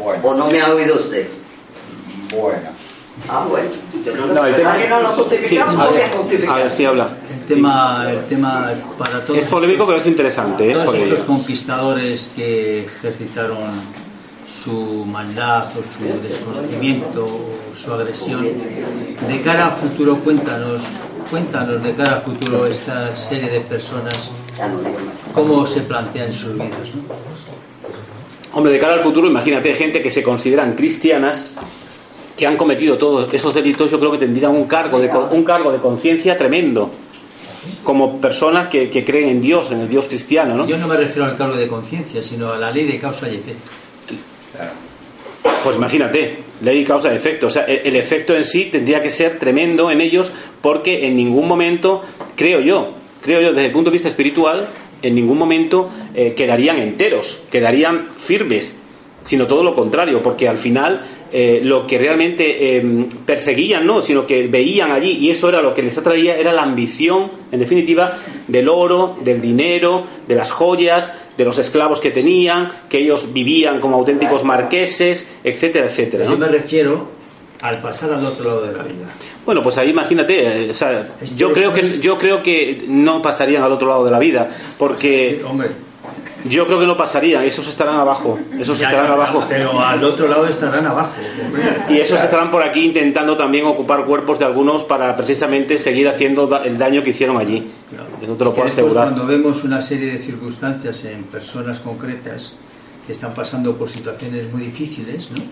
¿O 0.00 0.04
Bueno, 0.20 0.34
no 0.44 0.50
me 0.50 0.60
ha 0.60 0.68
oído 0.74 0.96
usted? 0.96 1.28
bueno. 2.36 2.68
Ah, 3.28 3.46
bueno. 3.48 3.68
Yo 4.04 4.16
no, 4.16 4.26
No, 4.26 4.44
el 4.46 4.52
¿verdad 4.54 4.72
tema- 4.72 4.78
que 4.82 4.88
no 4.88 5.00
lo 5.00 5.08
he 5.08 5.14
Sí, 5.14 5.20
justificado? 5.20 5.70
a 5.70 5.72
no 5.74 5.78
voy 5.88 5.96
a 5.96 6.00
ver, 6.00 6.10
justificar. 6.16 6.54
a 6.54 6.58
ver, 6.62 6.70
sí 6.70 6.84
habla. 6.84 7.08
El 7.30 7.46
tema, 7.46 8.06
el 8.10 8.24
tema 8.24 8.70
para 8.98 9.24
todos. 9.24 9.38
Es 9.38 9.46
polémico, 9.46 9.86
pero 9.86 9.98
es 9.98 10.06
interesante. 10.08 10.68
¿eh? 10.68 10.72
Todos 10.74 10.94
estos 10.96 11.12
ello. 11.20 11.26
conquistadores 11.26 12.32
que 12.34 12.80
ejercitaron 12.86 13.58
su 14.64 15.04
maldad 15.04 15.66
o 15.76 15.82
su 15.84 16.04
desconocimiento 16.26 17.26
o 17.26 17.76
su 17.76 17.92
agresión, 17.92 18.44
de 19.28 19.40
cara 19.42 19.66
a 19.66 19.70
futuro, 19.72 20.16
cuéntanos, 20.20 20.82
cuéntanos 21.30 21.82
de 21.82 21.92
cara 21.94 22.16
a 22.16 22.20
futuro 22.20 22.66
esta 22.66 23.14
serie 23.14 23.50
de 23.50 23.60
personas, 23.60 24.30
cómo 25.34 25.66
se 25.66 25.82
plantean 25.82 26.32
sus 26.32 26.54
vidas. 26.54 26.70
¿no? 26.94 27.02
Hombre, 28.54 28.72
de 28.72 28.78
cara 28.78 28.94
al 28.94 29.00
futuro, 29.00 29.26
imagínate 29.26 29.74
gente 29.74 30.02
que 30.02 30.10
se 30.10 30.22
consideran 30.22 30.74
cristianas 30.74 31.50
que 32.34 32.46
han 32.46 32.56
cometido 32.56 32.96
todos 32.96 33.32
esos 33.34 33.54
delitos, 33.54 33.90
yo 33.90 33.98
creo 34.00 34.12
que 34.12 34.18
tendrían 34.18 34.52
un 34.52 34.64
cargo 34.64 34.98
de, 34.98 35.08
un 35.08 35.44
cargo 35.44 35.72
de 35.72 35.78
conciencia 35.78 36.36
tremendo. 36.38 36.90
Como 37.82 38.20
personas 38.20 38.68
que, 38.68 38.90
que 38.90 39.04
creen 39.04 39.28
en 39.28 39.40
Dios, 39.40 39.70
en 39.70 39.80
el 39.80 39.88
Dios 39.88 40.06
cristiano, 40.06 40.54
¿no? 40.54 40.66
Yo 40.66 40.76
no 40.78 40.86
me 40.86 40.96
refiero 40.96 41.24
al 41.24 41.36
cargo 41.36 41.54
de 41.54 41.66
conciencia, 41.66 42.22
sino 42.22 42.52
a 42.52 42.58
la 42.58 42.70
ley 42.70 42.84
de 42.86 42.98
causa 42.98 43.28
y 43.28 43.36
efecto. 43.36 43.70
Pues 45.62 45.76
imagínate, 45.76 46.36
ley 46.62 46.80
y 46.80 46.84
causa 46.84 47.08
de 47.10 47.16
efecto. 47.16 47.46
O 47.46 47.50
sea, 47.50 47.64
e- 47.66 47.82
el 47.84 47.96
efecto 47.96 48.34
en 48.36 48.44
sí 48.44 48.66
tendría 48.70 49.02
que 49.02 49.10
ser 49.10 49.38
tremendo 49.38 49.90
en 49.90 50.00
ellos 50.00 50.30
porque 50.60 51.06
en 51.06 51.16
ningún 51.16 51.48
momento, 51.48 52.02
creo 52.36 52.60
yo, 52.60 52.90
creo 53.22 53.40
yo 53.40 53.52
desde 53.52 53.66
el 53.66 53.72
punto 53.72 53.90
de 53.90 53.94
vista 53.94 54.08
espiritual, 54.08 54.68
en 55.02 55.14
ningún 55.14 55.38
momento 55.38 55.90
eh, 56.14 56.34
quedarían 56.36 56.78
enteros, 56.78 57.40
quedarían 57.50 58.08
firmes, 58.16 58.74
sino 59.22 59.46
todo 59.46 59.62
lo 59.64 59.74
contrario, 59.74 60.22
porque 60.22 60.48
al 60.48 60.58
final 60.58 61.02
eh, 61.32 61.60
lo 61.64 61.86
que 61.86 61.98
realmente 61.98 62.76
eh, 62.76 63.06
perseguían, 63.26 63.86
no, 63.86 64.02
sino 64.02 64.26
que 64.26 64.46
veían 64.46 64.92
allí, 64.92 65.12
y 65.20 65.30
eso 65.30 65.48
era 65.48 65.62
lo 65.62 65.74
que 65.74 65.82
les 65.82 65.96
atraía, 65.98 66.36
era 66.36 66.52
la 66.52 66.62
ambición, 66.62 67.30
en 67.50 67.58
definitiva, 67.58 68.18
del 68.46 68.68
oro, 68.68 69.16
del 69.24 69.40
dinero, 69.40 70.04
de 70.28 70.34
las 70.34 70.52
joyas, 70.52 71.12
de 71.36 71.44
los 71.44 71.58
esclavos 71.58 72.00
que 72.00 72.10
tenían, 72.10 72.70
que 72.88 72.98
ellos 72.98 73.32
vivían 73.32 73.80
como 73.80 73.96
auténticos 73.96 74.44
marqueses, 74.44 75.28
etcétera, 75.42 75.86
etcétera. 75.86 76.24
Yo 76.24 76.30
¿no? 76.30 76.38
me 76.38 76.48
refiero 76.48 77.08
al 77.62 77.78
pasar 77.80 78.12
al 78.12 78.24
otro 78.24 78.44
lado 78.44 78.66
de 78.66 78.72
la 78.76 78.82
vida. 78.82 79.06
Bueno, 79.44 79.62
pues 79.62 79.76
ahí 79.78 79.90
imagínate, 79.90 80.66
eh, 80.66 80.70
o 80.70 80.74
sea, 80.74 81.08
yo 81.36 81.52
creo 81.52 81.74
es- 81.74 81.92
que 81.92 81.98
yo 82.00 82.18
creo 82.18 82.42
que 82.42 82.84
no 82.88 83.20
pasarían 83.22 83.62
al 83.62 83.72
otro 83.72 83.88
lado 83.88 84.04
de 84.04 84.10
la 84.10 84.18
vida, 84.18 84.48
porque 84.78 85.38
Sí, 85.40 85.46
hombre, 85.46 85.68
yo 86.44 86.66
creo 86.66 86.78
que 86.78 86.86
no 86.86 86.96
pasarían, 86.96 87.42
esos 87.44 87.66
estarán 87.68 87.96
abajo, 87.96 88.38
esos 88.58 88.78
ya, 88.78 88.88
estarán 88.88 89.08
ya, 89.08 89.14
abajo. 89.14 89.44
pero 89.48 89.80
al 89.80 90.04
otro 90.04 90.28
lado 90.28 90.46
estarán 90.46 90.86
abajo. 90.86 91.12
Y 91.88 91.98
esos 91.98 92.20
estarán 92.20 92.50
por 92.50 92.62
aquí 92.62 92.84
intentando 92.84 93.36
también 93.36 93.64
ocupar 93.66 94.04
cuerpos 94.04 94.38
de 94.38 94.44
algunos 94.44 94.82
para 94.82 95.16
precisamente 95.16 95.78
seguir 95.78 96.08
haciendo 96.08 96.46
da- 96.46 96.64
el 96.64 96.76
daño 96.78 97.02
que 97.02 97.10
hicieron 97.10 97.38
allí. 97.38 97.66
Claro. 97.88 98.06
Eso 98.22 98.34
te 98.34 98.44
lo 98.44 98.52
puedo 98.54 98.66
asegurar. 98.68 99.04
Cuando 99.04 99.26
vemos 99.26 99.64
una 99.64 99.80
serie 99.82 100.12
de 100.12 100.18
circunstancias 100.18 101.04
en 101.04 101.24
personas 101.24 101.80
concretas, 101.80 102.52
que 103.06 103.12
están 103.12 103.34
pasando 103.34 103.74
por 103.76 103.88
situaciones 103.90 104.50
muy 104.52 104.62
difíciles, 104.62 105.28
¿no? 105.30 105.42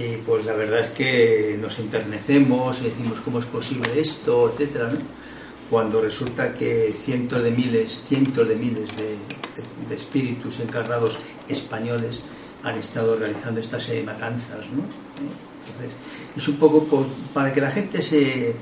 Y 0.00 0.16
pues 0.26 0.44
la 0.44 0.54
verdad 0.54 0.80
es 0.80 0.90
que 0.90 1.56
nos 1.60 1.78
enternecemos 1.78 2.80
y 2.80 2.84
decimos 2.84 3.20
cómo 3.24 3.38
es 3.38 3.44
posible 3.46 3.88
esto, 3.96 4.50
etcétera, 4.52 4.86
¿no? 4.90 4.98
Cuando 5.70 6.00
resulta 6.00 6.52
que 6.54 6.94
cientos 7.04 7.42
de 7.42 7.50
miles, 7.50 8.04
cientos 8.06 8.46
de 8.48 8.54
miles 8.56 8.90
de, 8.96 9.16
espíritus 9.94 10.60
encarnados 10.60 11.18
españoles 11.48 12.20
han 12.62 12.76
estado 12.78 13.16
realizando 13.16 13.60
esta 13.60 13.78
serie 13.80 14.00
de 14.00 14.06
matanzas, 14.06 14.60
¿no? 14.74 14.82
Entonces, 15.66 15.96
es 16.36 16.48
un 16.48 16.56
poco 16.56 16.84
por- 16.84 17.06
para 17.32 17.52
que 17.52 17.60
la 17.60 17.70
gente 17.70 18.02
se, 18.02 18.54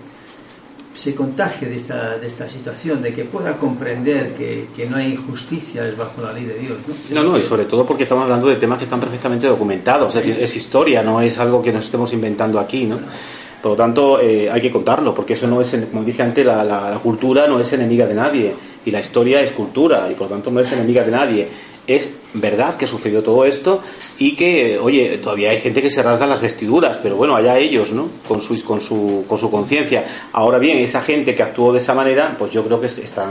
se 0.94 1.14
contagie 1.14 1.68
de 1.68 1.76
esta, 1.76 2.18
de 2.18 2.26
esta 2.26 2.48
situación, 2.48 3.00
de 3.02 3.12
que 3.14 3.24
pueda 3.24 3.56
comprender 3.56 4.34
que, 4.34 4.68
que 4.76 4.86
no 4.88 4.96
hay 4.96 5.12
injusticias 5.12 5.96
bajo 5.96 6.20
la 6.22 6.32
ley 6.32 6.44
de 6.44 6.54
Dios. 6.58 6.78
¿no? 7.10 7.22
No, 7.22 7.30
no, 7.32 7.38
y 7.38 7.42
sobre 7.42 7.64
todo 7.64 7.86
porque 7.86 8.02
estamos 8.04 8.24
hablando 8.24 8.48
de 8.48 8.56
temas 8.56 8.78
que 8.78 8.84
están 8.84 9.00
perfectamente 9.00 9.46
documentados, 9.46 10.14
es 10.14 10.24
decir, 10.26 10.42
es 10.42 10.54
historia, 10.56 11.02
no 11.02 11.20
es 11.20 11.38
algo 11.38 11.62
que 11.62 11.72
nos 11.72 11.84
estemos 11.86 12.12
inventando 12.12 12.58
aquí, 12.60 12.84
¿no? 12.86 12.98
Por 13.62 13.72
lo 13.72 13.76
tanto, 13.76 14.20
eh, 14.20 14.50
hay 14.50 14.60
que 14.60 14.72
contarlo, 14.72 15.14
porque 15.14 15.34
eso 15.34 15.46
no 15.46 15.60
es, 15.60 15.70
como 15.90 16.02
dije 16.02 16.22
antes, 16.22 16.44
la, 16.44 16.98
cultura 17.00 17.46
no 17.46 17.60
es 17.60 17.72
enemiga 17.72 18.06
de 18.06 18.14
nadie, 18.14 18.52
y 18.84 18.90
la 18.90 18.98
historia 18.98 19.40
es 19.40 19.52
cultura, 19.52 20.08
y 20.10 20.14
por 20.14 20.28
lo 20.28 20.34
tanto 20.34 20.50
no 20.50 20.58
es 20.58 20.72
enemiga 20.72 21.04
de 21.04 21.10
nadie. 21.12 21.48
Es 21.86 22.12
verdad 22.34 22.76
que 22.76 22.86
sucedió 22.86 23.22
todo 23.22 23.44
esto 23.44 23.82
y 24.18 24.36
que, 24.36 24.78
oye, 24.78 25.18
todavía 25.18 25.50
hay 25.50 25.60
gente 25.60 25.82
que 25.82 25.90
se 25.90 26.02
rasga 26.02 26.26
las 26.26 26.40
vestiduras, 26.40 26.98
pero 26.98 27.16
bueno, 27.16 27.34
allá 27.34 27.58
ellos, 27.58 27.92
¿no? 27.92 28.08
Con 28.26 28.40
su 28.40 28.62
con 28.62 28.80
su 28.80 29.24
con 29.28 29.36
su 29.36 29.50
conciencia. 29.50 30.28
Ahora 30.32 30.58
bien, 30.58 30.78
esa 30.78 31.02
gente 31.02 31.34
que 31.34 31.42
actuó 31.42 31.72
de 31.72 31.78
esa 31.78 31.94
manera, 31.94 32.36
pues 32.38 32.52
yo 32.52 32.64
creo 32.64 32.80
que 32.80 32.86
está 32.86 33.30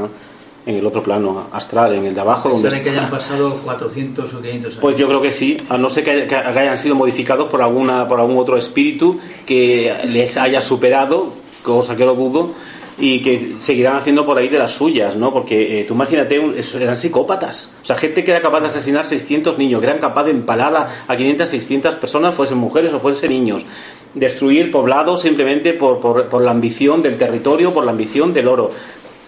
en 0.66 0.76
el 0.76 0.86
otro 0.86 1.02
plano 1.02 1.48
astral, 1.52 1.96
en 1.96 2.06
el 2.06 2.14
de 2.14 2.22
abajo, 2.22 2.50
donde 2.50 2.70
Saben 2.70 2.84
que 2.84 2.90
hayan 2.92 3.10
pasado 3.10 3.56
400 3.64 4.34
o 4.34 4.42
500 4.42 4.72
años. 4.72 4.78
pues 4.82 4.96
yo 4.96 5.08
creo 5.08 5.22
que 5.22 5.32
sí, 5.32 5.58
a 5.70 5.78
no 5.78 5.90
ser 5.90 6.04
que, 6.04 6.12
haya- 6.12 6.28
que 6.28 6.36
hayan 6.60 6.78
sido 6.78 6.96
modificados 6.96 7.48
por 7.50 7.62
alguna 7.62 8.08
por 8.08 8.20
algún 8.20 8.38
otro 8.38 8.58
espíritu 8.58 9.20
que 9.46 9.94
les 10.08 10.38
haya 10.38 10.62
superado, 10.62 11.34
cosa 11.64 11.96
que 11.96 12.06
lo 12.06 12.14
dudo, 12.16 12.52
y 13.00 13.22
que 13.24 13.54
seguirán 13.58 13.96
haciendo 13.96 14.26
por 14.28 14.38
ahí 14.38 14.50
de 14.50 14.60
las 14.60 14.74
suyas, 14.74 15.16
¿no? 15.16 15.34
Porque 15.34 15.80
eh, 15.80 15.84
tú 15.86 15.96
imagínate, 15.96 16.38
un- 16.40 16.54
eran 16.80 16.96
psicópatas, 16.96 17.72
o 17.82 17.86
sea, 17.86 17.96
gente 17.98 18.24
que 18.24 18.30
era 18.30 18.42
capaz 18.42 18.60
de 18.60 18.68
asesinar 18.68 19.08
600 19.08 19.58
niños, 19.58 19.82
que 19.82 19.88
eran 19.88 20.00
capaz 20.00 20.26
de 20.26 20.32
empalar 20.32 20.76
a, 20.76 20.90
a 21.12 21.18
500, 21.18 21.50
600 21.50 21.96
personas, 21.96 22.36
fuesen 22.36 22.58
mujeres 22.60 22.94
o 22.94 23.00
fuesen 23.00 23.32
niños, 23.32 23.66
destruir 24.14 24.70
poblados 24.72 25.22
simplemente 25.22 25.74
por, 25.74 26.00
por, 26.00 26.26
por 26.28 26.44
la 26.44 26.52
ambición 26.52 27.02
del 27.02 27.18
territorio, 27.18 27.74
por 27.74 27.86
la 27.86 27.92
ambición 27.92 28.34
del 28.34 28.48
oro. 28.48 28.72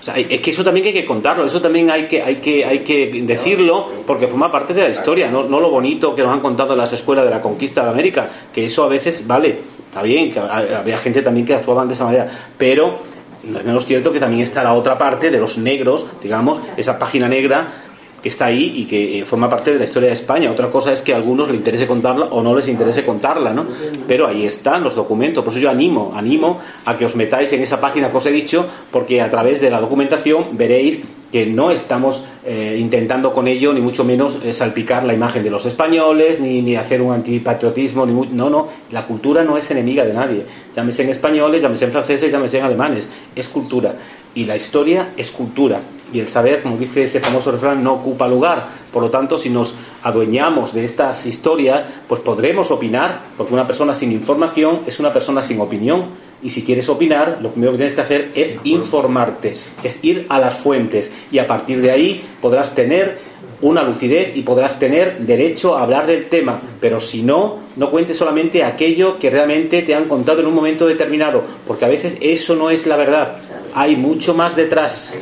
O 0.04 0.06
sea, 0.06 0.18
es 0.18 0.41
que 0.41 0.51
eso 0.51 0.66
también 0.66 0.86
hay 0.88 0.91
que 0.91 1.06
contarlo, 1.06 1.45
eso 1.45 1.62
también 1.62 1.89
hay 1.89 2.08
que, 2.10 2.22
hay 2.22 2.36
que, 2.36 2.66
hay 2.66 2.80
que 2.80 3.22
decirlo 3.24 3.88
porque 4.06 4.28
forma 4.28 4.51
parte 4.51 4.74
de 4.74 4.82
la 4.82 4.89
historia, 4.89 5.32
no, 5.32 5.43
no 5.43 5.62
lo 5.62 5.70
bonito 5.70 6.14
que 6.14 6.22
nos 6.24 6.34
han 6.34 6.41
contado 6.41 6.76
las 6.76 6.91
escuelas 6.91 7.24
de 7.24 7.32
la 7.32 7.41
conquista 7.41 7.86
de 7.86 7.89
América, 7.91 8.30
que 8.54 8.66
eso 8.66 8.84
a 8.84 8.89
veces 8.89 9.26
vale, 9.26 9.60
está 9.88 10.04
bien, 10.04 10.30
que 10.30 10.39
ha- 10.39 10.80
había 10.82 10.97
gente 10.97 11.22
también 11.22 11.45
que 11.45 11.54
actuaban 11.54 11.88
de 11.88 11.93
esa 11.93 12.04
manera, 12.04 12.30
pero 12.58 12.97
no 13.45 13.60
es 13.60 13.64
menos 13.66 13.86
cierto 13.86 14.12
que 14.12 14.20
también 14.20 14.41
está 14.41 14.62
la 14.62 14.74
otra 14.74 14.97
parte 14.97 15.32
de 15.32 15.39
los 15.39 15.58
negros, 15.58 16.06
digamos, 16.22 16.60
esa 16.76 16.99
página 16.99 17.30
negra 17.30 17.82
que 18.24 18.30
está 18.30 18.45
ahí 18.45 18.71
y 18.78 18.86
que 18.86 19.19
eh, 19.19 19.26
forma 19.26 19.49
parte 19.49 19.74
de 19.74 19.80
la 19.80 19.84
historia 19.84 20.07
de 20.07 20.13
España. 20.13 20.49
Otra 20.49 20.71
cosa 20.71 20.93
es 20.93 21.01
que 21.01 21.11
a 21.13 21.17
algunos 21.17 21.49
les 21.49 21.57
interese 21.57 21.86
contarla 21.86 22.28
o 22.28 22.41
no 22.41 22.55
les 22.55 22.69
interese 22.69 23.03
contarla, 23.03 23.53
¿no? 23.53 23.65
Pero 24.07 24.26
ahí 24.26 24.45
están 24.45 24.82
los 24.82 24.95
documentos. 24.95 25.43
Por 25.43 25.51
eso 25.51 25.61
yo 25.61 25.69
animo, 25.69 26.13
animo 26.15 26.61
a 26.86 26.97
que 26.97 27.05
os 27.05 27.17
metáis 27.17 27.51
en 27.51 27.61
esa 27.61 27.82
página 27.82 28.09
que 28.09 28.17
os 28.17 28.26
he 28.26 28.32
dicho, 28.32 28.65
porque 28.91 29.21
a 29.21 29.30
través 29.30 29.59
de 29.59 29.69
la 29.69 29.82
documentación 29.82 30.45
veréis 30.53 31.03
que 31.34 31.45
no 31.47 31.71
estamos 31.71 32.24
eh, 32.45 32.78
intentando 32.80 33.34
con 33.34 33.47
ello, 33.47 33.74
ni 33.74 33.82
mucho 33.82 34.05
menos 34.05 34.38
eh, 34.45 34.53
salpicar 34.53 35.03
la 35.03 35.13
imagen 35.13 35.43
de 35.43 35.49
los 35.49 35.65
españoles, 35.65 36.39
ni, 36.39 36.61
ni 36.61 36.78
hacer 36.78 37.01
un 37.01 37.11
antipatriotismo, 37.11 38.05
ni 38.05 38.13
no, 38.13 38.49
no, 38.49 38.69
la 38.91 39.05
cultura 39.05 39.43
no 39.43 39.57
es 39.57 39.69
enemiga 39.69 40.05
de 40.05 40.13
nadie. 40.13 40.45
Llámese 40.74 41.03
en 41.03 41.09
españoles, 41.09 41.61
llámese 41.61 41.86
en 41.86 41.91
franceses, 41.91 42.32
llámese 42.32 42.59
en 42.59 42.65
alemanes, 42.65 43.07
es 43.36 43.49
cultura. 43.49 43.95
Y 44.34 44.45
la 44.45 44.55
historia 44.55 45.09
es 45.17 45.32
cultura. 45.32 45.80
Y 46.14 46.20
el 46.20 46.30
saber, 46.30 46.61
como 46.61 46.78
dice 46.78 47.03
ese 47.03 47.20
famoso 47.20 47.51
refrán, 47.51 47.84
no 47.84 47.93
ocupa 47.93 48.28
lugar. 48.28 48.68
Por 48.93 49.01
lo 49.01 49.09
tanto, 49.09 49.38
si 49.38 49.49
nos 49.49 49.74
adueñamos 50.03 50.74
de 50.74 50.86
estas 50.86 51.26
historias, 51.26 51.84
pues 52.07 52.22
podremos 52.22 52.70
opinar, 52.70 53.22
porque 53.36 53.53
una 53.53 53.66
persona 53.66 53.95
sin 53.95 54.11
información 54.11 54.82
es 54.86 54.99
una 54.99 55.11
persona 55.11 55.41
sin 55.41 55.59
opinión. 55.59 56.05
Y 56.43 56.51
si 56.51 56.64
quieres 56.64 56.88
opinar, 56.89 57.39
lo 57.41 57.49
primero 57.49 57.72
que 57.72 57.78
tienes 57.78 57.95
que 57.95 58.01
hacer 58.01 58.30
es 58.36 58.59
informarte, 58.64 59.55
es 59.82 60.03
ir 60.03 60.28
a 60.30 60.39
las 60.39 60.55
fuentes. 60.55 61.11
Y 61.32 61.39
a 61.39 61.47
partir 61.47 61.82
de 61.82 61.89
ahí 61.89 62.24
podrás 62.41 62.76
tener 62.76 63.18
una 63.61 63.82
lucidez 63.82 64.36
y 64.36 64.41
podrás 64.41 64.78
tener 64.78 65.20
derecho 65.20 65.76
a 65.76 65.84
hablar 65.84 66.05
del 66.05 66.28
tema. 66.28 66.61
Pero 66.80 66.99
si 66.99 67.24
no, 67.24 67.59
no 67.78 67.89
cuentes 67.89 68.18
solamente 68.18 68.64
aquello 68.64 69.18
que 69.18 69.30
realmente 69.30 69.82
te 69.82 69.95
han 69.95 70.05
contado 70.05 70.41
en 70.41 70.47
un 70.47 70.53
momento 70.53 70.86
determinado, 70.86 71.41
porque 71.66 71.86
a 71.86 71.88
veces 71.88 72.18
eso 72.22 72.55
no 72.55 72.70
es 72.70 72.86
la 72.86 72.97
verdad. 72.97 73.38
Hay 73.74 73.95
mucho 73.95 74.36
más 74.36 74.55
detrás 74.55 75.16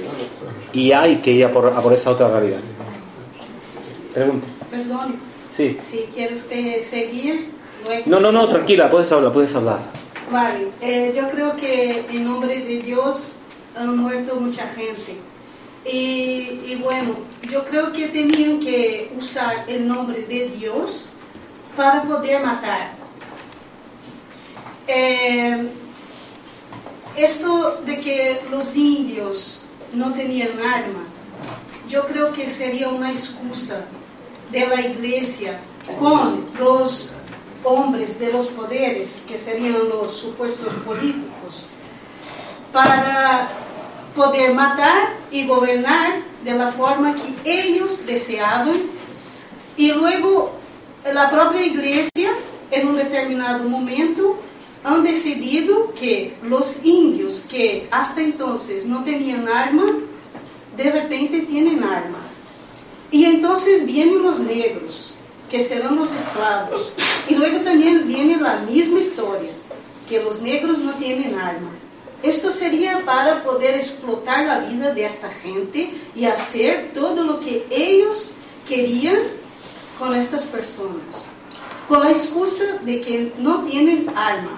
y 0.74 0.92
hay 0.92 1.18
que 1.18 1.32
ir 1.32 1.46
a 1.46 1.52
por, 1.52 1.68
a 1.68 1.82
por 1.82 1.94
esa 1.94 2.12
otra 2.12 2.28
realidad. 2.30 2.60
Pregunta. 4.14 4.48
Perdón, 4.70 5.16
Sí. 5.56 5.78
si 5.82 5.98
quiere 6.14 6.36
usted 6.36 6.82
seguir. 6.82 7.50
No, 8.06 8.20
no, 8.20 8.32
no, 8.32 8.48
tranquila, 8.48 8.90
puedes 8.90 9.12
hablar, 9.12 9.34
puedes 9.34 9.54
hablar. 9.56 9.80
Vale, 10.32 10.68
eh, 10.82 11.14
yo 11.16 11.30
creo 11.30 11.56
que 11.56 12.06
en 12.10 12.24
nombre 12.26 12.60
de 12.60 12.82
Dios 12.82 13.36
han 13.76 13.98
muerto 13.98 14.36
mucha 14.36 14.68
gente. 14.68 15.18
Y, 15.84 16.62
y 16.68 16.80
bueno, 16.82 17.16
yo 17.50 17.66
creo 17.66 17.92
que 17.92 18.08
tenían 18.10 18.60
que 18.60 19.12
usar 19.18 19.66
el 19.68 19.88
nombre 19.88 20.22
de 20.22 20.50
Dios 20.50 21.08
para 21.76 22.04
poder 22.04 22.44
matar. 22.46 22.92
Eh, 24.88 25.68
esto 27.18 27.82
de 27.86 28.00
que 28.00 28.42
los 28.52 28.76
indios 28.76 29.61
no 29.94 30.14
tenían 30.14 30.60
arma, 30.60 31.04
yo 31.89 32.06
creo 32.06 32.32
que 32.32 32.48
sería 32.48 32.89
una 32.89 33.12
excusa 33.12 33.86
de 34.52 34.68
la 34.68 34.82
iglesia 34.82 35.60
con 36.00 36.46
los 36.60 37.14
hombres 37.64 38.20
de 38.20 38.32
los 38.32 38.48
poderes, 38.48 39.24
que 39.28 39.38
serían 39.38 39.89
los 39.89 40.16
supuestos 40.16 40.74
políticos, 40.86 41.68
para 42.72 43.50
poder 44.16 44.54
matar 44.54 45.10
y 45.32 45.46
gobernar 45.46 46.22
de 46.44 46.54
la 46.54 46.72
forma 46.72 47.16
que 47.16 47.34
ellos 47.52 48.06
deseaban. 48.06 48.82
Y 49.78 49.92
luego 49.92 50.58
la 51.14 51.30
propia 51.30 51.66
iglesia, 51.66 52.32
en 52.72 52.88
un 52.88 52.96
determinado 52.96 53.64
momento, 53.68 54.41
han 54.84 55.04
decidido 55.04 55.94
que 55.94 56.36
los 56.44 56.84
indios 56.84 57.46
que 57.50 57.88
hasta 57.92 58.22
entonces 58.22 58.86
no 58.86 59.04
tenían 59.04 59.48
arma, 59.48 59.86
de 60.76 60.92
repente 60.92 61.42
tienen 61.42 61.84
arma. 61.84 62.18
Y 63.12 63.26
entonces 63.26 63.86
vienen 63.86 64.24
los 64.24 64.40
negros, 64.40 65.14
que 65.50 65.62
serán 65.62 65.98
los 65.98 66.12
esclavos. 66.12 66.92
Y 67.30 67.36
luego 67.36 67.60
también 67.60 68.08
viene 68.08 68.38
la 68.38 68.58
misma 68.60 69.00
historia, 69.00 69.52
que 70.10 70.24
los 70.24 70.42
negros 70.42 70.80
no 70.80 70.94
tienen 70.94 71.36
arma. 71.36 71.70
Esto 72.24 72.52
sería 72.52 73.04
para 73.06 73.44
poder 73.44 73.76
explotar 73.76 74.46
la 74.46 74.60
vida 74.60 74.94
de 74.94 75.06
esta 75.06 75.30
gente 75.30 75.92
y 76.16 76.26
hacer 76.26 76.92
todo 76.94 77.24
lo 77.24 77.40
que 77.40 77.66
ellos 77.70 78.32
querían 78.68 79.18
con 80.00 80.16
estas 80.16 80.44
personas, 80.44 81.26
con 81.88 82.00
la 82.02 82.12
excusa 82.12 82.64
de 82.84 83.02
que 83.02 83.34
no 83.40 83.64
tienen 83.64 84.08
arma. 84.16 84.58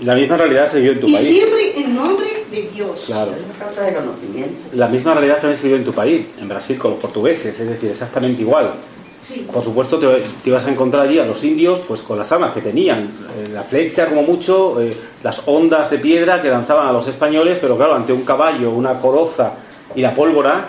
Y 0.00 0.04
la 0.04 0.14
misma 0.14 0.36
realidad 0.36 0.66
se 0.66 0.78
vivió 0.78 0.92
en 0.92 1.00
tu 1.00 1.08
Y 1.08 1.12
país. 1.12 1.26
siempre 1.28 1.80
en 1.80 1.94
nombre 1.94 2.26
de 2.50 2.62
Dios. 2.74 3.04
Claro. 3.06 3.32
Es 3.32 3.44
una 3.44 3.54
falta 3.66 3.82
de 3.82 3.94
conocimiento. 3.94 4.54
La 4.74 4.88
misma 4.88 5.14
realidad 5.14 5.36
también 5.36 5.56
se 5.56 5.62
vivió 5.64 5.76
en 5.78 5.84
tu 5.84 5.92
país, 5.92 6.26
en 6.40 6.48
Brasil, 6.48 6.78
con 6.78 6.92
los 6.92 7.00
portugueses, 7.00 7.58
es 7.58 7.68
decir, 7.68 7.90
exactamente 7.90 8.42
igual. 8.42 8.74
Sí. 9.22 9.46
Por 9.52 9.62
supuesto, 9.62 9.98
te, 10.00 10.06
te 10.08 10.50
ibas 10.50 10.66
a 10.66 10.70
encontrar 10.72 11.06
allí 11.06 11.20
a 11.20 11.24
los 11.24 11.44
indios 11.44 11.78
pues 11.86 12.02
con 12.02 12.18
las 12.18 12.32
armas 12.32 12.52
que 12.52 12.60
tenían, 12.60 13.04
eh, 13.04 13.50
la 13.52 13.62
flecha 13.62 14.06
como 14.06 14.22
mucho, 14.24 14.80
eh, 14.82 14.92
las 15.22 15.42
ondas 15.46 15.88
de 15.90 15.98
piedra 16.00 16.42
que 16.42 16.48
lanzaban 16.48 16.88
a 16.88 16.92
los 16.92 17.06
españoles, 17.06 17.58
pero 17.60 17.76
claro, 17.76 17.94
ante 17.94 18.12
un 18.12 18.22
caballo, 18.22 18.70
una 18.70 18.98
coroza 18.98 19.52
y 19.94 20.00
la 20.00 20.12
pólvora, 20.12 20.66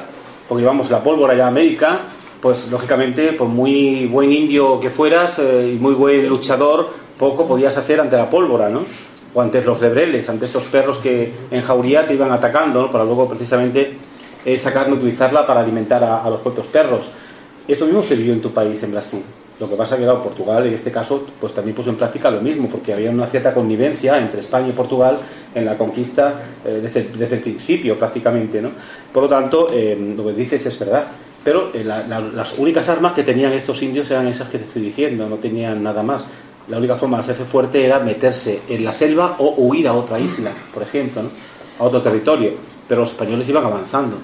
porque 0.47 0.61
llevamos 0.61 0.91
la 0.91 1.01
pólvora 1.01 1.35
ya 1.35 1.45
a 1.45 1.47
América, 1.47 1.97
pues 2.39 2.69
lógicamente, 2.69 3.33
por 3.33 3.47
muy 3.47 4.05
buen 4.05 4.31
indio 4.31 4.79
que 4.79 4.91
fueras 4.91 5.39
eh, 5.39 5.71
y 5.75 5.79
muy 5.79 5.95
buen 5.95 6.27
luchador, 6.27 6.89
poco 7.17 7.47
podías 7.47 7.75
hacer 7.75 7.99
ante 8.01 8.17
la 8.17 8.29
pólvora, 8.29 8.69
¿no? 8.69 8.81
O 9.33 9.41
ante 9.41 9.63
los 9.63 9.81
lebreles, 9.81 10.29
ante 10.29 10.45
estos 10.45 10.63
perros 10.65 10.97
que 10.97 11.31
en 11.49 11.61
jauría 11.63 12.05
te 12.05 12.13
iban 12.13 12.31
atacando. 12.31 12.91
Para 12.91 13.03
luego 13.03 13.27
precisamente 13.27 13.93
eh, 14.45 14.57
sacarla, 14.59 14.95
utilizarla 14.95 15.45
para 15.45 15.61
alimentar 15.61 16.03
a, 16.03 16.29
los 16.29 16.39
propios 16.41 16.67
perros. 16.67 17.11
Esto 17.67 17.85
mismo 17.85 18.03
se 18.03 18.15
vivió 18.15 18.33
en 18.33 18.41
tu 18.41 18.51
país, 18.51 18.81
en 18.83 18.91
Brasil. 18.91 19.21
Lo 19.59 19.69
que 19.69 19.75
pasa 19.75 19.95
que, 19.95 20.03
claro, 20.03 20.21
Portugal 20.23 20.65
en 20.67 20.73
este 20.73 20.91
caso 20.91 21.25
pues 21.39 21.53
también 21.53 21.75
puso 21.75 21.89
en 21.91 21.95
práctica 21.95 22.29
lo 22.29 22.41
mismo, 22.41 22.67
porque 22.67 22.91
había 22.93 23.09
una 23.11 23.27
cierta 23.27 23.53
connivencia 23.53 24.17
entre 24.17 24.41
España 24.41 24.67
y 24.67 24.71
Portugal 24.71 25.17
en 25.55 25.65
la 25.65 25.77
conquista 25.77 26.33
eh, 26.65 26.79
desde, 26.83 27.03
desde 27.17 27.35
el 27.37 27.41
principio 27.41 27.97
prácticamente. 27.97 28.61
¿no? 28.61 28.69
Por 29.13 29.23
lo 29.23 29.29
tanto, 29.29 29.67
eh, 29.71 29.95
lo 30.17 30.25
que 30.25 30.33
dices 30.33 30.65
es 30.65 30.77
verdad. 30.79 31.05
Pero 31.43 31.71
eh, 31.73 31.83
la- 31.83 32.05
la- 32.07 32.19
las 32.19 32.57
únicas 32.57 32.87
armas 32.89 33.13
que 33.13 33.23
tenían 33.23 33.53
estos 33.53 33.81
indios 33.83 34.09
eran 34.11 34.27
esas 34.27 34.49
que 34.49 34.57
te 34.57 34.65
estoy 34.65 34.81
diciendo, 34.81 35.27
no 35.29 35.35
tenían 35.37 35.81
nada 35.83 36.01
más. 36.03 36.23
La 36.67 36.77
única 36.77 36.95
forma 36.95 37.17
de 37.17 37.21
hacerse 37.23 37.45
fuerte 37.45 37.85
era 37.85 37.99
meterse 37.99 38.61
en 38.69 38.85
la 38.85 38.93
selva 38.93 39.35
o 39.39 39.55
huir 39.57 39.87
a 39.87 39.93
otra 39.93 40.19
isla, 40.19 40.51
por 40.73 40.83
ejemplo, 40.83 41.23
¿no? 41.23 41.29
a 41.79 41.83
otro 41.83 42.01
territorio. 42.01 42.51
Pero 42.87 43.01
los 43.01 43.11
españoles 43.11 43.47
iban 43.49 43.65
avanzando. 43.65 44.17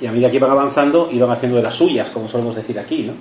Y 0.00 0.06
a 0.06 0.12
medida 0.12 0.30
que 0.30 0.36
iban 0.36 0.50
avanzando, 0.50 1.08
iban 1.12 1.30
haciendo 1.30 1.56
de 1.56 1.62
las 1.62 1.74
suyas, 1.74 2.10
como 2.10 2.28
solemos 2.28 2.56
decir 2.56 2.78
aquí. 2.78 3.04
¿no? 3.04 3.12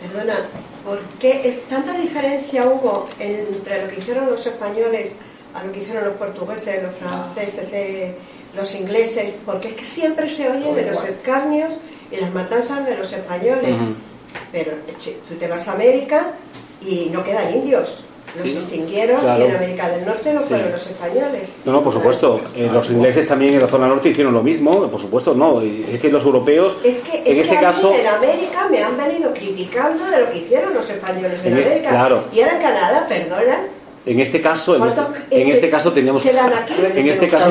Perdona, 0.00 0.36
¿por 0.84 1.00
qué 1.18 1.48
es 1.48 1.64
tanta 1.64 1.92
diferencia 1.98 2.66
hubo 2.66 3.06
entre 3.18 3.82
lo 3.82 3.88
que 3.88 4.00
hicieron 4.00 4.26
los 4.26 4.46
españoles 4.46 5.14
a 5.54 5.64
lo 5.64 5.72
que 5.72 5.80
hicieron 5.80 6.04
los 6.04 6.14
portugueses, 6.14 6.82
los 6.82 6.94
franceses, 6.94 7.68
eh, 7.72 8.14
los 8.54 8.72
ingleses? 8.74 9.34
Porque 9.44 9.68
es 9.68 9.74
que 9.74 9.84
siempre 9.84 10.28
se 10.28 10.48
oye 10.48 10.72
de 10.74 10.90
los 10.90 11.04
escarnios 11.04 11.72
y 12.10 12.16
las 12.16 12.32
matanzas 12.32 12.86
de 12.86 12.96
los 12.96 13.12
españoles. 13.12 13.78
Pero 14.50 14.72
che, 14.98 15.18
tú 15.28 15.34
te 15.34 15.46
vas 15.46 15.68
a 15.68 15.72
América 15.72 16.32
y 16.86 17.10
no 17.12 17.22
quedan 17.24 17.52
indios. 17.54 18.00
Los 18.36 18.48
Sí, 18.48 18.54
extinguieron 18.54 19.20
claro. 19.20 19.44
y 19.44 19.48
en 19.48 19.56
América 19.56 19.88
del 19.90 20.04
Norte 20.04 20.32
no 20.34 20.42
Sí. 20.42 20.48
fueron 20.48 20.72
los 20.72 20.84
españoles. 20.84 21.50
No, 21.64 21.70
no, 21.70 21.82
por 21.84 21.92
supuesto. 21.92 22.40
Eh, 22.56 22.68
los 22.72 22.90
ingleses 22.90 23.28
también 23.28 23.54
en 23.54 23.60
la 23.60 23.68
zona 23.68 23.86
norte 23.86 24.08
hicieron 24.08 24.34
lo 24.34 24.42
mismo, 24.42 24.88
por 24.90 25.00
supuesto, 25.00 25.34
no. 25.34 25.60
Es 25.60 26.00
que 26.00 26.08
los 26.08 26.24
europeos, 26.24 26.74
Es 26.82 26.98
que, 26.98 27.18
es 27.20 27.26
en 27.28 27.34
que 27.36 27.40
este 27.42 27.60
caso, 27.60 27.94
en 27.94 28.04
América 28.08 28.66
me 28.68 28.82
han 28.82 28.96
venido 28.96 29.32
criticando 29.32 30.04
de 30.06 30.20
lo 30.22 30.30
que 30.32 30.38
hicieron 30.38 30.74
los 30.74 30.90
españoles 30.90 31.40
en 31.44 31.52
América. 31.52 31.90
claro. 31.90 32.24
Y 32.32 32.40
ahora 32.40 32.56
en 32.56 32.62
Canadá, 32.62 33.06
perdona, 33.08 33.53
en 34.06 34.20
este 34.20 34.40
caso, 34.42 34.76
en 34.76 34.82
este, 34.84 34.94
¿Cuántos, 35.00 35.22
en 35.30 35.48
eh, 35.48 35.52
este 35.52 35.70
caso 35.70 35.88
aquí? 35.88 36.00
en 36.98 37.08
este 37.08 37.26
caso 37.26 37.50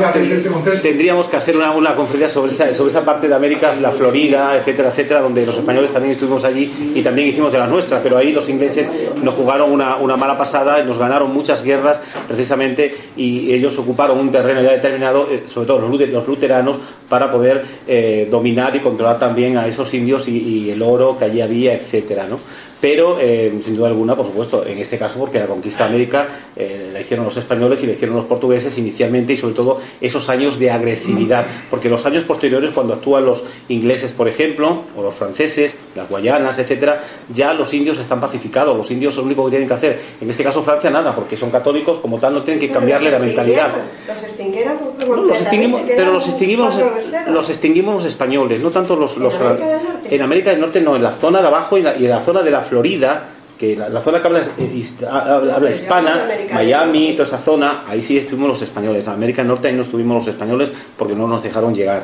tendríamos 0.82 1.28
que 1.28 1.38
hacer 1.38 1.58
una, 1.58 1.72
una 1.72 1.96
conferencia 1.96 2.30
sobre 2.30 2.52
esa, 2.52 2.72
sobre 2.74 2.92
esa 2.92 3.04
parte 3.04 3.28
de 3.28 3.34
América, 3.36 3.74
la 3.82 3.90
Florida, 3.92 4.56
etcétera, 4.58 4.90
etcétera, 4.90 5.22
donde 5.22 5.46
los 5.46 5.58
españoles 5.58 5.92
también 5.92 6.12
estuvimos 6.14 6.44
allí 6.44 6.72
y 6.94 7.02
también 7.02 7.28
hicimos 7.30 7.52
de 7.52 7.58
las 7.58 7.70
nuestras, 7.70 8.02
pero 8.04 8.18
ahí 8.18 8.32
los 8.32 8.48
ingleses 8.50 8.92
nos 9.24 9.34
jugaron 9.34 9.72
una, 9.72 9.96
una 9.96 10.16
mala 10.16 10.38
pasada 10.38 10.80
y 10.80 10.86
nos 10.86 11.00
ganaron 11.00 11.34
muchas 11.34 11.64
guerras 11.64 12.00
precisamente 12.28 12.94
y 13.18 13.52
ellos 13.52 13.78
ocuparon 13.80 14.20
un 14.20 14.32
terreno 14.32 14.62
ya 14.62 14.72
determinado, 14.74 15.28
eh, 15.32 15.44
sobre 15.52 15.68
todo 15.68 15.80
los, 15.80 15.90
lute- 15.90 16.08
los 16.08 16.28
luteranos, 16.28 16.78
para 17.10 17.32
poder 17.32 17.64
eh, 17.88 18.28
dominar 18.30 18.76
y 18.76 18.80
controlar 18.80 19.18
también 19.18 19.58
a 19.58 19.68
esos 19.68 19.94
indios 19.94 20.28
y, 20.28 20.38
y 20.38 20.70
el 20.72 20.82
oro 20.82 21.18
que 21.18 21.26
allí 21.26 21.42
había, 21.42 21.74
etcétera, 21.74 22.28
¿no? 22.30 22.40
Pero, 22.84 23.18
eh, 23.18 23.50
sin 23.64 23.78
duda 23.78 23.88
alguna, 23.88 24.14
por 24.14 24.26
supuesto, 24.26 24.66
en 24.68 24.78
este 24.78 24.98
caso, 24.98 25.18
porque 25.18 25.40
la 25.40 25.46
conquista 25.46 25.86
de 25.86 25.90
América 25.92 26.28
eh, 26.54 26.90
la 26.92 27.00
hicieron 27.00 27.24
los 27.24 27.38
españoles 27.38 27.82
y 27.82 27.88
la 27.88 27.94
hicieron 27.94 28.18
los 28.18 28.26
portugueses 28.26 28.78
inicialmente 28.78 29.32
y 29.32 29.38
sobre 29.38 29.54
todo 29.54 29.80
esos 30.02 30.28
años 30.28 30.60
de 30.60 30.70
agresividad, 30.70 31.46
porque 31.70 31.88
los 31.88 32.06
años 32.06 32.26
posteriores, 32.26 32.72
cuando 32.74 32.96
actúan 32.96 33.26
los 33.26 33.46
ingleses, 33.70 34.12
por 34.12 34.28
ejemplo, 34.28 34.80
o 34.98 35.02
los 35.02 35.16
franceses, 35.16 35.78
las 35.96 36.10
guayanas, 36.10 36.60
etcétera, 36.60 37.02
ya 37.34 37.54
los 37.54 37.74
indios 37.74 38.00
están 38.00 38.20
pacificados, 38.20 38.76
los 38.76 38.92
indios 38.92 39.16
lo 39.16 39.24
único 39.24 39.46
que 39.46 39.52
tienen 39.52 39.68
que 39.70 39.76
hacer, 39.76 40.02
en 40.20 40.30
este 40.30 40.44
caso 40.44 40.62
Francia 40.62 40.90
nada, 40.90 41.16
porque 41.16 41.38
son 41.38 41.52
católicos, 41.52 42.00
como 42.00 42.20
tal 42.20 42.34
no 42.34 42.42
tienen 42.42 42.60
que 42.60 42.68
Pero 42.68 42.80
cambiarle 42.82 43.12
la 43.12 43.20
los 43.20 43.28
mentalidad. 43.28 43.72
Los 44.06 44.24
extinguieron 44.24 44.78
No, 45.08 45.16
los 45.24 45.40
extinguimos, 45.40 45.82
pero 45.88 46.12
los 46.12 46.28
extinguimos, 46.28 46.82
los 47.30 47.50
extinguimos 47.50 47.94
los 47.94 48.04
españoles, 48.04 48.60
no 48.60 48.72
tanto 48.72 48.98
los, 48.98 49.16
los 49.16 49.36
¿En 49.36 49.42
América 49.42 49.68
del 49.68 49.84
Norte? 49.86 50.03
En 50.16 50.22
América 50.22 50.50
del 50.52 50.60
Norte 50.60 50.82
no, 50.82 50.96
en 50.96 51.04
la 51.04 51.12
zona 51.12 51.42
de 51.42 51.48
abajo 51.48 51.78
y, 51.78 51.82
la- 51.82 51.96
y 51.98 52.06
en 52.06 52.12
la 52.12 52.22
zona 52.22 52.42
de 52.42 52.52
la 52.52 52.62
Florida, 52.62 53.24
que 53.58 53.76
la, 53.76 53.88
la 53.90 54.02
zona 54.02 54.20
que 54.22 54.28
habla, 54.28 54.40
eh, 54.58 54.84
habla- 55.10 55.36
habla 55.36 55.56
Pero 55.60 55.70
hispana, 55.72 56.28
Miami, 56.54 57.14
toda 57.14 57.24
esa 57.26 57.38
zona, 57.40 57.84
ahí 57.88 58.02
sí 58.02 58.18
estuvimos 58.18 58.50
los 58.50 58.62
españoles. 58.62 59.06
En 59.08 59.14
América 59.14 59.42
del 59.42 59.50
Norte 59.50 59.68
ahí 59.68 59.74
no 59.76 59.82
estuvimos 59.84 60.18
los 60.18 60.28
españoles 60.28 60.70
porque 60.98 61.14
no 61.16 61.28
nos 61.28 61.42
dejaron 61.44 61.74
llegar. 61.74 62.02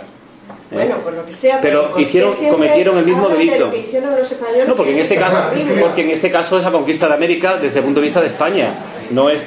¿eh? 0.71 0.75
Bueno, 0.75 0.95
por 0.97 1.13
lo 1.13 1.25
que 1.25 1.31
sea, 1.31 1.59
Pero 1.61 1.87
¿por 1.87 1.95
qué 1.97 2.01
hicieron- 2.03 2.33
cometieron 2.51 2.97
el 2.99 3.05
mismo 3.05 3.27
de 3.29 3.37
delito. 3.37 3.65
lo 3.65 3.71
que 3.71 3.79
hicieron 3.79 4.11
los 4.15 4.31
españoles, 4.31 4.67
No, 4.67 4.75
porque 4.75 4.93
en 4.93 4.99
este 4.99 5.15
es 5.15 5.19
caso, 5.19 5.37
porque 5.81 6.01
en 6.01 6.09
este 6.11 6.31
caso 6.31 6.57
es 6.59 6.63
la 6.63 6.71
conquista 6.71 7.07
de 7.07 7.13
América 7.15 7.57
desde 7.57 7.79
el 7.79 7.85
punto 7.85 7.99
de 7.99 8.03
vista 8.05 8.21
de 8.21 8.27
España, 8.27 8.67
no 9.11 9.29
es, 9.29 9.41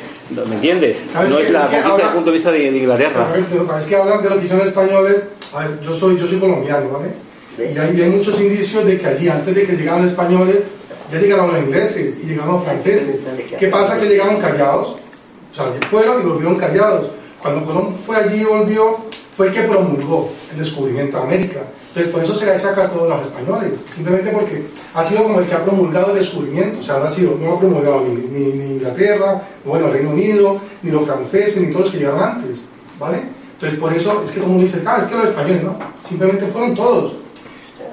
¿me 0.48 0.54
entiendes? 0.56 0.98
¿Sabes 1.12 1.32
No 1.32 1.38
es 1.38 1.50
la 1.50 1.60
Es 1.60 1.64
que 1.66 1.70
conquista 1.76 1.96
desde 1.96 2.08
el 2.08 2.14
punto 2.14 2.30
de 2.30 2.32
vista 2.34 2.50
de, 2.52 2.70
de 2.72 2.78
Inglaterra. 2.78 3.26
Correcto, 3.28 3.76
es 3.78 3.84
que 3.84 3.96
hablan 3.96 4.22
de 4.22 4.28
lo 4.30 4.38
que 4.38 4.44
hicieron 4.44 4.58
los 4.66 4.68
españoles. 4.68 5.24
A 5.54 5.58
ver, 5.60 5.80
yo 5.82 5.94
soy, 5.94 6.18
yo 6.18 6.26
soy 6.26 6.38
colombiano, 6.38 6.88
¿vale? 6.90 7.10
Y 7.58 7.78
hay, 7.78 7.96
y 7.98 8.02
hay 8.02 8.10
muchos 8.10 8.40
indicios 8.40 8.84
de 8.86 8.98
que 8.98 9.06
allí, 9.06 9.28
antes 9.28 9.54
de 9.54 9.66
que 9.66 9.76
llegaran 9.76 10.02
los 10.02 10.10
españoles, 10.12 10.56
ya 11.12 11.18
llegaron 11.18 11.52
los 11.52 11.62
ingleses 11.62 12.14
y 12.22 12.26
llegaron 12.28 12.54
los 12.54 12.64
franceses. 12.64 13.16
¿Qué 13.58 13.66
pasa? 13.68 13.98
Que 14.00 14.06
llegaron 14.08 14.36
callados. 14.40 14.96
O 15.52 15.54
sea, 15.54 15.66
fueron 15.90 16.22
y 16.22 16.24
volvieron 16.24 16.56
callados. 16.56 17.06
Cuando 17.42 17.64
Colón 17.66 17.96
fue 18.06 18.16
allí 18.16 18.40
y 18.40 18.44
volvió, 18.44 18.96
fue 19.36 19.48
el 19.48 19.52
que 19.52 19.62
promulgó 19.62 20.30
el 20.52 20.58
descubrimiento 20.60 21.18
de 21.18 21.22
América. 21.24 21.60
Entonces, 21.88 22.10
por 22.12 22.22
eso 22.22 22.34
se 22.34 22.46
le 22.46 22.58
saca 22.58 22.84
a 22.84 22.88
todos 22.90 23.06
los 23.10 23.20
españoles. 23.26 23.72
Simplemente 23.94 24.30
porque 24.30 24.64
ha 24.94 25.04
sido 25.04 25.24
como 25.24 25.40
el 25.40 25.46
que 25.46 25.54
ha 25.54 25.62
promulgado 25.62 26.12
el 26.12 26.18
descubrimiento. 26.20 26.80
O 26.80 26.82
sea, 26.82 26.98
no 26.98 27.04
ha 27.04 27.10
sido, 27.10 27.36
no 27.38 27.44
lo 27.46 27.52
ha 27.52 27.58
promulgado 27.60 28.02
ni, 28.08 28.14
ni- 28.14 28.52
ni 28.52 28.64
Inglaterra, 28.76 29.42
bueno, 29.64 29.90
Reino 29.90 30.10
Unido, 30.10 30.58
ni 30.82 30.90
los 30.90 31.04
franceses, 31.04 31.58
ni 31.60 31.66
todos 31.66 31.82
los 31.86 31.90
que 31.92 31.98
llegaron 31.98 32.22
antes. 32.22 32.58
¿Vale? 32.98 33.18
Entonces, 33.54 33.78
por 33.78 33.92
eso 33.92 34.22
es 34.24 34.30
que 34.30 34.40
como 34.40 34.58
dices, 34.60 34.82
ah, 34.86 35.00
es 35.02 35.04
que 35.08 35.14
los 35.16 35.26
españoles, 35.26 35.62
no. 35.64 35.76
Simplemente 36.08 36.46
fueron 36.46 36.74
todos. 36.74 37.12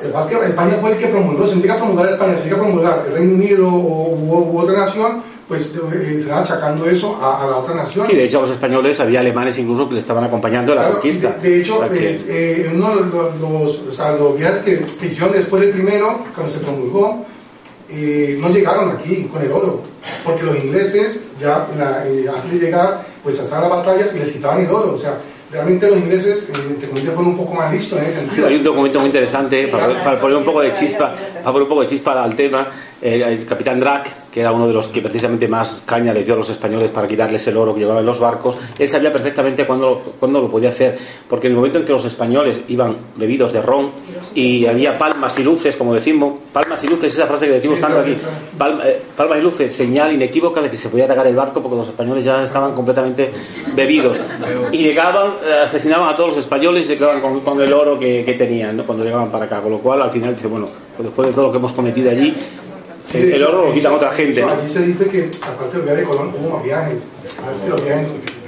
Lo 0.02 0.28
que 0.40 0.46
España 0.46 0.78
fue 0.82 0.92
el 0.92 0.98
que 0.98 1.08
promulgó, 1.08 1.44
si 1.44 1.50
significa 1.50 1.78
promulgar 1.78 2.08
a 2.08 2.12
España, 2.12 2.34
significa 2.36 2.62
promulgar 2.62 3.06
el 3.08 3.14
Reino 3.14 3.36
Unido 3.36 3.68
o, 3.68 4.14
u, 4.14 4.52
u 4.56 4.60
otra 4.60 4.78
nación, 4.80 5.22
pues 5.48 5.74
eh, 5.94 6.20
se 6.20 6.30
van 6.30 6.40
achacando 6.44 6.86
eso 6.86 7.18
a, 7.22 7.44
a 7.44 7.48
la 7.48 7.58
otra 7.58 7.74
nación. 7.76 8.06
Sí, 8.08 8.16
de 8.16 8.26
hecho 8.26 8.38
a 8.38 8.42
los 8.42 8.52
españoles 8.52 9.00
había 9.00 9.20
alemanes 9.20 9.58
incluso 9.58 9.88
que 9.88 9.96
le 9.96 10.00
estaban 10.00 10.24
acompañando 10.24 10.72
en 10.74 10.78
la 10.78 10.84
Claro, 10.84 11.00
conquista. 11.00 11.38
De, 11.42 11.50
de 11.50 11.60
hecho, 11.62 11.78
O 11.78 11.80
sea 11.80 11.90
que- 11.90 12.10
eh, 12.16 12.22
eh, 12.30 12.72
uno 12.74 12.90
de 12.96 13.02
los, 13.06 13.36
los- 13.42 13.80
o 13.90 13.92
sea, 13.92 14.12
los 14.14 14.38
viajes 14.38 14.62
que, 14.62 14.80
que 15.00 15.06
hicieron 15.08 15.32
después 15.34 15.62
del 15.64 15.72
primero, 15.72 16.20
cuando 16.36 16.54
se 16.54 16.60
promulgó, 16.60 17.26
eh, 17.90 18.38
no 18.40 18.50
llegaron 18.50 18.92
aquí 18.92 19.24
con 19.34 19.42
el 19.42 19.52
oro, 19.52 19.82
porque 20.24 20.44
los 20.44 20.56
ingleses 20.64 21.24
ya 21.40 21.68
en 21.74 21.80
la- 21.80 22.08
eh, 22.08 22.26
antes 22.30 22.52
de 22.52 22.66
llegar, 22.68 23.06
pues 23.24 23.40
estaban 23.40 23.68
las 23.70 23.80
batallas 23.80 24.14
y 24.16 24.20
les 24.20 24.32
quitaban 24.32 24.60
el 24.64 24.70
oro. 24.70 24.94
O 24.94 24.98
sea, 24.98 25.16
realmente 25.52 25.90
los 25.90 25.98
ingleses, 25.98 26.44
eh, 26.44 26.54
entre 26.70 26.90
comillas, 26.90 27.14
fueron 27.14 27.32
un 27.34 27.38
poco 27.38 27.54
más 27.54 27.74
listos 27.74 28.00
en 28.00 28.06
ese 28.06 28.20
sentido. 28.20 28.48
Hay 28.48 28.56
un 28.56 28.64
documento 28.64 29.00
muy 29.00 29.08
interesante 29.08 29.68
para, 29.68 29.88
para 30.04 30.20
poner 30.20 30.38
un 30.38 30.44
poco 30.44 30.62
de 30.62 30.74
chispa, 30.74 31.16
para 31.34 31.44
poner 31.46 31.64
un 31.64 31.70
poco 31.70 31.82
de 31.82 31.88
chispa 31.88 32.24
al 32.24 32.36
tema. 32.36 32.68
El, 33.02 33.22
el 33.22 33.46
capitán 33.46 33.80
Drac, 33.80 34.30
que 34.30 34.42
era 34.42 34.52
uno 34.52 34.68
de 34.68 34.74
los 34.74 34.90
que 34.90 35.02
precisamente 35.02 35.48
más 35.48 35.84
caña 35.86 36.14
le 36.14 36.24
dio 36.24 36.34
a 36.34 36.38
los 36.38 36.50
españoles 36.50 36.90
para 36.92 37.08
quitarles 37.08 37.48
el 37.48 37.56
oro 37.56 37.74
que 37.74 37.80
llevaban 37.80 38.02
en 38.02 38.06
los 38.08 38.20
barcos, 38.20 38.58
él 38.78 38.90
sabía 38.90 39.12
perfectamente 39.12 39.66
cuándo, 39.66 40.16
cuándo 40.20 40.42
lo 40.42 40.52
podía 40.52 40.68
hacer, 40.70 40.98
porque 41.30 41.48
en 41.48 41.54
el 41.54 41.58
momento 41.58 41.78
en 41.80 41.86
que 41.86 41.94
los 41.94 42.04
españoles 42.04 42.60
iban 42.68 42.96
bebidos 43.16 43.54
de 43.54 43.62
ron 43.62 43.90
y 44.36 44.66
había 44.66 44.98
palmas 44.98 45.40
y 45.40 45.44
luces, 45.44 45.76
como 45.78 45.94
decimos, 45.96 46.34
palmas 46.52 46.84
y 46.84 46.88
luces, 46.88 47.14
esa 47.14 47.26
frase 47.26 47.48
que 47.48 47.54
decimos 47.54 47.78
Sí, 47.78 47.82
tanto 47.82 48.00
aquí, 48.00 48.12
palma- 48.58 48.86
eh, 48.86 49.02
palmas 49.16 49.40
y 49.40 49.42
luces, 49.42 49.74
señal 49.74 50.12
inequívoca 50.14 50.62
de 50.62 50.70
que 50.70 50.76
se 50.78 50.90
podía 50.90 51.06
atacar 51.06 51.26
el 51.28 51.36
barco 51.36 51.62
porque 51.62 51.78
los 51.78 51.88
españoles 51.88 52.26
ya 52.26 52.44
estaban 52.44 52.74
completamente 52.76 53.32
bebidos. 53.76 54.18
Y 54.74 54.78
llegaban, 54.80 55.28
eh, 55.48 55.62
asesinaban 55.64 56.14
a 56.14 56.16
todos 56.18 56.32
los 56.32 56.40
españoles 56.40 56.86
y 56.86 56.90
se 56.90 56.98
quedaban 56.98 57.22
con, 57.22 57.40
con 57.40 57.62
el 57.62 57.72
oro 57.72 57.98
que, 57.98 58.24
que 58.26 58.34
tenían 58.34 58.76
¿no? 58.78 58.84
cuando 58.84 59.06
llegaban 59.06 59.32
para 59.32 59.46
acá. 59.46 59.62
Con 59.62 59.72
lo 59.72 59.80
cual, 59.80 60.02
al 60.02 60.12
final, 60.12 60.36
dice, 60.36 60.48
bueno, 60.48 60.68
pues 60.98 61.08
después 61.08 61.30
de 61.30 61.34
todo 61.34 61.46
lo 61.46 61.52
que 61.52 61.58
hemos 61.58 61.72
cometido 61.74 62.12
allí, 62.12 62.36
Sí, 63.12 63.18
el, 63.18 63.34
el 63.34 63.44
oro 63.44 63.66
lo 63.68 63.74
quitan 63.74 63.94
otra 63.94 64.12
gente. 64.12 64.42
¿no? 64.42 64.50
Allí 64.52 64.70
se 64.70 64.82
dice 64.86 65.06
que, 65.08 65.30
aparte 65.42 65.78
del 65.78 65.82
viaje 65.86 66.02
de 66.02 66.08
Colón, 66.08 66.32
hubo 66.40 66.56
más 66.58 66.64
viajes. 66.64 67.04
Es 67.52 67.58
que 67.60 67.70
los 67.70 67.84
viajes 67.84 68.08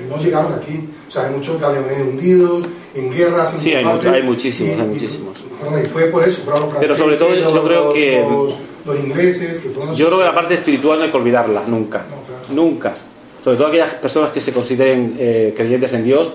no 0.10 0.18
llegaron 0.22 0.54
aquí. 0.54 0.88
O 1.08 1.12
sea, 1.12 1.26
hay 1.28 1.34
muchos 1.36 1.60
galeones 1.60 2.00
hundidos, 2.02 2.66
en 2.96 3.12
guerras. 3.12 3.54
en 3.56 3.60
Sí, 3.62 3.74
hay 3.74 3.84
mucho- 3.86 4.10
hay 4.12 4.24
muchísimos, 4.24 4.78
y- 4.78 4.82
hay 4.82 4.88
muchísimos. 4.88 5.38
y 5.84 5.88
fue 5.88 6.04
por 6.06 6.24
eso, 6.28 6.42
fueron 6.44 6.62
los 6.64 6.70
Pero 6.74 6.96
franceses, 6.96 6.98
sobre 6.98 7.18
todo 7.18 7.36
yo 7.36 7.56
los- 7.56 7.66
creo 7.66 7.94
que- 7.94 8.22
Los, 8.30 8.54
los 8.96 9.04
ingleses, 9.06 9.60
que 9.62 9.70
fueron 9.70 9.94
Yo 9.96 10.06
creo 10.08 10.20
que 10.20 10.26
la 10.26 10.36
parte 10.36 10.54
espiritual 10.54 11.00
no 11.00 11.06
hay 11.06 11.12
que 11.12 11.18
olvidarla, 11.18 11.64
nunca. 11.68 12.00
No, 12.00 12.22
claro. 12.26 12.44
Nunca. 12.54 12.94
Sobre 13.44 13.58
todo 13.58 13.68
aquellas 13.68 13.94
personas 13.96 14.32
que 14.32 14.40
se 14.40 14.54
consideren 14.54 15.16
eh, 15.20 15.54
creyentes 15.58 15.92
en 15.94 16.04
Dios, 16.04 16.32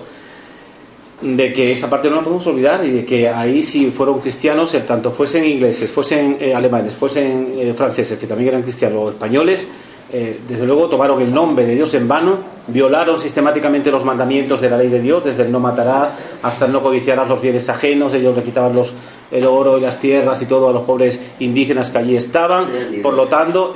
de 1.21 1.51
que 1.51 1.71
esa 1.71 1.89
parte 1.89 2.09
no 2.09 2.17
la 2.17 2.21
podemos 2.21 2.45
olvidar 2.45 2.85
y 2.85 2.91
de 2.91 3.05
que 3.05 3.27
ahí 3.27 3.63
si 3.63 3.89
fueron 3.89 4.19
cristianos, 4.19 4.73
eh, 4.75 4.81
tanto 4.81 5.11
fuesen 5.11 5.45
ingleses, 5.45 5.89
fuesen 5.89 6.37
eh, 6.39 6.53
alemanes, 6.53 6.93
fuesen 6.93 7.53
eh, 7.57 7.73
franceses, 7.73 8.19
que 8.19 8.27
también 8.27 8.49
eran 8.49 8.61
cristianos, 8.61 8.99
o 8.99 9.09
españoles, 9.09 9.67
eh, 10.13 10.39
desde 10.47 10.65
luego 10.65 10.87
tomaron 10.87 11.21
el 11.21 11.33
nombre 11.33 11.65
de 11.65 11.73
Dios 11.73 11.93
en 11.95 12.07
vano, 12.07 12.37
violaron 12.67 13.19
sistemáticamente 13.19 13.89
los 13.89 14.05
mandamientos 14.05 14.61
de 14.61 14.69
la 14.69 14.77
ley 14.77 14.89
de 14.89 15.01
Dios, 15.01 15.25
desde 15.25 15.43
el 15.43 15.51
no 15.51 15.59
matarás 15.59 16.13
hasta 16.43 16.65
el 16.65 16.71
no 16.71 16.81
codiciarás 16.81 17.27
los 17.27 17.41
bienes 17.41 17.67
ajenos, 17.67 18.13
ellos 18.13 18.35
le 18.35 18.43
quitaban 18.43 18.73
los, 18.73 18.93
el 19.31 19.45
oro 19.45 19.79
y 19.79 19.81
las 19.81 19.99
tierras 19.99 20.39
y 20.43 20.45
todo 20.45 20.69
a 20.69 20.73
los 20.73 20.83
pobres 20.83 21.19
indígenas 21.39 21.89
que 21.89 21.97
allí 21.97 22.15
estaban, 22.15 22.67
por 23.01 23.15
lo 23.15 23.27
tanto, 23.27 23.73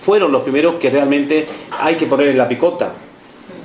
fueron 0.00 0.32
los 0.32 0.42
primeros 0.42 0.76
que 0.76 0.90
realmente 0.90 1.46
hay 1.80 1.96
que 1.96 2.06
poner 2.06 2.28
en 2.28 2.38
la 2.38 2.48
picota, 2.48 2.92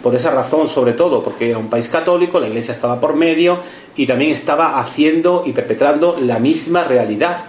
por 0.03 0.13
esa 0.13 0.31
razón 0.31 0.67
sobre 0.67 0.91
todo, 0.93 1.23
porque 1.23 1.49
era 1.49 1.57
un 1.57 1.69
país 1.69 1.87
católico, 1.87 2.37
la 2.39 2.47
iglesia 2.47 2.73
estaba 2.73 2.99
por 2.99 3.15
medio 3.15 3.59
y 3.95 4.05
también 4.05 4.31
estaba 4.31 4.77
haciendo 4.77 5.43
y 5.45 5.53
perpetrando 5.53 6.17
la 6.21 6.39
misma 6.39 6.83
realidad, 6.83 7.45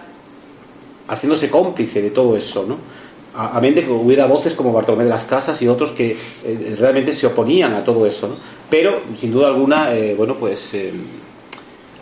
haciéndose 1.08 1.50
cómplice 1.50 2.00
de 2.00 2.10
todo 2.10 2.36
eso, 2.36 2.64
¿no? 2.66 2.76
A, 3.36 3.58
a 3.58 3.60
mente 3.60 3.84
que 3.84 3.90
hubiera 3.90 4.26
voces 4.26 4.54
como 4.54 4.72
Bartolomé 4.72 5.02
de 5.02 5.10
las 5.10 5.24
Casas 5.24 5.60
y 5.62 5.66
otros 5.66 5.90
que 5.90 6.16
eh, 6.44 6.76
realmente 6.78 7.12
se 7.12 7.26
oponían 7.26 7.74
a 7.74 7.82
todo 7.82 8.06
eso, 8.06 8.28
¿no? 8.28 8.36
Pero, 8.70 9.00
sin 9.18 9.32
duda 9.32 9.48
alguna, 9.48 9.92
eh, 9.92 10.14
bueno, 10.16 10.36
pues 10.36 10.74
eh, 10.74 10.92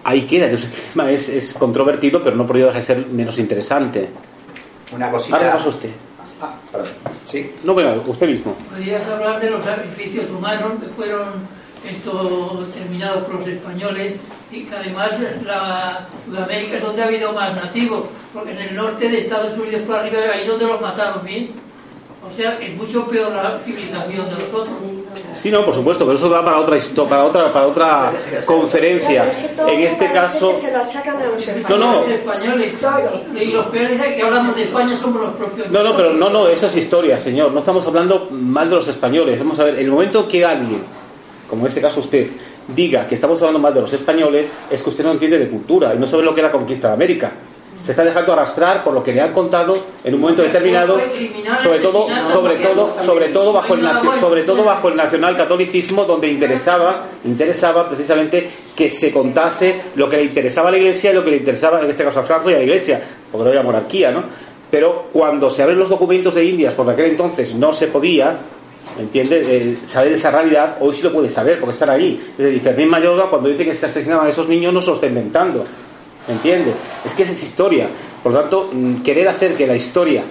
ahí 0.05 0.23
queda. 0.23 0.45
Entonces, 0.45 0.69
el 0.71 0.93
tema 0.93 1.11
es, 1.11 1.31
es 1.31 1.55
controvertido, 1.55 2.23
pero 2.23 2.37
no 2.37 2.47
por 2.47 2.59
ello 2.59 2.67
deja 2.67 2.79
de 2.79 2.85
ser 2.85 3.07
menos 3.07 3.39
interesante. 3.39 4.07
Una 4.95 5.11
cosita. 5.11 5.37
Ahora 5.37 5.55
pasa 5.55 5.69
usted. 5.71 5.91
Ah, 6.43 6.57
perdón. 6.73 6.89
Sí. 7.25 7.55
No, 7.63 7.73
bueno, 7.73 8.03
usted 8.05 8.27
mismo. 8.27 8.57
Podrías 8.69 9.07
hablar 9.07 9.41
de 9.41 9.51
los 9.51 9.65
sacrificios 9.65 10.29
humanos 10.29 10.73
que 10.81 10.89
fueron 10.89 11.29
esto 11.89 12.67
terminados 12.75 13.25
por 13.25 13.37
los 13.37 13.47
españoles 13.47 14.15
y 14.51 14.65
que 14.65 14.75
además 14.75 15.13
la 15.45 16.07
Sudamérica 16.27 16.77
es 16.77 16.83
donde 16.83 17.03
ha 17.03 17.07
habido 17.07 17.33
más 17.33 17.55
nativos, 17.55 18.05
porque 18.35 18.51
en 18.51 18.59
el 18.59 18.75
norte 18.75 19.09
de 19.09 19.19
Estados 19.21 19.57
Unidos 19.57 19.83
por 19.83 19.97
arriba 19.97 20.19
ahí 20.35 20.47
donde 20.47 20.67
los 20.67 20.81
mataron 20.81 21.25
bien. 21.25 21.51
O 22.29 22.31
sea, 22.33 22.59
es 22.61 22.77
mucho 22.77 23.07
peor 23.07 23.33
la 23.33 23.59
civilización 23.59 24.29
de 24.29 24.37
los 24.37 24.53
otros. 24.53 24.77
Sí, 25.35 25.51
no, 25.51 25.65
por 25.65 25.75
supuesto, 25.75 26.05
pero 26.05 26.17
eso 26.17 26.29
da 26.29 26.45
para 26.45 26.59
otra 26.59 26.79
para 27.09 27.25
otra 27.25 27.53
para 27.53 27.67
otra 27.67 28.13
conferencia. 28.45 29.25
En 29.67 29.81
este 29.81 30.11
caso. 30.13 30.53
No, 31.69 31.79
no. 31.79 32.01
Y 33.41 33.47
los 33.47 33.67
peores 33.67 34.01
es 34.01 34.15
que 34.15 34.23
hablamos 34.23 34.57
de 34.57 34.63
España 34.63 34.95
somos 34.95 35.23
los 35.23 35.33
propios. 35.35 35.71
no, 35.71 35.83
no, 35.83 35.97
pero 35.97 36.13
no, 36.13 36.29
no, 36.29 36.49
eso 36.49 36.67
es 36.67 36.77
historia, 36.77 37.19
señor. 37.19 37.53
No 37.53 37.61
estamos 37.61 37.87
hablando 37.87 38.29
mal 38.31 38.69
de 38.69 38.77
los 38.77 38.89
españoles. 38.89 39.39
Vamos 39.39 39.59
a 39.61 39.65
ver, 39.65 39.79
el 39.79 39.91
momento 39.91 40.29
que 40.29 40.45
alguien, 40.45 40.83
como 41.49 41.63
en 41.63 41.69
este 41.69 41.81
caso 41.81 42.01
usted, 42.01 42.29
diga 42.69 43.07
que 43.07 43.15
estamos 43.15 43.41
hablando 43.41 43.59
mal 43.59 43.75
de 43.75 43.81
los 43.81 43.93
españoles, 43.93 44.49
es 44.71 44.83
que 44.83 44.91
usted 44.91 45.05
no 45.05 45.13
entiende 45.13 45.39
de 45.39 45.49
cultura 45.49 45.95
y 45.95 45.99
no 45.99 46.07
sabe 46.07 46.23
lo 46.23 46.35
que 46.35 46.41
es 46.41 46.47
la 46.47 46.53
conquista 46.53 46.89
de 46.89 46.95
América. 46.95 47.33
Se 47.85 47.91
está 47.91 48.05
dejando 48.05 48.33
arrastrar 48.33 48.85
por 48.85 48.95
lo 48.95 49.03
que 49.03 49.13
le 49.13 49.21
han 49.21 49.33
contado 49.33 49.77
en 50.05 50.15
un 50.15 50.21
momento 50.21 50.43
determinado, 50.43 50.99
sobre 51.61 51.79
todo, 51.81 52.07
sobre 52.31 52.57
todo, 52.57 53.03
sobre 53.03 53.29
todo 53.29 53.53
bajo 53.53 53.75
el 53.75 53.83
sobre 54.21 54.43
todo 54.45 54.65
bajo 54.65 54.89
el 54.89 54.97
nacionalcatolicismo, 54.97 56.05
donde 56.05 56.29
interesaba, 56.29 57.07
interesaba 57.25 57.89
precisamente 57.89 58.51
que 58.77 58.89
se 58.89 59.11
contase 59.11 59.81
lo 59.97 60.09
que 60.09 60.19
le 60.19 60.25
interesaba 60.25 60.69
a 60.69 60.73
la 60.73 60.79
Iglesia 60.79 61.11
y 61.11 61.15
lo 61.15 61.25
que 61.25 61.31
le 61.33 61.37
interesaba 61.39 61.81
en 61.81 61.91
este 61.91 62.05
caso 62.05 62.21
a 62.21 62.23
Franco 62.23 62.51
y 62.51 62.55
a 62.55 62.59
la 62.59 62.65
Iglesia, 62.65 63.03
porque 63.31 63.45
no 63.45 63.51
había 63.51 63.63
monarquía, 63.63 64.13
¿no? 64.13 64.23
Pero 64.71 65.09
cuando 65.13 65.51
se 65.51 65.63
abren 65.63 65.79
los 65.79 65.89
documentos 65.89 66.35
de 66.35 66.45
Indias, 66.45 66.73
por 66.75 66.89
aquel 66.89 67.11
entonces 67.11 67.55
no 67.55 67.73
se 67.73 67.89
podía, 67.89 68.39
¿me 68.97 69.03
entiende? 69.03 69.43
Eh, 69.45 69.77
saber 69.87 70.13
esa 70.13 70.31
realidad, 70.31 70.79
hoy 70.81 70.95
sí 70.95 71.03
lo 71.03 71.13
puede 71.13 71.29
saber, 71.29 71.61
porque 71.61 71.73
están 71.73 71.91
ahí. 71.91 72.19
Es 72.39 72.45
decir, 72.45 72.63
Fermín 72.63 72.89
Mayorga, 72.89 73.29
cuando 73.29 73.49
dice 73.49 73.65
que 73.65 73.75
se 73.75 73.87
asesinaban 73.87 74.27
a 74.27 74.31
esos 74.31 74.49
niños, 74.49 74.73
no 74.73 74.81
se 74.81 74.87
lo 74.87 74.95
está 74.95 75.07
inventando. 75.09 75.65
¿Me 76.29 76.35
entiende? 76.35 76.73
Es 77.05 77.15
que 77.15 77.23
esa 77.23 77.33
es 77.33 77.43
historia. 77.43 77.89
Por 78.23 78.33
lo 78.33 78.41
tanto, 78.41 78.71
mm, 78.73 79.03
querer 79.03 79.29
hacer 79.29 79.55
que 79.55 79.67
la 79.67 79.77
historia 79.77 80.23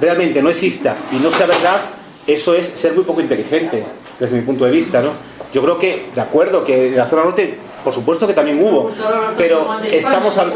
realmente 0.00 0.40
no 0.42 0.50
exista 0.50 0.96
y 1.12 1.16
no 1.16 1.30
sea 1.30 1.46
verdad, 1.46 1.80
eso 2.26 2.54
es 2.54 2.66
ser 2.66 2.94
muy 2.94 3.04
poco 3.04 3.20
inteligente, 3.20 3.84
desde 4.18 4.36
mi 4.36 4.42
punto 4.42 4.64
de 4.64 4.70
vista, 4.70 5.00
¿no? 5.00 5.10
Yo 5.52 5.62
creo 5.62 5.78
que, 5.78 6.06
de 6.14 6.20
acuerdo, 6.20 6.62
que 6.62 6.90
la 6.90 7.06
zona 7.06 7.24
norte, 7.24 7.56
por 7.84 7.92
supuesto 7.92 8.26
que 8.26 8.32
también 8.32 8.62
hubo, 8.62 8.90
pero 9.36 9.64
estamos 9.96 10.36
al... 10.38 10.52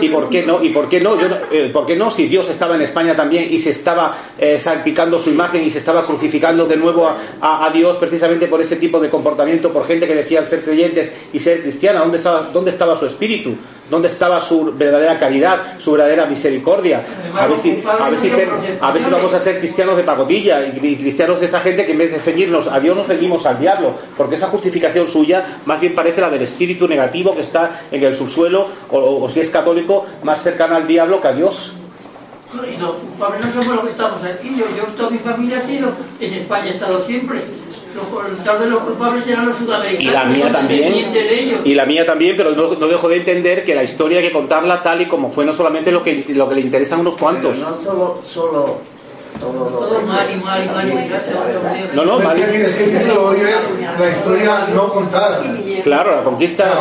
¿Y 0.00 0.08
por 0.08 0.28
qué 0.28 0.42
no? 0.42 0.62
¿Y 0.62 0.70
por 0.70 0.88
qué 0.88 1.00
no? 1.00 1.20
Yo 1.20 1.26
eh, 1.50 1.70
¿Por 1.72 1.86
qué 1.86 1.96
no? 1.96 2.10
Si 2.10 2.26
Dios 2.26 2.48
estaba 2.48 2.74
en 2.74 2.82
España 2.82 3.14
también 3.14 3.46
y 3.50 3.58
se 3.58 3.70
estaba 3.70 4.16
eh, 4.38 4.58
salpicando 4.58 5.18
su 5.18 5.30
imagen 5.30 5.62
y 5.64 5.70
se 5.70 5.78
estaba 5.78 6.02
crucificando 6.02 6.66
de 6.66 6.76
nuevo 6.76 7.06
a, 7.06 7.16
a- 7.40 7.66
a 7.66 7.70
Dios 7.70 7.96
precisamente 7.96 8.46
por 8.46 8.60
ese 8.60 8.76
tipo 8.76 8.98
de 9.00 9.08
comportamiento, 9.10 9.72
por 9.72 9.86
gente 9.86 10.06
que 10.06 10.14
decían 10.14 10.46
ser 10.46 10.62
creyentes 10.62 11.12
y 11.32 11.40
ser 11.40 11.62
cristiana, 11.62 12.00
¿dónde 12.00 12.16
estaba, 12.16 12.48
dónde 12.52 12.70
estaba 12.70 12.96
su 12.96 13.06
espíritu? 13.06 13.54
¿Dónde 13.92 14.08
estaba 14.08 14.40
su 14.40 14.72
verdadera 14.72 15.18
caridad, 15.18 15.78
su 15.78 15.92
verdadera 15.92 16.24
misericordia? 16.24 17.04
A 17.38 17.46
ver 17.46 17.58
si, 17.58 17.84
a 17.86 18.08
ver 18.08 18.18
si, 18.18 18.30
ser- 18.30 18.48
a 18.80 18.90
ver 18.90 19.02
si 19.02 19.10
vamos 19.10 19.34
a 19.34 19.38
ser 19.38 19.58
cristianos 19.58 19.98
de 19.98 20.02
pacotilla 20.02 20.64
y, 20.66 20.96
cristianos 20.96 21.40
de 21.40 21.44
esta 21.44 21.60
gente 21.60 21.84
que 21.84 21.92
en 21.92 21.98
vez 21.98 22.10
de 22.10 22.18
ceñirnos 22.18 22.68
a 22.68 22.80
Dios 22.80 22.96
nos 22.96 23.06
ceñimos 23.06 23.44
al 23.44 23.58
diablo, 23.60 23.92
porque 24.16 24.36
esa 24.36 24.46
justificación 24.46 25.06
suya 25.06 25.58
más 25.66 25.78
bien 25.78 25.94
parece 25.94 26.22
la 26.22 26.30
del 26.30 26.40
espíritu 26.40 26.88
negativo 26.88 27.34
que 27.34 27.42
está 27.42 27.82
en 27.90 28.02
el 28.02 28.16
subsuelo, 28.16 28.66
o, 28.90 29.28
si 29.28 29.40
es 29.40 29.50
católico, 29.50 30.06
más 30.22 30.42
cercana 30.42 30.76
al 30.76 30.86
diablo 30.86 31.20
que 31.20 31.28
a 31.28 31.32
Dios. 31.34 31.74
Culpables 32.50 33.44
no 33.44 33.52
somos 33.62 33.74
los 33.76 33.84
que 33.84 33.90
estamos 33.90 34.24
aquí. 34.24 34.56
Yo, 34.58 34.64
yo 34.74 34.84
toda 34.96 35.10
mi 35.10 35.18
familia 35.18 35.58
ha 35.58 35.60
sido 35.60 35.92
en 36.18 36.32
España, 36.32 36.64
he 36.68 36.70
estado 36.70 36.98
siempre. 37.02 37.40
Los- 37.94 38.44
tal 38.44 38.58
vez 38.58 38.68
los 38.68 38.80
culpables 38.82 39.26
eran 39.28 39.46
los 39.46 39.56
sudamericanos. 39.56 40.02
Y 40.02 40.10
la 40.16 40.24
mía 40.24 40.52
también. 40.52 40.80
descendientes 40.82 41.30
de 41.30 41.40
ellos. 41.40 41.60
Y 41.64 41.74
la 41.74 41.86
mía 41.86 42.06
también, 42.06 42.36
pero 42.36 42.52
no, 42.52 42.74
no 42.74 42.86
dejo 42.88 43.08
de 43.08 43.16
entender 43.18 43.64
que 43.64 43.74
la 43.74 43.82
historia 43.82 44.18
hay 44.18 44.24
que 44.24 44.32
contarla 44.32 44.82
tal 44.82 45.00
y 45.02 45.06
como 45.06 45.30
fue, 45.30 45.44
no 45.44 45.52
solamente 45.52 45.90
lo 45.92 46.02
que, 46.02 46.24
lo 46.28 46.48
que 46.48 46.54
le 46.56 46.60
interesa 46.62 46.94
a 46.96 46.98
unos 46.98 47.16
cuantos. 47.16 47.52
Pero 47.56 47.70
no 47.70 47.76
solo, 47.76 48.20
solo 48.26 48.78
todo 49.40 49.52
lo 49.52 49.64
Todo 49.64 50.00
mal 50.02 50.26
y 50.30 50.36
mal 50.36 50.62
y 50.64 50.68
mal 50.68 50.88
y 50.88 51.08
gracias 51.08 51.34
a 51.36 51.48
Dios. 51.74 51.94
No, 51.94 52.04
no, 52.04 52.20
Es 52.20 52.32
que 52.32 52.58
decir 52.58 52.98
que 52.98 53.04
lo 53.06 53.24
odio 53.28 53.48
es 53.48 53.56
la 53.98 54.10
historia 54.10 54.66
no 54.72 54.88
contada. 54.92 55.42
Claro, 55.82 56.16
la 56.16 56.22
conquista, 56.22 56.74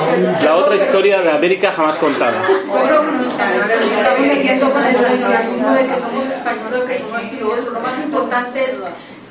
la 0.44 0.56
otra 0.58 0.76
historia 0.76 1.22
de 1.22 1.32
América 1.32 1.72
jamás 1.76 1.98
contada. 1.98 2.34
Yo 2.68 2.74
creo 2.74 3.02
que 3.02 3.12
nos 3.14 3.26
estamos, 3.26 3.56
nos 3.56 3.92
estamos 3.92 4.20
metiendo 4.28 4.72
con 4.72 4.86
el 4.86 4.94
nacionalismo 5.02 5.74
de 5.74 5.88
que 5.88 5.96
somos 5.96 6.26
españoles, 6.26 6.84
que 6.88 6.98
somos 7.00 7.22
esto 7.24 7.36
y 7.36 7.40
lo 7.40 7.52
otro. 7.52 7.72
Lo 7.72 7.80
más 7.80 7.98
importante 8.04 8.64
es 8.66 8.80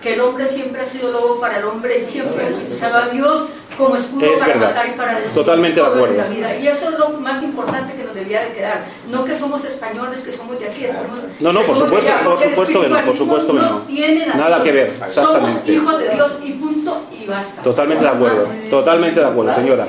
que 0.02 0.14
el 0.14 0.20
hombre 0.20 0.46
siempre 0.46 0.80
ha 0.82 0.86
sido 0.86 1.10
lobo 1.12 1.40
para 1.40 1.58
el 1.58 1.64
hombre 1.64 1.98
y 1.98 2.04
siempre 2.04 2.46
ha 2.46 2.50
utilizado 2.56 2.96
a 2.96 3.08
Dios 3.08 3.46
como 3.76 3.96
escudo 3.96 4.26
Es 4.32 4.38
para 4.40 4.54
verdad. 4.54 4.68
matar 4.68 4.86
y 4.88 4.90
para 4.92 5.14
destruir 5.14 5.34
Totalmente 5.46 5.80
de 5.80 5.86
acuerdo. 5.86 6.16
la 6.16 6.24
vida. 6.24 6.56
Y 6.58 6.66
eso 6.68 6.88
es 6.90 6.98
lo 6.98 7.08
más 7.10 7.42
importante 7.42 7.94
que 7.94 8.04
nos 8.04 8.14
debería 8.14 8.42
de 8.42 8.52
quedar. 8.52 8.84
No 9.10 9.24
que 9.24 9.34
somos 9.34 9.64
españoles, 9.64 10.20
que 10.22 10.32
somos 10.32 10.58
de 10.58 10.66
aquí. 10.66 10.84
estamos- 10.84 11.18
No, 11.38 11.52
no, 11.52 11.60
por 11.62 11.76
somos 11.76 11.90
supuesto, 11.90 12.12
allá, 12.12 12.24
por 12.24 12.38
supuesto 12.40 12.80
que 12.82 12.88
no, 12.88 13.04
por 13.06 13.16
supuesto 13.16 13.52
que 13.54 13.58
no. 13.60 14.34
Nada 14.36 14.62
que 14.62 14.72
ver, 14.72 14.94
Somos 14.96 15.08
exactamente. 15.08 15.72
hijos 15.72 15.98
de 15.98 16.08
Dios 16.10 16.32
y 16.44 16.50
punto 16.52 17.02
y 17.22 17.26
basta. 17.26 17.62
Totalmente 17.62 18.04
de 18.04 18.10
acuerdo, 18.10 18.46
totalmente 18.68 19.20
de 19.20 19.26
acuerdo, 19.26 19.54
señora. 19.54 19.86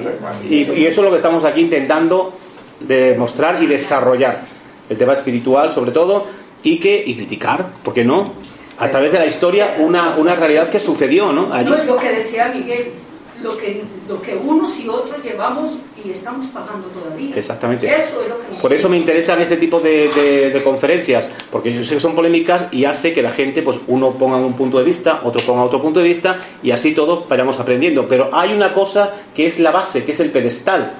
Y, 0.49 0.55
y 0.71 0.85
eso 0.85 1.01
es 1.01 1.05
lo 1.05 1.09
que 1.09 1.17
estamos 1.17 1.43
aquí 1.43 1.61
intentando 1.61 2.33
demostrar 2.79 3.61
y 3.61 3.67
desarrollar. 3.67 4.41
El 4.89 4.97
tema 4.97 5.13
espiritual, 5.13 5.71
sobre 5.71 5.91
todo, 5.91 6.27
y 6.63 6.79
que 6.79 7.01
y 7.05 7.15
criticar, 7.15 7.65
¿por 7.83 7.93
qué 7.93 8.03
no? 8.03 8.33
A 8.81 8.89
través 8.91 9.11
de 9.11 9.19
la 9.19 9.25
historia, 9.25 9.75
una, 9.79 10.15
una 10.17 10.35
realidad 10.35 10.69
que 10.69 10.79
sucedió, 10.79 11.31
¿no? 11.31 11.53
Allí. 11.53 11.69
No, 11.69 11.83
lo 11.83 11.97
que 11.97 12.09
decía 12.11 12.51
Miguel, 12.53 12.91
lo 13.43 13.55
que, 13.57 13.81
lo 14.07 14.21
que 14.21 14.35
unos 14.35 14.79
y 14.79 14.87
otros 14.87 15.23
llevamos 15.23 15.77
y 16.03 16.09
estamos 16.11 16.45
pagando 16.47 16.87
todavía. 16.87 17.35
Exactamente. 17.35 17.87
Eso 17.87 18.21
es 18.23 18.29
lo 18.29 18.39
que 18.39 18.47
nos 18.51 18.59
Por 18.61 18.73
eso 18.73 18.89
me 18.89 18.97
interesan 18.97 19.41
este 19.41 19.57
tipo 19.57 19.79
de, 19.79 20.09
de- 20.09 20.49
de 20.51 20.63
conferencias, 20.63 21.29
porque 21.51 21.73
yo 21.73 21.83
sé 21.83 21.95
que 21.95 21.99
son 21.99 22.13
polémicas 22.15 22.65
y 22.71 22.85
hace 22.85 23.13
que 23.13 23.21
la 23.21 23.31
gente, 23.31 23.61
pues 23.61 23.77
uno 23.87 24.11
ponga 24.11 24.37
un 24.37 24.53
punto 24.53 24.77
de 24.79 24.83
vista, 24.83 25.21
otro 25.23 25.41
ponga 25.41 25.63
otro 25.63 25.81
punto 25.81 25.99
de 25.99 26.07
vista 26.07 26.39
y 26.63 26.71
así 26.71 26.93
todos 26.93 27.27
vayamos 27.27 27.59
aprendiendo. 27.59 28.07
Pero 28.07 28.29
hay 28.33 28.53
una 28.53 28.73
cosa 28.73 29.11
que 29.35 29.45
es 29.45 29.59
la 29.59 29.71
base, 29.71 30.03
que 30.05 30.11
es 30.11 30.19
el 30.19 30.29
pedestal, 30.31 30.93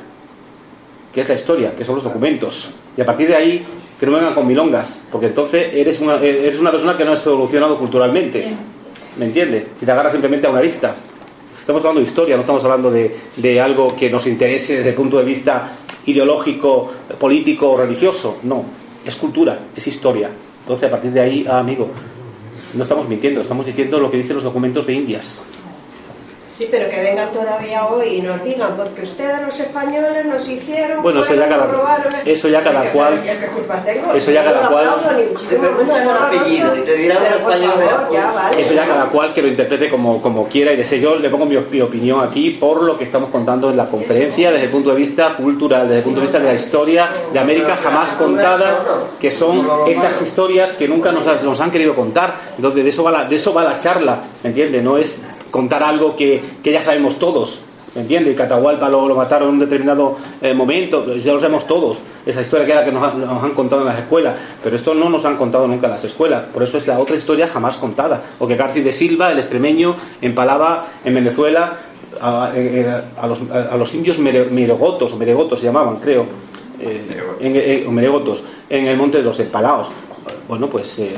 que 1.14 1.22
es 1.22 1.30
la 1.30 1.36
historia, 1.36 1.76
que 1.76 1.86
son 1.86 1.96
los 1.96 2.04
documentos. 2.04 2.72
Y 2.98 3.02
a 3.02 3.06
partir 3.06 3.28
de 3.28 3.36
ahí, 3.36 3.66
que 4.00 4.06
no 4.06 4.14
vengan 4.14 4.34
con 4.34 4.48
milongas, 4.48 5.02
porque 5.12 5.28
entonces 5.28 5.74
eres 5.74 6.00
una, 6.00 6.16
eres 6.16 6.60
una 6.60 6.72
persona 6.72 6.98
que 6.98 7.06
no 7.06 7.12
has 7.14 7.26
evolucionado 7.26 7.78
culturalmente. 7.78 8.56
¿Me 9.18 9.26
entiende? 9.26 9.68
Si 9.80 9.86
te 9.86 9.92
agarras 9.92 10.14
simplemente 10.14 10.48
a 10.48 10.50
una 10.50 10.62
lista. 10.62 10.96
Estamos 11.58 11.82
hablando 11.82 12.02
de 12.02 12.08
historia, 12.08 12.36
no 12.36 12.42
estamos 12.42 12.64
hablando 12.64 12.90
de, 12.90 13.16
de 13.36 13.62
algo 13.62 13.96
que 13.96 14.10
nos 14.10 14.26
interese 14.26 14.78
desde 14.78 14.90
el 14.90 14.96
punto 14.96 15.18
de 15.18 15.24
vista 15.24 15.72
ideológico, 16.06 16.92
político 17.20 17.72
o 17.72 17.78
religioso. 17.78 18.40
No, 18.44 18.66
es 19.06 19.16
cultura, 19.16 19.60
es 19.76 19.86
historia. 19.86 20.30
Entonces, 20.62 20.88
a 20.88 20.92
partir 20.92 21.12
de 21.12 21.20
ahí, 21.20 21.46
ah, 21.48 21.60
amigo, 21.60 21.90
no 22.74 22.84
estamos 22.84 23.08
mintiendo, 23.08 23.42
estamos 23.42 23.66
diciendo 23.66 24.00
lo 24.00 24.10
que 24.10 24.18
dicen 24.18 24.36
los 24.36 24.44
documentos 24.44 24.88
de 24.88 24.94
Indias. 24.94 25.44
Sí, 26.62 26.68
pero 26.70 26.88
que 26.92 27.02
vengan 27.02 27.32
todavía 27.32 27.88
hoy 27.88 28.08
y 28.18 28.22
nos 28.22 28.44
digan, 28.44 28.78
porque 28.78 29.02
ustedes 29.02 29.42
los 29.42 29.60
españoles 29.60 30.24
nos 30.26 30.48
hicieron, 30.48 31.02
Bueno, 31.02 31.22
eso 31.22 31.34
ya 31.34 31.50
cada- 31.50 31.66
robaron. 31.66 32.14
eso 32.24 32.48
ya 32.50 32.64
cada 32.64 32.82
¿Qué- 32.82 32.90
cual- 32.90 33.20
¿Qué, 33.24 33.36
qué 33.40 33.48
culpa 33.48 33.84
tengo? 33.84 34.14
eso 34.14 34.30
ya 34.30 34.44
cada 34.44 34.68
cual-. 34.70 34.90
Eso 38.60 38.74
ya 38.76 38.86
cada 38.88 39.06
cual 39.06 39.34
que 39.34 39.42
lo 39.42 39.48
interprete 39.48 39.90
como, 39.90 40.22
como 40.22 40.46
quiera 40.48 40.72
y 40.72 40.76
deseo 40.76 41.00
yo 41.00 41.16
le 41.16 41.30
pongo 41.32 41.48
mi, 41.48 41.58
mi 41.58 41.82
opinión 41.82 42.24
aquí 42.24 42.52
por 42.52 42.84
lo 42.84 42.96
que 42.96 43.06
estamos 43.06 43.32
contando 43.32 43.72
en 43.72 43.78
la 43.78 43.88
conferencia 43.90 44.52
desde 44.52 44.66
el 44.66 44.70
punto 44.72 44.92
de 44.92 44.98
vista 44.98 45.34
cultural, 45.34 45.88
desde 45.88 45.98
el 45.98 46.04
punto 46.04 46.20
de 46.20 46.26
vista 46.28 46.38
de 46.40 46.46
la 46.46 46.54
historia 46.54 47.10
de 47.34 47.40
América 47.40 47.76
jamás 47.76 48.12
contada, 48.12 48.84
que 49.20 49.32
son 49.32 49.68
esas 49.88 50.22
historias 50.22 50.74
que 50.74 50.88
nunca 50.88 51.12
nos, 51.12 51.26
nos 51.44 51.60
han 51.60 51.72
querido 51.72 51.96
contar. 51.96 52.36
Entonces 52.56 52.84
de 52.84 52.90
eso 52.92 53.02
va 53.04 53.12
la, 53.12 53.24
de 53.26 53.36
eso 53.36 53.52
va 53.52 53.64
la 53.64 53.80
charla, 53.80 54.20
¿me 54.44 54.50
entiende? 54.50 54.80
No 54.84 54.98
es 54.98 55.24
contar 55.52 55.84
algo 55.84 56.16
que, 56.16 56.42
que 56.64 56.72
ya 56.72 56.82
sabemos 56.82 57.20
todos. 57.20 57.60
¿Me 57.94 58.02
entiende? 58.04 58.34
Que 58.34 58.42
Atahualpa 58.44 58.88
lo, 58.88 59.14
mataron 59.16 59.50
en 59.50 59.54
un 59.56 59.60
determinado 59.60 60.16
eh, 60.42 60.54
momento, 60.54 61.04
pues 61.04 61.26
ya 61.26 61.34
lo 61.34 61.42
sabemos 61.42 61.68
todos. 61.68 62.00
Esa 62.26 62.42
historia 62.42 62.66
que 62.66 62.72
era 62.72 62.86
que 62.86 62.92
nos, 62.94 63.04
han- 63.04 63.52
contado 63.52 63.82
en 63.82 63.88
las 63.90 64.00
escuelas, 64.00 64.34
pero 64.64 64.78
esto 64.78 64.94
no 64.96 65.10
nos 65.10 65.26
han 65.26 65.36
contado 65.36 65.68
nunca 65.68 65.88
en 65.88 65.92
las 65.92 66.04
escuelas. 66.06 66.44
Por 66.54 66.64
eso 66.64 66.78
es 66.78 66.88
la 66.88 66.98
otra 66.98 67.18
historia 67.18 67.50
jamás 67.50 67.76
contada. 67.76 68.22
O 68.40 68.48
que 68.48 68.56
García 68.56 68.82
de 68.82 68.94
Silva, 68.94 69.32
el 69.34 69.40
extremeño, 69.40 69.98
empalaba 70.22 70.88
en 71.04 71.16
Venezuela 71.16 71.80
a, 72.22 72.52
eh, 72.56 73.02
los, 73.28 73.40
a 73.52 73.76
los 73.76 73.94
indios 73.94 74.20
mere- 74.20 74.46
meregotos, 74.50 75.12
o 75.12 75.18
meregotos 75.18 75.60
se 75.60 75.66
llamaban, 75.66 75.98
creo, 75.98 76.26
eh, 76.80 77.02
en, 77.42 77.56
eh, 77.58 77.86
meregotos, 77.90 78.42
en 78.70 78.88
el 78.88 78.96
monte 78.96 79.18
de 79.18 79.24
los 79.26 79.38
empalaos. 79.42 79.90
Bueno, 80.48 80.68
pues 80.68 80.98
eh, 81.00 81.12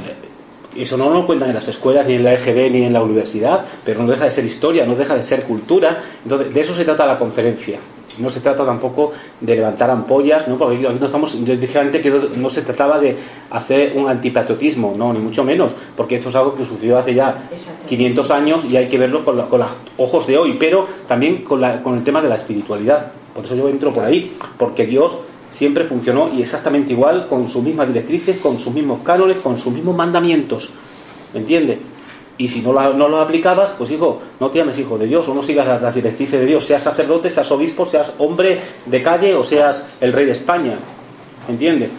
eso 0.76 0.98
no 0.98 1.10
lo 1.10 1.26
cuentan 1.26 1.50
en 1.50 1.56
las 1.56 1.68
escuelas, 1.68 2.08
ni 2.08 2.16
en 2.16 2.24
la 2.24 2.34
EGB, 2.34 2.72
ni 2.72 2.84
en 2.84 2.94
la 2.94 3.02
universidad, 3.02 3.66
pero 3.86 4.02
no 4.02 4.10
deja 4.10 4.26
de 4.26 4.32
ser 4.32 4.46
historia, 4.46 4.86
no 4.86 4.96
deja 4.96 5.16
de 5.16 5.24
ser 5.24 5.44
cultura. 5.44 6.02
Entonces, 6.24 6.54
de 6.54 6.62
eso 6.62 6.74
se 6.74 6.86
trata 6.86 7.06
la 7.06 7.18
conferencia. 7.18 7.80
No 8.20 8.30
se 8.30 8.42
trata 8.42 8.64
tampoco 8.64 9.12
de 9.40 9.56
levantar 9.56 9.90
ampollas, 9.90 10.48
¿no? 10.48 10.56
porque 10.56 10.88
aquí 10.88 10.98
no 11.00 11.06
estamos, 11.08 11.34
yo 11.44 11.56
dije 11.56 11.80
antes 11.80 12.00
que 12.02 12.12
no, 12.36 12.50
se 12.50 12.62
trataba 12.62 13.00
de 13.00 13.16
hacer 13.50 13.94
un 13.96 14.08
antipatriotismo, 14.08 14.94
no, 14.96 15.12
ni 15.14 15.20
mucho 15.20 15.44
menos, 15.44 15.74
porque 15.98 16.18
esto 16.18 16.30
es 16.30 16.36
algo 16.36 16.54
que 16.56 16.64
sucedió 16.64 17.00
hace 17.00 17.16
ya 17.16 17.36
500 17.90 18.32
años 18.32 18.66
y 18.70 18.78
hay 18.78 18.88
que 18.88 19.00
verlo 19.00 19.26
con, 19.26 19.38
los 19.38 19.48
ojos 19.98 20.28
de 20.28 20.38
hoy, 20.38 20.58
pero 20.60 20.88
también 21.08 21.38
con, 21.44 21.60
la, 21.60 21.82
con 21.82 21.96
el 21.96 22.04
tema 22.04 22.22
de 22.22 22.30
la 22.30 22.36
espiritualidad. 22.36 23.12
Por 23.34 23.46
eso 23.46 23.56
yo 23.56 23.68
entro 23.68 23.92
por 23.92 24.06
ahí, 24.06 24.32
porque 24.60 24.86
Dios 24.86 25.18
siempre 25.54 25.86
funcionó 25.86 26.34
y 26.34 26.42
exactamente 26.42 26.94
igual, 26.94 27.28
con 27.28 27.48
sus 27.48 27.64
mismas 27.64 27.88
directrices, 27.88 28.38
con 28.38 28.60
sus 28.60 28.74
mismos 28.74 29.02
cánones, 29.04 29.38
con 29.38 29.58
sus 29.58 29.72
mismos 29.72 29.96
mandamientos. 29.96 30.72
¿Me 31.34 31.40
entiendes? 31.40 31.78
Y 32.38 32.48
si 32.48 32.62
no, 32.62 32.74
lo, 32.74 32.94
no 32.94 33.08
lo 33.08 33.20
aplicabas, 33.22 33.70
pues 33.72 33.92
hijo, 33.92 34.22
no 34.40 34.50
te 34.50 34.58
llames 34.58 34.80
hijo 34.80 34.98
de 34.98 35.06
Dios 35.06 35.28
o 35.30 35.36
no 35.36 35.44
sigas 35.44 35.82
las, 35.82 35.94
directrices 35.94 36.40
de 36.40 36.46
Dios, 36.48 36.66
seas 36.66 36.82
sacerdote, 36.82 37.30
seas 37.30 37.50
obispo, 37.52 37.86
seas 37.86 38.12
hombre 38.18 38.60
de 38.86 39.04
calle 39.04 39.36
o 39.36 39.44
seas 39.44 39.86
el 40.02 40.12
rey 40.12 40.26
de 40.26 40.32
España. 40.32 40.76
¿Entiendes? 41.48 41.90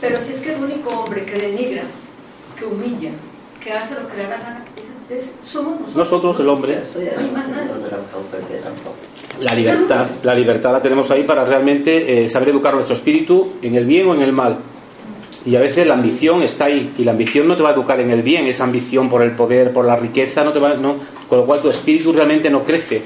Pero 0.00 0.20
si 0.20 0.32
es 0.32 0.40
que 0.40 0.54
el 0.54 0.64
único 0.64 0.90
hombre 0.90 1.24
que 1.24 1.38
denigra, 1.38 1.82
que 2.58 2.64
humilla, 2.64 3.10
que 3.62 3.72
hace 3.72 3.94
lo 3.94 4.08
que 4.08 4.16
le 4.16 4.22
da 4.24 4.36
gana, 4.38 4.64
somos 5.42 5.80
nosotros. 5.80 5.96
Nosotros, 5.96 6.40
el 6.40 6.48
hombre. 6.48 6.82
La 9.40 9.54
libertad, 9.54 10.06
la 10.22 10.34
libertad 10.34 10.72
la 10.72 10.80
tenemos 10.80 11.10
ahí 11.10 11.24
para 11.24 11.44
realmente 11.44 12.24
eh, 12.24 12.28
saber 12.28 12.48
educar 12.50 12.74
nuestro 12.74 12.94
espíritu 12.94 13.52
en 13.60 13.74
el 13.74 13.84
bien 13.84 14.08
o 14.08 14.14
en 14.14 14.22
el 14.22 14.32
mal. 14.32 14.56
Y 15.44 15.54
a 15.56 15.60
veces 15.60 15.86
la 15.86 15.94
ambición 15.94 16.42
está 16.42 16.64
ahí, 16.64 16.92
y 16.98 17.04
la 17.04 17.12
ambición 17.12 17.46
no 17.46 17.56
te 17.56 17.62
va 17.62 17.70
a 17.70 17.72
educar 17.72 18.00
en 18.00 18.10
el 18.10 18.22
bien, 18.22 18.46
esa 18.46 18.64
ambición 18.64 19.08
por 19.08 19.22
el 19.22 19.32
poder, 19.32 19.72
por 19.72 19.84
la 19.84 19.94
riqueza, 19.94 20.42
no 20.42 20.52
te 20.52 20.58
va, 20.58 20.74
no, 20.74 20.96
con 21.28 21.38
lo 21.38 21.44
cual 21.44 21.60
tu 21.60 21.68
espíritu 21.68 22.12
realmente 22.12 22.50
no 22.50 22.64
crece, 22.64 23.02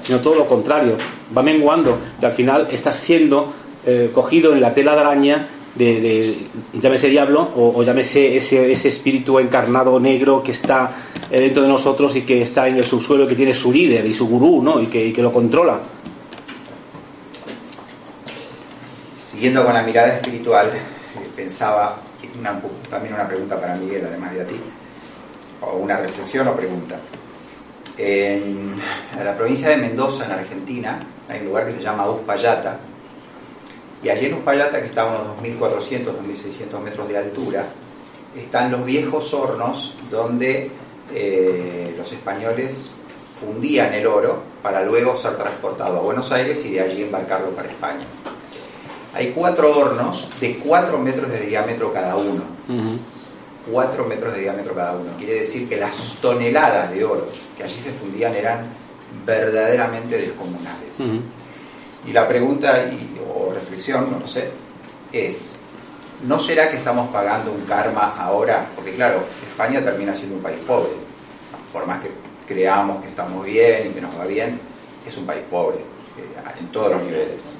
sino 0.00 0.20
todo 0.20 0.36
lo 0.36 0.46
contrario, 0.46 0.94
va 1.36 1.42
menguando, 1.42 1.98
y 2.20 2.24
al 2.24 2.32
final 2.32 2.68
estás 2.70 2.96
siendo 2.96 3.52
eh, 3.84 4.10
cogido 4.14 4.54
en 4.54 4.60
la 4.62 4.72
tela 4.72 4.94
de 4.94 5.00
araña 5.00 5.46
de, 5.74 6.00
de 6.00 6.36
llámese 6.74 7.08
diablo 7.08 7.50
o, 7.56 7.82
llámese 7.82 8.36
ese, 8.36 8.72
ese, 8.72 8.88
espíritu 8.88 9.38
encarnado 9.38 9.98
negro 10.00 10.42
que 10.42 10.52
está 10.52 10.92
eh, 11.30 11.40
dentro 11.40 11.62
de 11.62 11.68
nosotros 11.68 12.16
y 12.16 12.22
que 12.22 12.42
está 12.42 12.68
en 12.68 12.76
el 12.76 12.84
subsuelo, 12.84 13.26
que 13.26 13.36
tiene 13.36 13.54
su 13.54 13.72
líder 13.72 14.04
y 14.06 14.14
su 14.14 14.26
gurú, 14.26 14.62
¿no? 14.62 14.80
y, 14.80 14.86
que, 14.86 15.06
y 15.06 15.12
que 15.12 15.22
lo 15.22 15.32
controla. 15.32 15.78
Siguiendo 19.18 19.64
con 19.64 19.72
la 19.72 19.82
mirada 19.82 20.14
espiritual, 20.14 20.70
pensaba, 21.36 21.96
también 22.90 23.14
una 23.14 23.26
pregunta 23.26 23.60
para 23.60 23.76
Miguel, 23.76 24.04
además 24.06 24.34
de 24.34 24.42
a 24.42 24.44
ti, 24.44 24.56
o 25.62 25.76
una 25.76 25.96
reflexión 25.96 26.48
o 26.48 26.54
pregunta. 26.54 26.98
En 27.96 28.74
la 29.22 29.36
provincia 29.36 29.68
de 29.68 29.76
Mendoza, 29.76 30.24
en 30.24 30.32
Argentina, 30.32 31.00
hay 31.28 31.40
un 31.40 31.46
lugar 31.46 31.66
que 31.66 31.72
se 31.72 31.82
llama 31.82 32.08
Uspallata, 32.10 32.78
y 34.02 34.08
allí 34.08 34.26
en 34.26 34.34
Uspallata, 34.34 34.80
que 34.80 34.86
está 34.86 35.02
a 35.02 35.06
unos 35.06 35.36
2.400, 35.42 36.04
2.600 36.04 36.80
metros 36.80 37.08
de 37.08 37.18
altura, 37.18 37.64
están 38.36 38.70
los 38.70 38.84
viejos 38.84 39.32
hornos 39.34 39.94
donde 40.10 40.70
eh, 41.14 41.94
los 41.98 42.10
españoles 42.12 42.92
fundían 43.40 43.92
el 43.94 44.06
oro 44.06 44.42
para 44.62 44.82
luego 44.82 45.16
ser 45.16 45.36
transportado 45.36 45.98
a 45.98 46.00
Buenos 46.00 46.30
Aires 46.30 46.64
y 46.64 46.72
de 46.72 46.80
allí 46.80 47.02
embarcarlo 47.02 47.50
para 47.50 47.68
España 47.68 48.06
hay 49.14 49.32
cuatro 49.32 49.76
hornos 49.76 50.28
de 50.40 50.56
cuatro 50.58 50.98
metros 50.98 51.30
de 51.30 51.40
diámetro 51.40 51.92
cada 51.92 52.16
uno. 52.16 52.42
Cuatro 53.70 54.06
metros 54.06 54.34
de 54.34 54.40
diámetro 54.40 54.74
cada 54.74 54.92
uno. 54.92 55.10
Quiere 55.18 55.34
decir 55.40 55.68
que 55.68 55.76
las 55.76 56.16
toneladas 56.20 56.92
de 56.92 57.04
oro 57.04 57.28
que 57.56 57.64
allí 57.64 57.74
se 57.74 57.92
fundían 57.92 58.34
eran 58.34 58.66
verdaderamente 59.26 60.16
descomunales. 60.16 60.98
Y 62.10 62.12
la 62.12 62.26
pregunta 62.26 62.90
o 63.32 63.52
reflexión, 63.52 64.10
no 64.10 64.18
lo 64.18 64.26
sé, 64.26 64.50
es, 65.12 65.58
¿no 66.26 66.40
será 66.40 66.68
que 66.68 66.76
estamos 66.76 67.08
pagando 67.10 67.52
un 67.52 67.60
karma 67.60 68.12
ahora? 68.18 68.66
Porque 68.74 68.96
claro, 68.96 69.22
España 69.48 69.80
termina 69.80 70.12
siendo 70.16 70.34
un 70.34 70.42
país 70.42 70.58
pobre. 70.66 70.90
Por 71.72 71.86
más 71.86 72.00
que 72.00 72.10
creamos 72.48 73.00
que 73.00 73.10
estamos 73.10 73.46
bien 73.46 73.86
y 73.86 73.90
que 73.90 74.00
nos 74.00 74.18
va 74.18 74.24
bien, 74.24 74.58
es 75.06 75.16
un 75.16 75.24
país 75.24 75.44
pobre 75.48 75.76
eh, 75.78 76.58
en 76.58 76.66
todos 76.72 76.90
los 76.90 77.02
niveles. 77.04 77.54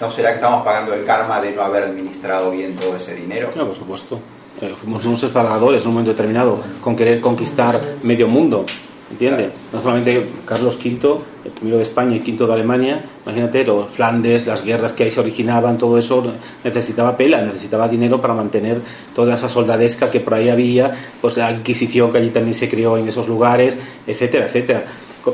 ¿No 0.00 0.10
será 0.10 0.30
que 0.30 0.36
estamos 0.36 0.64
pagando 0.64 0.94
el 0.94 1.04
karma 1.04 1.38
de 1.42 1.52
no 1.52 1.60
haber 1.60 1.82
administrado 1.82 2.50
bien 2.50 2.76
todo 2.76 2.96
ese 2.96 3.14
dinero? 3.14 3.52
No, 3.56 3.66
por 3.66 3.76
supuesto. 3.76 4.18
Eh, 4.58 4.74
fuimos 4.80 5.04
unos 5.04 5.22
espargadores 5.22 5.82
en 5.82 5.88
un 5.88 5.94
momento 5.96 6.12
determinado 6.12 6.62
con 6.80 6.96
querer 6.96 7.20
conquistar 7.20 7.78
medio 8.04 8.26
mundo. 8.26 8.64
¿Entiendes? 9.10 9.52
No 9.72 9.82
solamente 9.82 10.24
Carlos 10.46 10.76
V, 10.76 11.18
el 11.44 11.50
primero 11.50 11.78
de 11.78 11.82
España 11.82 12.16
y 12.16 12.20
quinto 12.20 12.46
de 12.46 12.52
Alemania, 12.52 13.04
imagínate, 13.24 13.64
los 13.64 13.90
Flandes, 13.90 14.46
las 14.46 14.64
guerras 14.64 14.92
que 14.92 15.02
ahí 15.02 15.10
se 15.10 15.18
originaban, 15.18 15.78
todo 15.78 15.98
eso 15.98 16.22
necesitaba 16.62 17.16
pela, 17.16 17.42
necesitaba 17.42 17.88
dinero 17.88 18.20
para 18.20 18.34
mantener 18.34 18.80
toda 19.14 19.34
esa 19.34 19.48
soldadesca 19.48 20.10
que 20.10 20.20
por 20.20 20.34
ahí 20.34 20.48
había, 20.48 20.96
pues 21.20 21.36
la 21.36 21.50
Inquisición 21.50 22.12
que 22.12 22.18
allí 22.18 22.30
también 22.30 22.54
se 22.54 22.68
creó 22.68 22.96
en 22.96 23.08
esos 23.08 23.26
lugares, 23.26 23.76
etcétera, 24.06 24.46
etcétera 24.46 24.84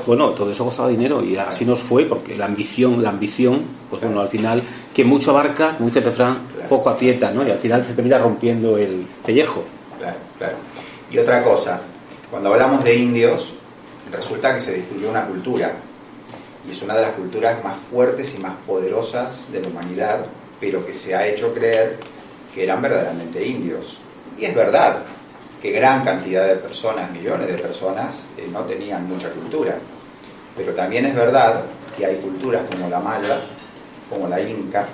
bueno, 0.06 0.30
todo 0.30 0.50
eso 0.50 0.64
costaba 0.64 0.88
dinero 0.88 1.22
y 1.22 1.36
así 1.36 1.64
nos 1.64 1.80
fue 1.80 2.04
porque 2.04 2.36
la 2.36 2.46
ambición, 2.46 3.02
la 3.02 3.10
ambición, 3.10 3.62
pues 3.88 4.02
bueno, 4.02 4.20
al 4.20 4.28
final, 4.28 4.62
que 4.94 5.04
mucho 5.04 5.30
abarca, 5.30 5.74
como 5.74 5.86
dice 5.86 6.00
el 6.00 6.06
refrán, 6.06 6.38
poco 6.68 6.90
aprieta, 6.90 7.30
¿no? 7.30 7.46
Y 7.46 7.50
al 7.50 7.58
final 7.58 7.86
se 7.86 7.94
termina 7.94 8.18
rompiendo 8.18 8.76
el 8.76 9.06
pellejo. 9.24 9.62
Claro, 9.98 10.16
claro. 10.38 10.56
Y 11.10 11.18
otra 11.18 11.42
cosa, 11.42 11.80
cuando 12.30 12.52
hablamos 12.52 12.82
de 12.82 12.96
indios, 12.96 13.52
resulta 14.10 14.54
que 14.54 14.60
se 14.60 14.72
destruyó 14.72 15.10
una 15.10 15.26
cultura 15.26 15.72
y 16.66 16.72
es 16.72 16.82
una 16.82 16.94
de 16.94 17.02
las 17.02 17.12
culturas 17.12 17.62
más 17.62 17.76
fuertes 17.90 18.34
y 18.34 18.38
más 18.38 18.54
poderosas 18.66 19.50
de 19.52 19.60
la 19.60 19.68
humanidad, 19.68 20.26
pero 20.60 20.84
que 20.84 20.94
se 20.94 21.14
ha 21.14 21.26
hecho 21.26 21.54
creer 21.54 21.98
que 22.54 22.64
eran 22.64 22.82
verdaderamente 22.82 23.46
indios. 23.46 23.98
Y 24.38 24.44
es 24.46 24.54
verdad, 24.54 25.02
que 25.62 25.70
gran 25.70 26.04
cantidad 26.04 26.46
de 26.46 26.56
personas, 26.56 27.10
millones 27.10 27.48
de 27.48 27.54
personas, 27.54 28.24
eh, 28.36 28.48
no 28.50 28.62
tenían 28.62 29.08
mucha 29.08 29.30
cultura. 29.30 29.76
Pero 30.56 30.74
también 30.74 31.06
es 31.06 31.14
verdad 31.14 31.62
que 31.96 32.06
hay 32.06 32.16
culturas 32.16 32.62
como 32.70 32.88
la 32.88 33.00
maya, 33.00 33.38
como 34.10 34.28
la 34.28 34.40
inca, 34.40 34.86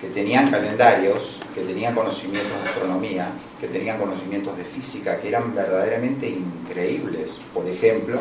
que 0.00 0.08
tenían 0.08 0.50
calendarios, 0.50 1.38
que 1.54 1.62
tenían 1.62 1.94
conocimientos 1.94 2.52
de 2.62 2.68
astronomía, 2.68 3.28
que 3.60 3.68
tenían 3.68 3.98
conocimientos 3.98 4.56
de 4.56 4.64
física, 4.64 5.20
que 5.20 5.28
eran 5.28 5.54
verdaderamente 5.54 6.28
increíbles. 6.28 7.38
Por 7.52 7.66
ejemplo, 7.68 8.20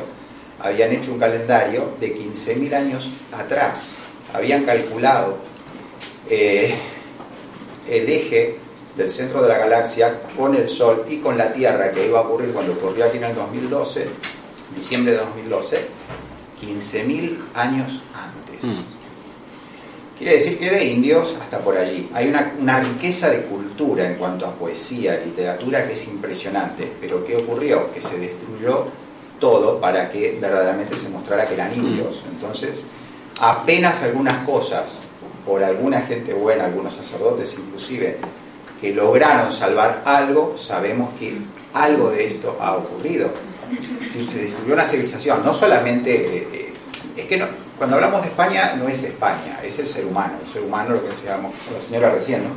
habían 0.60 0.92
hecho 0.92 1.12
un 1.12 1.20
calendario 1.20 1.94
de 2.00 2.16
15.000 2.16 2.74
años 2.74 3.10
atrás. 3.32 3.98
Habían 4.34 4.64
calculado 4.64 5.38
eh, 6.30 6.76
el 7.90 8.10
eje 8.10 8.58
del 8.96 9.10
centro 9.10 9.42
de 9.42 9.50
la 9.50 9.58
galaxia 9.58 10.22
con 10.38 10.56
el 10.56 10.68
Sol 10.68 11.06
y 11.10 11.18
con 11.18 11.38
la 11.38 11.52
Tierra 11.52 11.92
que 11.92 12.08
iba 12.08 12.20
a 12.20 12.22
ocurrir 12.24 12.52
cuando 12.52 12.74
ocurrió 12.74 13.06
aquí 13.06 13.18
en 13.18 13.26
el 13.26 13.36
2012, 13.36 14.08
diciembre 14.76 15.14
de 15.14 15.20
2012, 15.20 15.86
15.000 16.62 17.38
años 17.56 18.04
antes. 18.14 18.64
Mm. 18.64 18.93
Quiere 20.18 20.38
decir 20.38 20.59
que 20.59 20.70
de 20.70 20.86
indios 20.86 21.36
hasta 21.41 21.59
por 21.59 21.78
allí. 21.78 22.09
Hay 22.14 22.28
una, 22.28 22.53
una, 22.59 22.80
riqueza 22.80 23.30
de 23.30 23.41
cultura 23.43 24.07
en 24.07 24.16
cuanto 24.16 24.45
a 24.45 24.53
poesía, 24.53 25.18
literatura 25.18 25.88
que 25.88 25.93
es 25.93 26.07
impresionante. 26.07 26.91
Pero 27.01 27.26
¿qué 27.26 27.38
ocurrió? 27.38 27.91
Que 27.91 28.01
se 28.01 28.18
destruyó 28.20 28.86
todo 29.39 29.80
para 29.80 30.09
que 30.09 30.38
verdaderamente 30.39 30.97
se 30.97 31.09
mostrara 31.09 31.45
que 31.45 31.55
eran 31.55 31.72
mm. 31.72 31.86
indios. 31.86 32.24
Entonces, 32.32 32.86
apenas 33.39 34.01
algunas 34.03 34.45
cosas, 34.45 35.01
por 35.45 35.64
alguna 35.64 36.01
gente 36.01 36.34
buena, 36.34 36.66
algunos 36.66 36.93
sacerdotes 36.93 37.53
inclusive, 37.57 38.18
que 38.80 38.93
lograron 38.93 39.51
salvar 39.51 40.01
algo, 40.05 40.57
sabemos 40.57 41.09
que 41.20 41.34
algo 41.74 42.11
de 42.11 42.28
esto 42.28 42.55
ha 42.59 42.78
ocurrido. 42.78 43.30
se 44.11 44.43
destruyó 44.43 44.74
una 44.74 44.86
civilización, 44.86 45.43
no 45.43 45.53
solamente... 45.53 46.16
Eh, 46.16 46.47
eh, 46.53 46.74
es 47.16 47.26
que 47.26 47.38
no, 47.38 47.45
cuando 47.84 47.98
hablamos 47.98 48.22
de 48.22 48.30
España 48.30 48.76
no 48.78 48.88
es 48.88 49.04
España, 49.04 49.60
es 49.62 49.78
el 49.78 49.86
ser 49.86 50.06
humano, 50.06 50.36
el 50.42 50.50
ser 50.50 50.64
humano, 50.64 50.94
lo 50.94 51.02
que 51.02 51.10
decíamos 51.10 51.52
la 51.74 51.82
señora 51.82 52.12
recién, 52.12 52.46
¿no? 52.46 52.52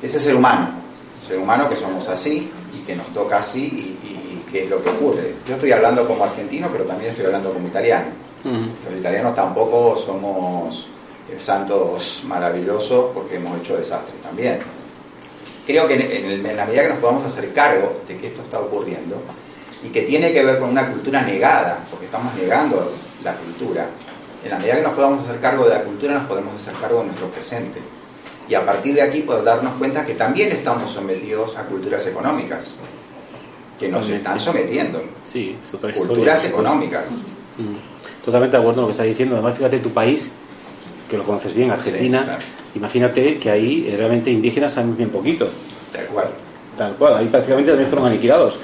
Es 0.00 0.14
el 0.14 0.20
ser 0.22 0.34
humano, 0.36 0.70
el 1.20 1.28
ser 1.28 1.38
humano 1.38 1.68
que 1.68 1.76
somos 1.76 2.08
así 2.08 2.50
y 2.74 2.78
que 2.78 2.96
nos 2.96 3.08
toca 3.12 3.40
así 3.40 3.60
y, 3.60 4.06
y, 4.06 4.44
que 4.50 4.64
es 4.64 4.70
lo 4.70 4.82
que 4.82 4.88
ocurre. 4.88 5.34
Yo 5.46 5.56
estoy 5.56 5.70
hablando 5.72 6.08
como 6.08 6.24
argentino, 6.24 6.70
pero 6.72 6.84
también 6.84 7.10
estoy 7.10 7.26
hablando 7.26 7.52
como 7.52 7.68
italiano. 7.68 8.06
Los 8.42 8.98
italianos 8.98 9.34
tampoco 9.34 9.94
somos 9.98 10.88
eh, 11.30 11.38
santos 11.38 12.22
maravillosos 12.24 13.10
porque 13.12 13.36
hemos 13.36 13.60
hecho 13.60 13.76
desastres 13.76 14.16
también 14.22 14.60
creo 15.66 15.86
que 15.86 15.94
en, 15.94 16.56
la 16.56 16.64
medida 16.64 16.84
que 16.84 16.88
nos 16.88 16.98
podamos 17.00 17.26
hacer 17.26 17.52
cargo 17.52 18.00
de 18.08 18.16
que 18.16 18.28
esto 18.28 18.40
está 18.40 18.58
ocurriendo 18.58 19.20
y 19.84 19.90
que 19.90 20.00
tiene 20.00 20.32
que 20.32 20.42
ver 20.42 20.58
con 20.58 20.70
una 20.70 20.90
cultura 20.90 21.20
negada, 21.20 21.84
porque 21.90 22.06
estamos 22.06 22.34
negando 22.34 22.90
la 23.22 23.34
cultura, 23.34 23.90
en 24.44 24.50
la 24.50 24.58
medida 24.58 24.76
que 24.76 24.82
nos 24.82 24.92
podamos 24.92 25.24
hacer 25.24 25.40
cargo 25.40 25.64
de 25.64 25.70
la 25.74 25.82
cultura 25.82 26.14
nos 26.14 26.26
podemos 26.26 26.54
hacer 26.54 26.74
cargo 26.74 27.00
de 27.00 27.06
nuestro 27.06 27.28
presente. 27.28 27.80
Y 28.48 28.54
a 28.54 28.64
partir 28.64 28.94
de 28.94 29.02
aquí 29.02 29.20
poder 29.20 29.44
darnos 29.44 29.74
cuenta 29.74 30.06
que 30.06 30.14
también 30.14 30.50
estamos 30.52 30.90
sometidos 30.90 31.56
a 31.56 31.64
culturas 31.64 32.06
económicas, 32.06 32.78
que 33.78 33.88
nos 33.88 34.08
están 34.08 34.40
sometiendo. 34.40 35.02
Sí, 35.26 35.56
culturas 35.70 36.44
económicas. 36.44 37.10
Mm. 37.58 38.24
Totalmente 38.24 38.56
de 38.56 38.60
acuerdo 38.62 38.74
con 38.74 38.82
lo 38.82 38.86
que 38.88 38.92
estás 38.92 39.06
diciendo. 39.06 39.34
Además, 39.36 39.56
fíjate 39.56 39.78
tu 39.80 39.90
país, 39.90 40.30
que 41.10 41.18
lo 41.18 41.24
conoces 41.24 41.54
bien, 41.54 41.70
Argentina. 41.70 42.20
Sí, 42.20 42.24
claro. 42.24 42.42
Imagínate 42.74 43.38
que 43.38 43.50
ahí 43.50 43.86
eh, 43.88 43.96
realmente 43.96 44.30
indígenas 44.30 44.72
sabemos 44.74 44.96
bien 44.96 45.10
poquito. 45.10 45.48
Tal 45.92 46.06
cual. 46.06 46.28
Tal 46.76 46.94
cual, 46.94 47.16
ahí 47.16 47.26
prácticamente 47.26 47.70
también 47.70 47.90
fueron 47.90 48.08
aniquilados. 48.08 48.58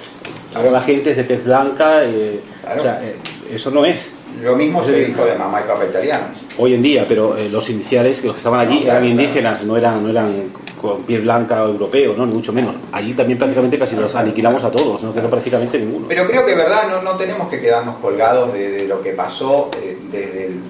Ahora 0.55 0.71
la 0.71 0.83
gente 0.83 1.11
es 1.11 1.17
de 1.17 1.25
tez 1.25 1.45
blanca, 1.45 2.05
eh, 2.05 2.41
Claro. 2.63 2.81
o 2.81 2.83
sea, 2.83 3.05
eh, 3.05 3.17
eso 3.51 3.71
no 3.71 3.85
es 3.85 4.11
Lo 4.43 4.57
mismo 4.57 4.83
se 4.83 4.93
dijo 4.93 5.25
de 5.25 5.37
mamá 5.39 5.61
y 5.65 5.69
papá 5.69 5.85
italianos. 5.85 6.39
hoy 6.59 6.75
en 6.75 6.83
día, 6.83 7.05
pero 7.09 7.37
eh, 7.37 7.49
los 7.49 7.69
iniciales, 7.71 8.25
los 8.25 8.35
que 8.35 8.39
estaban 8.39 8.61
allí, 8.61 8.77
No, 8.77 8.83
claro, 8.83 8.99
eran 8.99 9.03
claro. 9.03 9.23
indígenas, 9.23 9.65
no 9.65 9.77
eran, 9.77 10.03
no 10.03 10.11
eran 10.11 10.53
con 10.81 11.03
piel 11.05 11.23
blanca 11.23 11.65
o 11.65 11.69
europeo, 11.69 12.15
¿no? 12.17 12.27
ni 12.27 12.35
mucho 12.35 12.53
menos. 12.53 12.75
Allí 12.93 13.15
también 13.15 13.39
prácticamente 13.39 13.79
casi 13.79 13.97
los 13.97 14.15
aniquilamos 14.15 14.63
a 14.65 14.71
todos, 14.71 15.03
no 15.03 15.15
quedó 15.15 15.31
prácticamente 15.31 15.79
ninguno. 15.79 16.07
Pero 16.09 16.27
creo 16.27 16.45
que, 16.45 16.55
verdad, 16.55 16.89
no, 16.91 17.01
no 17.03 17.13
tenemos 17.17 17.49
que 17.49 17.61
quedarnos 17.61 17.97
colgados 17.97 18.53
de, 18.53 18.71
de 18.71 18.89
lo 18.89 19.01
que 19.03 19.13
pasó 19.13 19.71
eh, 19.81 19.97
desde, 20.11 20.47
el- 20.49 20.61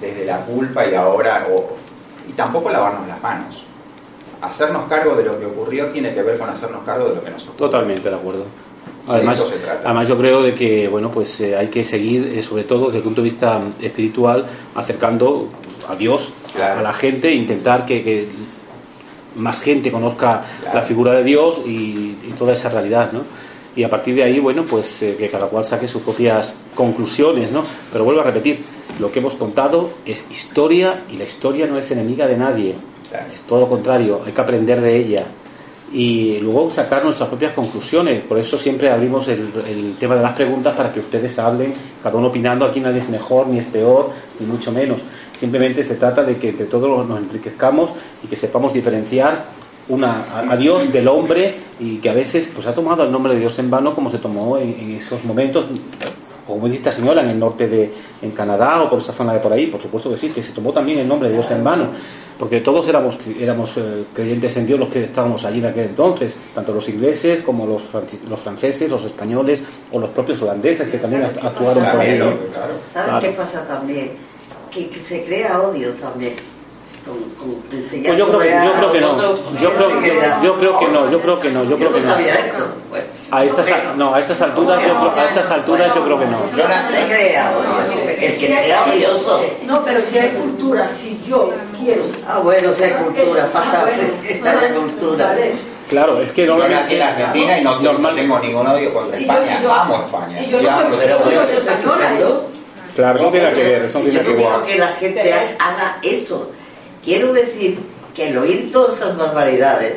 desde 0.00 0.24
la 0.24 0.38
culpa 0.40 0.84
y 0.86 0.94
ahora, 0.94 1.46
o- 1.54 1.76
y 2.28 2.32
tampoco 2.32 2.70
lavarnos 2.70 3.06
las 3.06 3.22
manos. 3.22 3.62
Hacernos 4.42 4.86
cargo 4.88 5.14
de 5.14 5.24
lo 5.24 5.38
que 5.38 5.46
ocurrió 5.46 5.86
tiene 5.86 6.12
que 6.12 6.22
ver 6.22 6.36
con 6.38 6.48
hacernos 6.48 6.82
cargo 6.84 7.08
de 7.10 7.14
lo 7.16 7.22
que 7.24 7.30
nos 7.30 7.42
ocurrió. 7.46 7.66
Totalmente 7.66 8.08
de 8.10 8.14
acuerdo. 8.16 8.44
De 9.06 9.12
Además, 9.12 9.38
esto 9.38 9.50
se 9.50 9.56
trata. 9.58 9.80
además 9.84 10.08
yo 10.08 10.16
creo 10.16 10.42
de 10.42 10.54
que 10.54 10.88
bueno 10.88 11.10
pues 11.10 11.38
eh, 11.40 11.54
hay 11.56 11.68
que 11.68 11.84
seguir 11.84 12.32
eh, 12.38 12.42
sobre 12.42 12.64
todo 12.64 12.86
desde 12.86 12.98
el 12.98 13.04
punto 13.04 13.20
de 13.20 13.24
vista 13.26 13.60
espiritual 13.82 14.44
acercando 14.74 15.48
a 15.88 15.94
Dios 15.96 16.32
Claro. 16.54 16.78
a 16.80 16.82
la 16.82 16.92
gente 16.92 17.28
e 17.28 17.34
intentar 17.34 17.84
que, 17.84 18.02
que 18.02 18.28
más 19.36 19.60
gente 19.60 19.90
conozca 19.92 20.44
Claro. 20.62 20.78
la 20.78 20.82
figura 20.82 21.12
de 21.12 21.24
Dios 21.24 21.60
y, 21.66 22.16
y 22.26 22.34
toda 22.38 22.54
esa 22.54 22.68
realidad 22.70 23.12
¿no? 23.12 23.22
y 23.76 23.82
a 23.82 23.90
partir 23.90 24.14
de 24.14 24.22
ahí 24.22 24.38
bueno 24.38 24.62
pues 24.62 25.02
eh, 25.02 25.16
que 25.18 25.28
cada 25.28 25.48
cual 25.48 25.64
saque 25.66 25.86
sus 25.88 26.00
propias 26.02 26.54
conclusiones 26.74 27.50
¿no? 27.52 27.62
pero 27.92 28.04
vuelvo 28.04 28.20
a 28.20 28.24
repetir 28.24 28.60
lo 29.00 29.10
que 29.12 29.18
hemos 29.18 29.34
contado 29.34 29.90
es 30.06 30.30
historia 30.30 31.02
y 31.10 31.16
la 31.16 31.24
historia 31.24 31.66
no 31.66 31.76
es 31.78 31.90
enemiga 31.90 32.26
de 32.26 32.36
nadie 32.36 32.74
Claro. 33.10 33.26
es 33.34 33.40
todo 33.42 33.60
lo 33.60 33.68
contrario 33.68 34.22
hay 34.24 34.32
que 34.32 34.40
aprender 34.40 34.80
de 34.80 34.96
ella 34.96 35.24
y 35.94 36.40
luego 36.40 36.72
sacar 36.72 37.04
nuestras 37.04 37.28
propias 37.28 37.54
conclusiones. 37.54 38.20
Por 38.22 38.36
eso 38.38 38.58
siempre 38.58 38.90
abrimos 38.90 39.28
el, 39.28 39.48
el 39.66 39.94
tema 39.94 40.16
de 40.16 40.22
las 40.22 40.32
preguntas 40.32 40.74
para 40.74 40.92
que 40.92 40.98
ustedes 40.98 41.38
hablen, 41.38 41.72
cada 42.02 42.16
uno 42.16 42.26
opinando. 42.26 42.64
Aquí 42.64 42.80
nadie 42.80 43.00
es 43.00 43.08
mejor 43.08 43.46
ni 43.46 43.60
es 43.60 43.66
peor, 43.66 44.10
ni 44.40 44.46
mucho 44.46 44.72
menos. 44.72 45.00
Simplemente 45.38 45.84
se 45.84 45.94
trata 45.94 46.24
de 46.24 46.36
que 46.36 46.48
entre 46.48 46.66
todos 46.66 47.06
nos 47.06 47.18
enriquezcamos 47.18 47.90
y 48.24 48.26
que 48.26 48.34
sepamos 48.34 48.72
diferenciar 48.72 49.44
una, 49.88 50.24
a, 50.24 50.52
a 50.52 50.56
Dios 50.56 50.92
del 50.92 51.06
hombre 51.06 51.54
y 51.78 51.98
que 51.98 52.10
a 52.10 52.14
veces 52.14 52.50
pues 52.52 52.66
ha 52.66 52.74
tomado 52.74 53.04
el 53.04 53.12
nombre 53.12 53.34
de 53.34 53.40
Dios 53.40 53.56
en 53.60 53.70
vano 53.70 53.94
como 53.94 54.10
se 54.10 54.18
tomó 54.18 54.58
en, 54.58 54.70
en 54.70 54.90
esos 54.96 55.24
momentos 55.24 55.66
como 56.46 56.66
dice 56.66 56.78
esta 56.78 56.92
señora 56.92 57.22
en 57.22 57.30
el 57.30 57.38
norte 57.38 57.66
de 57.68 57.90
en 58.22 58.30
Canadá 58.32 58.82
o 58.82 58.90
por 58.90 58.98
esa 58.98 59.12
zona 59.12 59.32
de 59.32 59.40
por 59.40 59.52
ahí 59.52 59.66
por 59.68 59.80
supuesto 59.80 60.10
que 60.10 60.16
sí 60.18 60.28
que 60.30 60.42
se 60.42 60.52
tomó 60.52 60.72
también 60.72 60.98
el 60.98 61.08
nombre 61.08 61.28
de 61.28 61.34
Dios 61.34 61.50
en 61.50 61.62
vano 61.64 61.86
porque 62.38 62.60
todos 62.60 62.86
éramos 62.88 63.16
éramos 63.40 63.72
eh, 63.76 64.04
creyentes 64.12 64.56
en 64.56 64.66
Dios 64.66 64.78
los 64.80 64.88
que 64.88 65.04
estábamos 65.04 65.44
allí 65.44 65.60
en 65.60 65.66
aquel 65.66 65.84
entonces 65.86 66.34
tanto 66.54 66.72
los 66.74 66.88
ingleses 66.88 67.40
como 67.40 67.66
los, 67.66 67.82
los 68.28 68.40
franceses 68.40 68.90
los 68.90 69.04
españoles 69.04 69.62
o 69.92 69.98
los 70.00 70.10
propios 70.10 70.42
holandeses 70.42 70.88
que 70.88 70.98
también 70.98 71.22
act- 71.24 71.44
actuaron 71.44 71.84
por 71.84 72.00
ahí. 72.00 72.18
¿Sabes 72.18 72.36
Claro. 72.92 73.20
qué 73.20 73.28
pasa 73.30 73.66
también? 73.66 74.12
Que, 74.70 74.88
que 74.88 74.98
se 75.00 75.24
crea 75.24 75.60
odio 75.60 75.90
también. 75.92 76.34
Con, 77.06 77.18
con 77.38 77.78
enseñar 77.78 78.06
Pues 78.06 78.18
yo 78.18 78.26
creo, 78.26 78.40
que- 78.40 78.64
yo 78.64 78.72
creo 78.72 78.92
que 78.92 79.00
no 79.00 79.16
yo 79.60 79.70
creo, 79.74 79.90
yo 80.42 80.54
creo 80.58 80.78
que 80.78 80.88
no 80.88 81.10
yo 81.10 81.20
creo 81.20 81.40
que 81.40 81.50
no 81.50 81.64
yo 81.64 81.76
creo 81.76 81.92
que 81.92 82.00
no 82.00 82.06
sabía 82.06 82.34
esto. 82.34 82.66
Bueno, 82.90 83.04
a 83.30 83.44
estas 83.44 83.66
no 83.96 84.14
a 84.14 84.20
estas 84.20 84.40
alturas 84.42 84.80
yo 84.82 84.88
creo, 84.88 85.24
a 85.24 85.28
estas 85.28 85.50
alturas 85.50 85.94
yo 85.94 86.04
creo 86.04 86.18
que 86.20 86.26
no 86.26 86.38
se 86.38 87.06
crea 87.06 87.52
odio. 87.56 88.10
El 88.20 88.38
que 88.38 88.46
sea 88.46 88.84
odioso. 88.84 89.44
No, 89.64 89.84
pero 89.84 90.00
si 90.02 90.18
hay 90.18 90.30
cultura, 90.30 90.86
si 90.88 91.20
yo 91.26 91.50
quiero. 91.78 92.02
Ah, 92.28 92.38
bueno, 92.38 92.72
si 92.72 92.84
hay 92.84 92.92
cultura, 92.92 93.44
ah, 93.44 93.48
fantástico. 93.52 94.12
bueno. 94.22 94.60
Hay 94.60 94.68
cultura. 94.72 95.26
Vale. 95.28 95.52
claro 95.88 96.20
es 96.20 96.32
que 96.32 96.46
Yo 96.46 96.68
nací 96.68 96.94
en 96.96 97.02
Argentina 97.02 97.58
y 97.60 97.64
no, 97.64 97.76
no 97.76 97.92
normal- 97.92 98.14
tengo 98.14 98.38
ningún 98.38 98.66
odio 98.66 98.92
contra 98.94 99.18
Y 99.18 99.26
yo- 99.26 99.32
España. 99.32 99.58
y 99.58 99.62
yo- 99.62 99.72
Amo 99.74 99.94
España. 100.04 100.40
y 100.42 100.46
yo 100.50 100.62
no 100.62 100.76
soy- 100.76 100.98
pero- 100.98 101.30
Yo 101.30 101.40
te 101.46 101.54
claro 102.94 103.16
eso 103.16 103.24
no 103.26 103.32
tiene 103.32 103.52
que 103.52 103.62
ver 103.64 103.84
eso 103.84 103.98
no 103.98 104.04
tiene 104.04 104.18
yo 104.18 104.22
no 104.22 104.28
que 104.30 104.36
digo 104.36 104.58
ver 104.58 104.66
que 104.66 104.78
la 104.78 104.88
gente 104.88 105.32
haga 105.32 105.98
eso. 106.02 106.50
Quiero 107.04 107.32
decir 107.32 107.78
que 108.14 108.28
el 108.28 108.38
oír 108.38 108.70
todas 108.72 108.96
esas 108.96 109.16
barbaridades, 109.16 109.96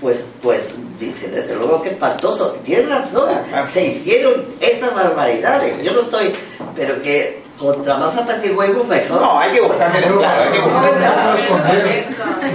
pues, 0.00 0.24
pues 0.42 0.74
dice 0.98 1.28
desde 1.28 1.54
luego 1.54 1.82
que 1.82 1.90
espantoso. 1.90 2.52
Tienes 2.64 2.88
razón, 2.88 3.30
se 3.72 3.86
hicieron 3.86 4.44
esas 4.60 4.94
barbaridades. 4.94 5.82
Yo 5.82 5.92
no 5.92 6.00
estoy, 6.00 6.32
pero 6.74 7.00
que 7.02 7.47
contra 7.58 7.96
más 7.96 8.16
apaciguemos 8.16 8.86
mejor. 8.86 9.20
No, 9.20 9.38
hay 9.38 9.50
que 9.52 9.60
buscarle, 9.60 10.00
claro, 10.02 10.42
hay 10.42 10.50
que 10.52 10.58
no 10.58 10.66
para 10.68 11.24
no 11.24 11.34
esconder 11.34 12.06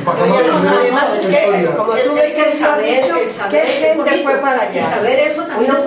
Además 0.05 1.09
es 1.19 1.25
que, 1.27 1.65
como 1.77 1.91
tú 1.93 1.97
Es 1.97 2.13
ves 2.13 2.33
que 2.33 2.41
el 2.51 2.57
se 2.57 2.63
han 2.63 2.71
saber, 2.71 3.03
dicho, 3.03 3.15
el 3.17 3.49
¿qué 3.51 3.59
gente 3.61 4.23
fue 4.23 4.35
para 4.35 4.61
allá? 4.61 4.89
Saber 4.89 5.19
eso 5.19 5.43
también 5.43 5.73
les 5.73 5.83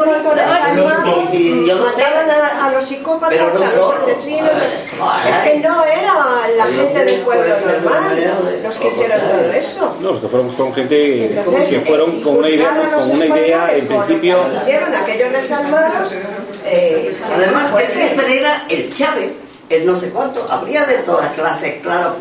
yo 1.66 1.74
lo 1.74 1.90
sé. 1.90 1.96
mataban 1.96 2.30
a, 2.30 2.66
a 2.66 2.72
los 2.72 2.84
psicópatas, 2.84 3.38
no 3.38 3.46
a 3.46 3.72
los 3.72 4.02
asesinos. 4.02 4.50
Es 4.50 5.50
que 5.50 5.58
no 5.60 5.84
era 5.84 6.14
la 6.56 6.64
gente 6.66 7.04
del 7.04 7.20
pueblo 7.20 7.44
normal 7.46 8.60
los 8.62 8.76
que 8.76 8.88
hicieron 8.88 9.20
todo 9.20 9.52
eso. 9.52 9.96
No, 10.00 10.12
los 10.12 10.20
que 10.20 10.28
fueron, 10.28 10.50
fueron 10.50 10.74
gente 10.74 11.30
que 11.68 11.80
fueron 11.86 12.20
con 12.20 12.36
una 12.36 12.48
idea, 12.48 12.70
con 12.94 13.10
una 13.10 13.26
idea 13.26 13.76
en 13.76 13.86
principio. 13.86 14.38
que 14.48 14.56
hicieron 14.56 14.94
aquellos 14.94 15.32
desarmados. 15.32 16.12
Eh, 16.66 17.16
Además, 17.34 17.70
pues, 17.72 17.90
que 17.90 17.98
siempre 17.98 18.38
era 18.38 18.66
el 18.68 18.92
Chávez, 18.92 19.32
el 19.70 19.86
no 19.86 19.96
sé 19.96 20.10
cuánto, 20.10 20.46
habría 20.50 20.84
de 20.84 20.98
todas 20.98 21.32
clases, 21.34 21.82
claro, 21.82 22.14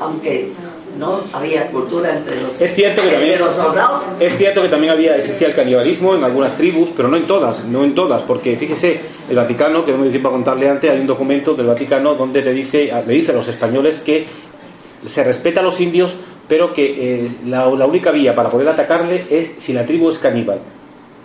aunque 0.00 0.50
no 0.98 1.20
había 1.32 1.66
cultura 1.68 2.16
entre 2.16 2.40
los, 2.40 2.60
Es 2.60 2.74
cierto 2.74 3.02
que 3.02 3.08
entre 3.08 3.18
también 3.18 3.38
los 3.38 3.54
soldados. 3.54 4.02
es 4.18 4.36
cierto 4.36 4.62
que 4.62 4.68
también 4.68 4.92
había 4.92 5.16
existía 5.16 5.48
el 5.48 5.54
canibalismo 5.54 6.14
en 6.14 6.24
algunas 6.24 6.56
tribus, 6.56 6.90
pero 6.96 7.08
no 7.08 7.16
en 7.16 7.24
todas, 7.24 7.64
no 7.64 7.84
en 7.84 7.94
todas, 7.94 8.22
porque 8.22 8.56
fíjese, 8.56 9.00
el 9.28 9.36
Vaticano, 9.36 9.84
que 9.84 9.92
no 9.92 9.98
me 9.98 10.04
dio 10.04 10.12
tiempo 10.12 10.28
a 10.28 10.32
contarle 10.32 10.68
antes, 10.68 10.90
hay 10.90 11.00
un 11.00 11.06
documento 11.06 11.54
del 11.54 11.66
Vaticano 11.66 12.14
donde 12.14 12.42
te 12.42 12.52
dice, 12.52 12.92
le 13.06 13.14
dice 13.14 13.30
a 13.30 13.34
los 13.34 13.48
españoles 13.48 14.00
que 14.04 14.26
se 15.06 15.24
respeta 15.24 15.60
a 15.60 15.62
los 15.62 15.80
indios, 15.80 16.14
pero 16.48 16.74
que 16.74 17.24
eh, 17.24 17.30
la, 17.46 17.66
la 17.66 17.86
única 17.86 18.10
vía 18.10 18.34
para 18.34 18.50
poder 18.50 18.68
atacarle 18.68 19.24
es 19.30 19.54
si 19.58 19.72
la 19.72 19.86
tribu 19.86 20.10
es 20.10 20.18
caníbal. 20.18 20.58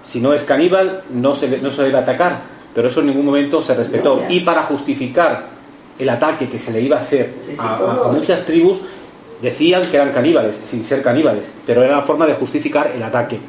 Si 0.06 0.20
no 0.22 0.34
es 0.34 0.43
caníbal, 0.43 1.01
no 1.10 1.36
se, 1.36 1.47
le- 1.47 1.58
no 1.60 1.72
se 1.72 1.82
debe 1.84 1.97
atacar, 1.97 2.39
pero 2.74 2.88
eso 2.88 2.99
en 3.01 3.08
ningún 3.08 3.26
momento 3.26 3.62
se 3.62 3.74
respetó. 3.74 4.24
Y 4.30 4.41
para 4.41 4.64
justificar 4.64 5.43
el 5.97 6.10
ataque 6.10 6.47
que 6.49 6.60
se 6.60 6.72
le 6.72 6.82
iba 6.82 6.97
a 6.97 7.01
hacer 7.01 7.34
a, 7.58 7.76
a- 7.76 8.12
muchas 8.12 8.45
tribus, 8.45 8.82
decían 9.41 9.89
que 9.89 9.95
eran 9.97 10.12
caníbales, 10.12 10.56
sin 10.70 10.84
ser 10.84 11.01
caníbales, 11.01 11.43
pero 11.66 11.84
era 11.84 11.95
la 11.97 12.01
forma 12.03 12.26
de 12.28 12.34
justificar 12.36 12.91
el 12.95 13.01
ataque. 13.03 13.39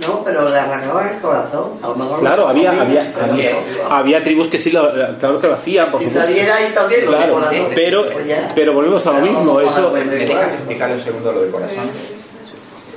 No, 0.00 0.22
pero 0.24 0.48
le 0.48 0.58
arrancaban 0.58 1.14
el 1.14 1.20
corazón. 1.20 1.72
A 1.82 1.88
lo 1.88 1.94
mejor 1.96 2.20
Claro, 2.20 2.42
lo 2.42 2.48
había, 2.48 2.70
comían, 2.76 2.86
había, 2.86 3.12
había, 3.24 3.50
que- 3.50 3.82
había 3.88 4.22
tribus 4.24 4.48
que 4.48 4.58
sí, 4.58 4.70
lo, 4.72 4.90
claro 5.20 5.40
que 5.40 5.46
lo 5.46 5.54
hacían, 5.54 5.90
por 5.90 6.00
Si 6.00 6.06
supuesto. 6.08 6.28
saliera 6.28 6.56
ahí 6.56 6.72
también 6.74 7.04
lo 7.04 7.12
Claro, 7.12 7.34
corazón. 7.34 7.66
pero, 7.74 8.10
Pues 8.10 8.26
pero 8.54 8.72
volvemos 8.72 9.06
a 9.06 9.12
lo 9.12 9.20
mismo, 9.20 9.60
eso, 9.60 9.90
bueno, 9.90 10.10
¿Me 10.10 10.22
igual. 10.24 10.28
dejas 10.38 10.52
explicarle 10.54 10.94
un 10.96 11.00
segundo 11.00 11.32
lo 11.32 11.42
del 11.42 11.50
corazón? 11.52 11.84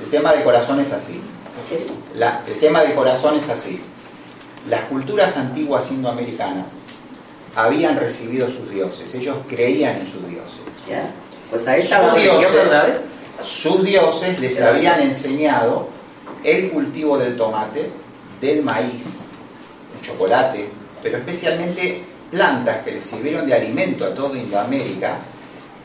El 0.04 0.10
tema 0.10 0.32
del 0.32 0.42
corazón 0.42 0.80
es 0.80 0.92
así. 0.92 1.20
La- 2.14 2.42
el 2.46 2.58
tema 2.58 2.82
del 2.82 2.94
corazón 2.94 3.36
es 3.36 3.48
así. 3.48 3.80
Las 4.68 4.82
culturas 4.84 5.36
antiguas 5.36 5.90
indoamericanas 5.90 6.66
habían 7.54 7.96
recibido 7.96 8.48
sus 8.50 8.68
dioses, 8.70 9.14
ellos 9.14 9.36
creían 9.48 9.96
en 9.96 10.06
sus 10.06 10.26
dioses. 10.28 10.60
Ya. 10.88 11.10
Pues 11.50 11.66
ahí 11.66 11.82
Sus 11.82 12.14
dioses, 12.22 12.50
sus 13.44 13.84
dioses 13.84 14.40
les 14.40 14.60
habían 14.60 15.00
enseñado 15.00 15.88
el 16.42 16.70
cultivo 16.70 17.16
del 17.18 17.36
tomate, 17.36 17.90
del 18.40 18.62
maíz, 18.62 19.20
el 19.98 20.06
chocolate, 20.06 20.68
pero 21.02 21.18
especialmente 21.18 22.02
plantas 22.30 22.78
que 22.84 22.92
les 22.92 23.04
sirvieron 23.04 23.46
de 23.46 23.54
alimento 23.54 24.04
a 24.04 24.14
toda 24.14 24.36
Indoamérica 24.36 25.18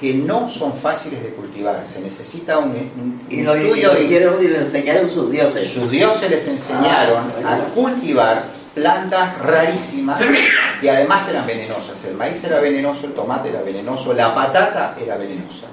que 0.01 0.15
no 0.15 0.49
son 0.49 0.73
fáciles 0.73 1.21
de 1.21 1.29
cultivar. 1.29 1.85
Se 1.85 2.01
necesita 2.01 2.57
un, 2.57 2.71
un 2.71 3.21
Y 3.29 3.43
lo, 3.43 3.55
y 3.55 3.61
estudio 3.67 4.01
hicieron 4.01 4.43
y 4.43 4.47
le 4.47 4.57
enseñaron 4.57 5.07
sus 5.07 5.29
dioses. 5.31 5.71
sus 5.71 5.91
dioses 5.91 6.27
les 6.29 6.47
enseñaron 6.47 7.31
Ah, 7.45 7.53
a 7.53 7.57
cultivar 7.75 8.45
plantas 8.73 9.37
rarísimas 9.39 10.19
que 10.81 10.89
además 10.89 11.29
eran 11.29 11.45
venenosas. 11.45 12.03
El 12.05 12.15
maíz 12.15 12.43
era 12.43 12.59
venenoso, 12.59 13.05
el 13.05 13.13
tomate 13.13 13.49
era 13.49 13.61
venenoso, 13.61 14.11
la 14.13 14.33
patata 14.33 14.95
era 14.99 15.17
venenosa. 15.17 15.67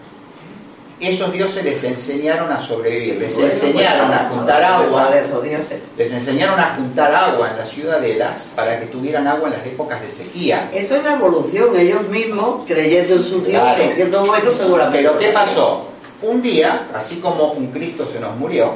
Esos 1.01 1.33
dioses 1.33 1.63
les 1.63 1.85
enseñaron 1.85 2.51
a 2.51 2.59
sobrevivir, 2.59 3.17
les 3.19 3.33
Bueno, 3.37 3.51
enseñaron 3.53 4.07
pues, 4.09 4.19
a 4.21 4.29
juntar 4.31 4.77
pues, 4.79 4.89
agua, 4.89 5.17
esos 5.17 5.43
dioses. 5.45 5.81
les 5.97 6.13
enseñaron 6.13 6.59
a 6.59 6.75
juntar 6.75 7.15
agua 7.15 7.51
en 7.53 7.57
las 7.59 7.69
ciudadelas 7.71 8.49
para 8.57 8.81
que 8.81 8.87
tuvieran 8.87 9.27
agua 9.29 9.49
en 9.49 9.55
las 9.59 9.65
épocas 9.67 10.01
de 10.01 10.11
sequía. 10.11 10.69
Eso 10.75 10.97
es 10.97 11.05
la 11.05 11.13
evolución, 11.13 11.77
ellos 11.77 12.09
mismos 12.09 12.63
creyendo 12.67 13.15
en 13.15 13.23
sus 13.23 13.47
dioses, 13.47 13.75
Claro. 13.77 13.95
siendo 13.95 14.27
buenos 14.27 14.57
seguramente. 14.57 14.99
Pero 14.99 15.19
¿qué 15.21 15.29
pasó? 15.29 15.87
Un 16.21 16.43
día, 16.43 16.89
así 16.93 17.21
como 17.21 17.53
un 17.53 17.69
Cristo 17.69 18.09
se 18.13 18.19
nos 18.19 18.35
murió, 18.37 18.73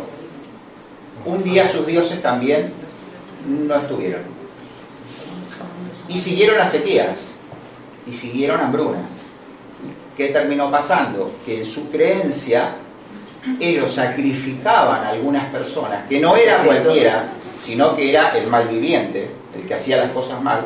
un 1.25 1.43
día 1.43 1.69
sus 1.69 1.85
dioses 1.85 2.23
también 2.23 2.73
no 3.49 3.75
estuvieron. 3.75 4.23
Y 6.09 6.17
siguieron 6.19 6.57
las 6.57 6.71
sequías, 6.71 7.17
y 8.07 8.13
siguieron 8.13 8.61
hambrunas. 8.61 9.22
¿Qué 10.17 10.29
terminó 10.29 10.71
pasando? 10.71 11.33
Que 11.45 11.59
en 11.59 11.65
su 11.65 11.91
creencia 11.91 12.75
ellos 13.59 13.93
sacrificaban 13.93 15.05
a 15.05 15.09
algunas 15.11 15.47
personas, 15.47 16.07
que 16.09 16.21
no 16.21 16.37
era 16.37 16.59
cualquiera, 16.59 17.25
sino 17.59 17.97
que 17.97 18.11
era 18.11 18.37
el 18.37 18.47
malviviente, 18.49 19.29
el 19.57 19.67
que 19.67 19.75
hacía 19.75 19.97
las 19.97 20.11
cosas 20.13 20.41
mal, 20.43 20.65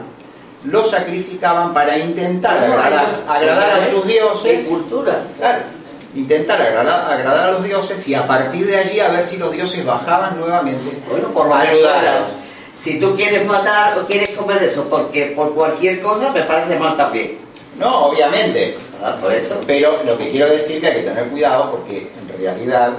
lo 0.64 0.84
sacrificaban 0.84 1.72
para 1.72 1.96
intentar 1.98 2.58
agradar, 2.58 3.06
agradar 3.28 3.80
a 3.80 3.84
sus 3.84 4.06
dioses. 4.06 4.66
cultura. 4.66 5.22
Claro, 5.38 5.60
intentar 6.14 6.60
agradar, 6.60 7.12
agradar 7.12 7.48
a 7.48 7.52
los 7.52 7.64
dioses 7.64 8.06
y 8.08 8.14
a 8.14 8.26
partir 8.26 8.66
de 8.66 8.76
allí 8.76 9.00
a 9.00 9.08
ver 9.08 9.22
si 9.22 9.36
los 9.36 9.52
dioses 9.52 9.84
bajaban 9.84 10.38
nuevamente 10.38 10.98
Bueno, 11.08 11.28
por 11.28 11.46
lo. 11.46 11.54
Si 12.74 13.00
tú 13.00 13.16
quieres 13.16 13.44
matar 13.46 13.98
o 13.98 14.06
quieres 14.06 14.30
comer 14.36 14.62
eso, 14.62 14.84
porque 14.88 15.32
por 15.34 15.54
cualquier 15.54 16.00
cosa 16.00 16.30
me 16.30 16.42
parece 16.42 16.78
mal 16.78 16.96
también. 16.96 17.45
No, 17.78 18.06
obviamente. 18.06 18.78
Por 19.20 19.32
eso. 19.32 19.60
Pero 19.66 19.98
lo 20.04 20.16
que 20.16 20.30
quiero 20.30 20.48
decir 20.48 20.80
que 20.80 20.86
hay 20.86 20.94
que 20.94 21.08
tener 21.08 21.28
cuidado 21.28 21.70
porque 21.70 22.10
en 22.20 22.38
realidad 22.38 22.92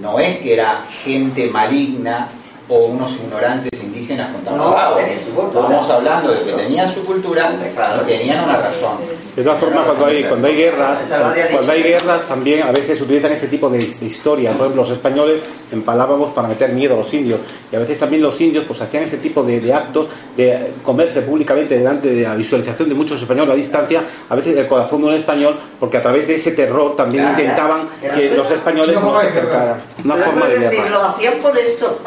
no 0.00 0.18
es 0.18 0.38
que 0.38 0.54
era 0.54 0.84
gente 1.04 1.48
maligna 1.48 2.28
o 2.68 2.86
unos 2.86 3.12
ignorantes 3.16 3.82
indígenas 3.82 4.30
con 4.32 4.56
No. 4.56 4.98
Estamos 4.98 5.90
hablando 5.90 6.32
de 6.32 6.42
que 6.42 6.52
tenían 6.52 6.88
su 6.88 7.04
cultura 7.04 7.52
y 7.52 8.06
tenían 8.06 8.44
una 8.44 8.56
razón. 8.56 8.98
De 9.36 9.42
todas 9.42 9.58
formas, 9.58 9.86
cuando 9.86 10.06
hay, 10.06 10.24
cuando 10.24 10.46
hay 10.46 10.56
guerras, 10.56 11.08
lo 11.08 11.52
cuando 11.52 11.72
hay 11.72 11.82
guerras 11.82 12.26
también 12.26 12.62
a 12.62 12.70
veces 12.70 13.00
utilizan 13.00 13.32
este 13.32 13.46
tipo 13.46 13.70
de, 13.70 13.78
de 13.78 14.06
historias. 14.06 14.54
Por 14.54 14.66
ejemplo, 14.66 14.82
los 14.82 14.92
españoles 14.92 15.40
empalábamos 15.72 16.30
para 16.30 16.48
meter 16.48 16.70
miedo 16.72 16.94
a 16.94 16.98
los 16.98 17.14
indios. 17.14 17.40
Y 17.70 17.76
a 17.76 17.78
veces 17.78 17.98
también 17.98 18.22
los 18.22 18.38
indios 18.42 18.64
pues 18.66 18.82
hacían 18.82 19.04
ese 19.04 19.16
tipo 19.16 19.42
de, 19.42 19.58
de 19.58 19.72
actos 19.72 20.08
de 20.36 20.72
comerse 20.82 21.22
públicamente 21.22 21.78
delante 21.78 22.08
de 22.08 22.22
la 22.22 22.34
visualización 22.34 22.90
de 22.90 22.94
muchos 22.94 23.22
españoles 23.22 23.54
a 23.54 23.56
distancia, 23.56 24.04
a 24.28 24.36
veces 24.36 24.54
el 24.54 24.66
corazón 24.66 25.00
de 25.00 25.08
un 25.08 25.14
español, 25.14 25.58
porque 25.80 25.96
a 25.96 26.02
través 26.02 26.26
de 26.26 26.34
ese 26.34 26.52
terror 26.52 26.94
también 26.94 27.26
intentaban 27.28 27.88
que 28.14 28.30
los 28.36 28.50
españoles 28.50 29.00
no 29.00 29.18
se 29.18 29.28
acercaran. 29.28 29.80
Una 30.04 30.16
forma 30.16 30.46
de 30.48 30.58
guerra. 30.58 30.90
lo 30.90 31.02
hacían 31.04 31.34
por 31.38 31.56
esto. 31.56 31.98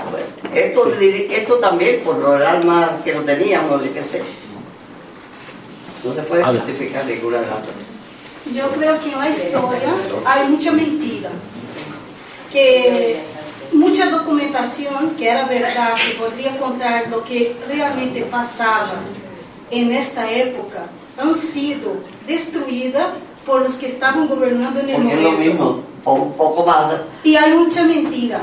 Esto, 0.53 0.93
esto 1.01 1.55
también, 1.55 2.01
por 2.01 2.17
lo 2.17 2.33
del 2.33 2.43
alma 2.43 2.91
que 3.03 3.13
no 3.13 3.21
teníamos, 3.23 3.81
qué 3.81 4.01
sé. 4.01 4.21
No 6.05 6.13
se 6.13 6.21
puede 6.23 6.43
Habla. 6.43 6.61
justificar 6.61 7.05
ninguna 7.05 7.37
de 7.41 7.47
las. 7.47 7.57
Yo 8.53 8.67
creo 8.77 8.99
que 9.01 9.11
en 9.11 9.19
la 9.19 9.29
historia 9.29 9.89
hay 10.25 10.47
mucha 10.49 10.71
mentira, 10.71 11.29
que 12.51 13.19
mucha 13.73 14.09
documentación 14.11 15.15
que 15.17 15.29
era 15.29 15.45
verdad, 15.45 15.95
que 15.95 16.13
podría 16.19 16.55
contar 16.57 17.09
lo 17.09 17.23
que 17.23 17.55
realmente 17.67 18.21
pasaba 18.23 18.93
en 19.71 19.91
esta 19.91 20.31
época, 20.31 20.83
han 21.17 21.33
sido 21.33 21.93
destruidas 22.27 23.07
por 23.45 23.63
los 23.63 23.73
que 23.75 23.87
estaban 23.87 24.27
gobernando 24.27 24.79
en 24.81 24.89
el 24.89 24.95
Porque 24.97 25.13
es 25.13 25.21
lo 25.21 25.31
momento. 25.31 25.51
mismo, 25.53 25.79
o 26.03 26.13
un 26.13 26.33
poco 26.33 26.65
más. 26.67 26.93
Y 27.23 27.35
hay 27.35 27.51
mucha 27.53 27.83
mentira. 27.83 28.41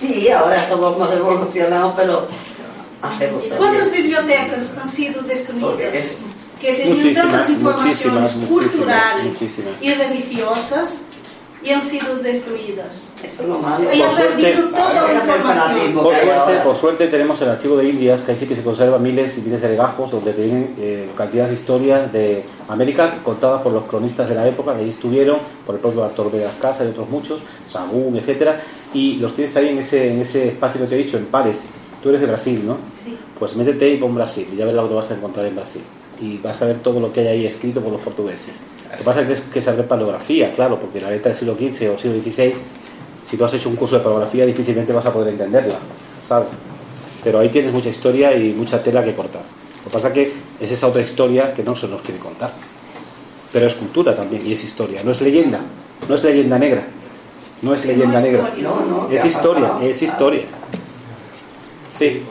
Sí, 0.00 0.30
ahora 0.30 0.66
somos 0.68 0.98
más 0.98 1.12
evolucionados, 1.12 1.92
pero 1.96 2.26
¿Cuántas 3.56 3.92
bibliotecas 3.92 4.78
han 4.78 4.88
sido 4.88 5.22
destruidas? 5.22 5.94
es- 5.94 6.18
Que 6.60 6.74
tenían 6.74 6.96
Muchísimas, 6.96 7.22
tantas 7.32 7.50
informaciones 7.50 8.36
muchísimas, 8.36 8.48
culturales 8.48 9.24
muchísimas. 9.24 9.82
y 9.82 9.94
religiosas 9.94 11.02
y 11.64 11.70
han 11.70 11.82
sido 11.82 12.16
destruidas. 12.18 13.08
Eso 13.20 13.42
es 13.42 13.48
lo 13.48 13.58
malo. 13.58 13.84
Y 13.92 14.00
ha 14.00 14.06
Por 14.06 14.14
suerte- 14.16 14.42
perdido 14.42 14.68
toda 14.68 14.94
la 14.94 15.12
información. 15.12 15.92
Por 15.94 16.14
suerte, 16.14 16.56
por 16.64 16.76
suerte 16.76 17.06
tenemos 17.08 17.42
el 17.42 17.48
archivo 17.48 17.76
de 17.78 17.88
Indias, 17.88 18.20
que 18.20 18.30
ahí 18.30 18.36
sí 18.38 18.46
que 18.46 18.54
se 18.54 18.62
conservan 18.62 19.02
miles 19.02 19.36
y 19.38 19.40
miles 19.40 19.60
de 19.60 19.70
legajos, 19.70 20.12
donde 20.12 20.32
tienen 20.34 20.74
eh, 20.78 21.08
cantidad 21.16 21.48
de 21.48 21.54
historias 21.54 22.12
de 22.12 22.44
América 22.68 23.12
contadas 23.24 23.62
por 23.62 23.72
los 23.72 23.82
cronistas 23.84 24.28
de 24.28 24.36
la 24.36 24.46
época, 24.46 24.72
que 24.76 24.82
ahí 24.82 24.90
estuvieron, 24.90 25.38
por 25.66 25.74
el 25.74 25.80
propio 25.80 26.02
Bartolomé 26.02 26.38
de 26.38 26.44
las 26.44 26.54
Casas 26.56 26.86
y 26.86 26.90
otros 26.90 27.08
muchos, 27.08 27.40
Sagún, 27.68 28.16
etcétera, 28.16 28.60
y 28.94 29.16
los 29.16 29.34
tienes 29.34 29.56
ahí 29.56 29.68
en 29.70 29.78
ese, 29.78 30.12
en 30.12 30.20
ese 30.20 30.46
espacio 30.48 30.80
que 30.80 30.86
te 30.86 30.94
he 30.94 30.98
dicho, 30.98 31.16
en 31.16 31.26
pares. 31.26 31.58
Tú 32.02 32.08
eres 32.08 32.20
de 32.20 32.26
Brasil, 32.26 32.62
¿no? 32.66 32.76
Sí. 33.02 33.16
Pues 33.38 33.56
métete 33.56 33.88
y 33.88 33.96
pon 33.96 34.14
Brasil, 34.14 34.46
y 34.52 34.56
ya 34.56 34.64
verás 34.64 34.82
lo 34.82 34.88
que 34.88 34.94
vas 34.94 35.10
a 35.10 35.14
encontrar 35.14 35.46
en 35.46 35.54
Brasil. 35.54 35.82
Y 36.20 36.38
vas 36.38 36.60
a 36.62 36.66
ver 36.66 36.78
todo 36.78 37.00
lo 37.00 37.12
que 37.12 37.20
hay 37.20 37.26
ahí 37.28 37.46
escrito 37.46 37.80
por 37.80 37.92
los 37.92 38.00
portugueses. 38.00 38.54
Lo 38.90 38.98
que 38.98 39.04
pasa 39.04 39.20
es 39.20 39.26
que 39.26 39.34
tienes 39.34 39.52
que 39.52 39.62
saber 39.62 39.86
paleografía, 39.86 40.52
claro, 40.52 40.78
porque 40.78 41.00
la 41.00 41.10
letra 41.10 41.30
del 41.30 41.38
siglo 41.38 41.54
XV 41.54 41.94
o 41.94 41.98
siglo 41.98 42.20
XVI, 42.20 42.52
si 43.24 43.36
tú 43.36 43.44
has 43.44 43.54
hecho 43.54 43.68
un 43.68 43.76
curso 43.76 43.96
de 43.96 44.02
paleografía, 44.02 44.44
difícilmente 44.44 44.92
vas 44.92 45.06
a 45.06 45.12
poder 45.12 45.32
entenderla, 45.32 45.76
¿sabes? 46.26 46.48
Pero 47.22 47.38
ahí 47.38 47.48
tienes 47.48 47.72
mucha 47.72 47.88
historia 47.88 48.36
y 48.36 48.52
mucha 48.52 48.82
tela 48.82 49.04
que 49.04 49.14
cortar. 49.14 49.42
Lo 49.84 49.90
que 49.90 49.94
pasa 49.94 50.08
es 50.08 50.14
que 50.14 50.32
es 50.60 50.70
esa 50.70 50.88
otra 50.88 51.02
historia 51.02 51.54
que 51.54 51.62
no 51.62 51.74
se 51.74 51.88
nos 51.88 52.02
quiere 52.02 52.20
contar. 52.20 52.52
Pero 53.52 53.66
es 53.66 53.74
cultura 53.74 54.14
también 54.14 54.46
y 54.46 54.52
es 54.52 54.64
historia, 54.64 55.02
no 55.04 55.12
es 55.12 55.20
leyenda, 55.20 55.60
no 56.08 56.14
es 56.14 56.24
leyenda 56.24 56.58
negra, 56.58 56.82
no 57.62 57.74
es 57.74 57.84
leyenda 57.84 58.12
No 58.12 58.18
es 58.18 58.24
negra. 58.24 58.50
No, 58.60 58.86
no, 58.86 59.08
¿qué 59.08 59.16
es 59.16 59.24
historia, 59.24 59.78
es 59.82 60.02
historia. 60.02 60.42
Sí. 61.98 62.22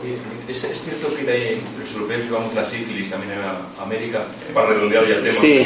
¿Es, 0.48 0.64
es 0.64 0.82
cierto 0.82 1.16
que 1.16 1.24
de 1.24 1.62
los 1.80 1.94
europeos 1.94 2.24
llevamos 2.26 2.54
la 2.54 2.66
sífilis 2.66 3.10
también 3.10 3.34
a 3.40 3.82
América? 3.84 4.24
Para 4.54 4.68
redondear 4.68 5.08
ya 5.08 5.16
el 5.16 5.24
tema. 5.24 5.40
Sí, 5.40 5.64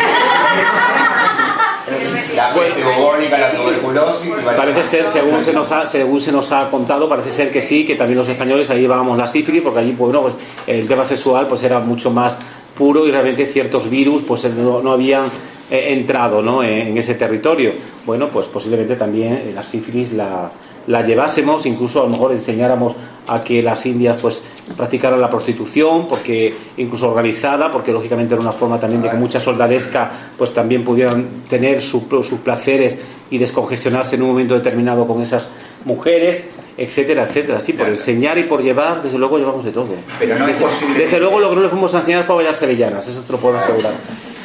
La 2.35 2.53
peste 2.53 2.83
bubónica, 2.83 3.37
la 3.37 3.51
tuberculosis 3.51 4.27
y 4.27 4.45
parece 4.55 4.83
ser, 4.83 5.05
según 5.11 5.43
se, 5.43 5.53
nos 5.53 5.71
ha, 5.71 5.85
según 5.87 6.19
se 6.19 6.31
nos 6.31 6.51
ha 6.51 6.69
contado, 6.69 7.07
parece 7.07 7.31
ser 7.31 7.51
que 7.51 7.61
sí, 7.61 7.85
que 7.85 7.95
también 7.95 8.17
los 8.17 8.27
españoles 8.27 8.69
ahí 8.69 8.81
llevábamos 8.81 9.17
la 9.17 9.27
sífilis, 9.27 9.63
porque 9.63 9.79
allí 9.79 9.91
pues, 9.91 10.11
bueno, 10.11 10.21
pues, 10.21 10.35
el 10.67 10.87
tema 10.87 11.05
sexual 11.05 11.47
pues 11.47 11.63
era 11.63 11.79
mucho 11.79 12.11
más 12.11 12.37
puro 12.77 13.07
y 13.07 13.11
realmente 13.11 13.45
ciertos 13.45 13.89
virus 13.89 14.23
pues 14.23 14.43
no, 14.45 14.81
no 14.81 14.91
habían 14.91 15.25
eh, 15.71 15.93
entrado 15.93 16.41
¿no? 16.41 16.63
en, 16.63 16.87
en 16.87 16.97
ese 16.97 17.13
territorio. 17.15 17.71
Bueno, 18.05 18.27
pues 18.27 18.47
posiblemente 18.47 18.95
también 18.95 19.33
eh, 19.33 19.51
la 19.53 19.63
sífilis 19.63 20.11
la, 20.11 20.51
la 20.87 21.01
llevásemos, 21.05 21.65
incluso 21.65 22.01
a 22.01 22.03
lo 22.03 22.09
mejor 22.09 22.31
enseñáramos 22.31 22.95
a 23.27 23.41
que 23.41 23.63
las 23.63 23.85
indias 23.87 24.21
pues 24.21 24.43
practicaran 24.77 25.19
la 25.19 25.29
prostitución, 25.29 26.07
porque 26.07 26.53
incluso 26.77 27.09
organizada, 27.09 27.71
porque 27.71 27.91
lógicamente 27.91 28.33
era 28.35 28.41
una 28.41 28.51
forma 28.51 28.79
también 28.79 29.01
de 29.01 29.09
que 29.09 29.15
mucha 29.15 29.39
soldadesca 29.41 30.11
pues 30.37 30.53
también 30.53 30.83
pudieran 30.83 31.25
tener 31.49 31.81
su- 31.81 32.05
sus 32.23 32.39
placeres 32.39 32.97
y 33.31 33.39
descongestionarse 33.39 34.15
en 34.15 34.21
un 34.21 34.29
momento 34.29 34.53
determinado 34.53 35.07
con 35.07 35.21
esas 35.21 35.47
mujeres, 35.85 36.43
etcétera, 36.77 37.23
etcétera. 37.23 37.59
Sí, 37.59 37.73
por 37.73 37.87
enseñar 37.87 38.37
y 38.37 38.43
por 38.43 38.61
llevar, 38.61 39.01
desde 39.01 39.17
luego 39.17 39.39
llevamos 39.39 39.65
de 39.65 39.71
todo. 39.71 39.87
Pero 40.19 40.37
no 40.37 40.47
es 40.47 40.57
posible. 40.57 40.99
Desde 40.99 41.19
luego 41.19 41.39
lo 41.39 41.49
que 41.49 41.55
no 41.55 41.61
le 41.63 41.69
fuimos 41.69 41.95
a 41.95 41.99
enseñar 41.99 42.25
fue 42.25 42.35
a 42.35 42.37
bailar 42.37 42.55
sevillanas, 42.55 43.07
eso 43.07 43.21
te 43.21 43.31
lo 43.31 43.39
puedo 43.39 43.57
asegurar. 43.57 43.93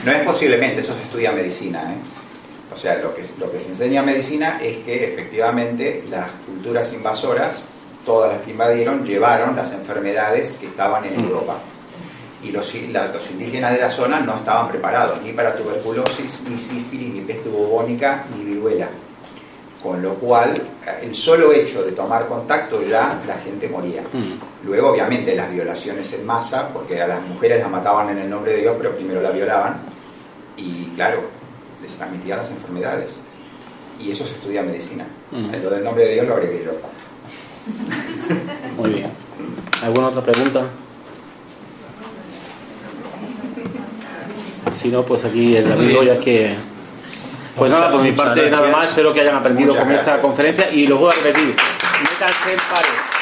No 0.06 0.12
es 0.12 0.18
posiblemente, 0.20 0.80
eso 0.80 0.94
se 0.96 1.02
estudia 1.02 1.32
medicina. 1.32 1.82
¿eh? 1.92 1.96
O 2.72 2.76
sea, 2.76 2.96
lo 2.96 3.14
que, 3.14 3.24
lo 3.38 3.50
que 3.50 3.58
se 3.58 3.68
enseña 3.70 4.00
en 4.00 4.06
medicina 4.06 4.60
es 4.62 4.78
que 4.78 5.12
efectivamente 5.12 6.04
las 6.08 6.28
culturas 6.46 6.92
invasoras, 6.92 7.66
todas 8.06 8.32
las 8.32 8.42
que 8.42 8.52
invadieron, 8.52 9.04
llevaron 9.04 9.56
las 9.56 9.72
enfermedades 9.72 10.52
que 10.52 10.66
estaban 10.66 11.04
en 11.04 11.18
Europa. 11.20 11.58
Y 12.42 12.52
los, 12.52 12.72
la- 12.90 13.08
los 13.08 13.28
indígenas 13.30 13.72
de 13.72 13.78
la 13.80 13.90
zona 13.90 14.20
no 14.20 14.36
estaban 14.36 14.68
preparados 14.68 15.20
ni 15.22 15.32
para 15.32 15.54
tuberculosis, 15.56 16.42
ni 16.48 16.56
sífilis, 16.58 17.12
ni 17.12 17.20
peste 17.22 17.48
bubónica, 17.48 18.24
ni 18.36 18.44
viruela. 18.44 18.88
Con 19.82 20.00
lo 20.02 20.14
cual, 20.14 20.62
el 21.02 21.14
solo 21.14 21.52
hecho 21.52 21.82
de 21.82 21.92
tomar 21.92 22.26
contacto 22.28 22.82
ya 22.86 23.18
la 23.26 23.34
gente 23.38 23.66
moría. 23.68 24.02
Mm. 24.12 24.66
Luego, 24.66 24.90
obviamente, 24.90 25.34
las 25.34 25.50
violaciones 25.50 26.12
en 26.12 26.24
masa, 26.26 26.68
porque 26.68 27.00
a 27.00 27.06
las 27.06 27.22
mujeres 27.22 27.60
las 27.62 27.70
mataban 27.70 28.10
en 28.10 28.18
el 28.18 28.30
nombre 28.30 28.52
de 28.52 28.60
Dios, 28.60 28.74
pero 28.78 28.94
primero 28.94 29.20
la 29.22 29.30
violaban. 29.30 29.78
Y 30.58 30.84
claro, 30.94 31.22
les 31.82 31.94
transmitían 31.96 32.38
las 32.38 32.50
enfermedades. 32.50 33.16
Y 33.98 34.10
eso 34.10 34.26
se 34.26 34.32
estudia 34.32 34.60
en 34.60 34.66
medicina. 34.68 35.04
Mm. 35.30 35.54
En 35.54 35.62
Lo 35.62 35.70
del 35.70 35.84
nombre 35.84 36.04
de 36.04 36.14
Dios 36.14 36.26
lo 36.26 36.34
agregué 36.34 36.64
yo. 36.64 36.72
Muy 38.76 38.90
bien. 38.90 39.10
¿Alguna 39.82 40.08
otra 40.08 40.22
pregunta? 40.22 40.62
Si 44.72 44.88
no, 44.88 45.02
pues 45.02 45.24
aquí 45.24 45.56
el 45.56 45.70
amigo 45.70 46.02
ya 46.02 46.18
que... 46.18 46.54
Pues 47.56 47.70
nada, 47.70 47.90
por 47.90 48.00
mi 48.00 48.12
parte 48.12 48.48
nada 48.48 48.70
más, 48.70 48.90
espero 48.90 49.12
que 49.12 49.20
hayan 49.20 49.34
aprendido 49.34 49.70
Muchas 49.70 49.84
con 49.84 49.92
esta 49.92 50.20
conferencia 50.20 50.70
y 50.70 50.86
lo 50.86 50.98
voy 50.98 51.12
a 51.12 51.16
repetir. 51.16 51.48
Métanse 51.48 52.52
en 52.52 52.58
pares. 52.70 53.19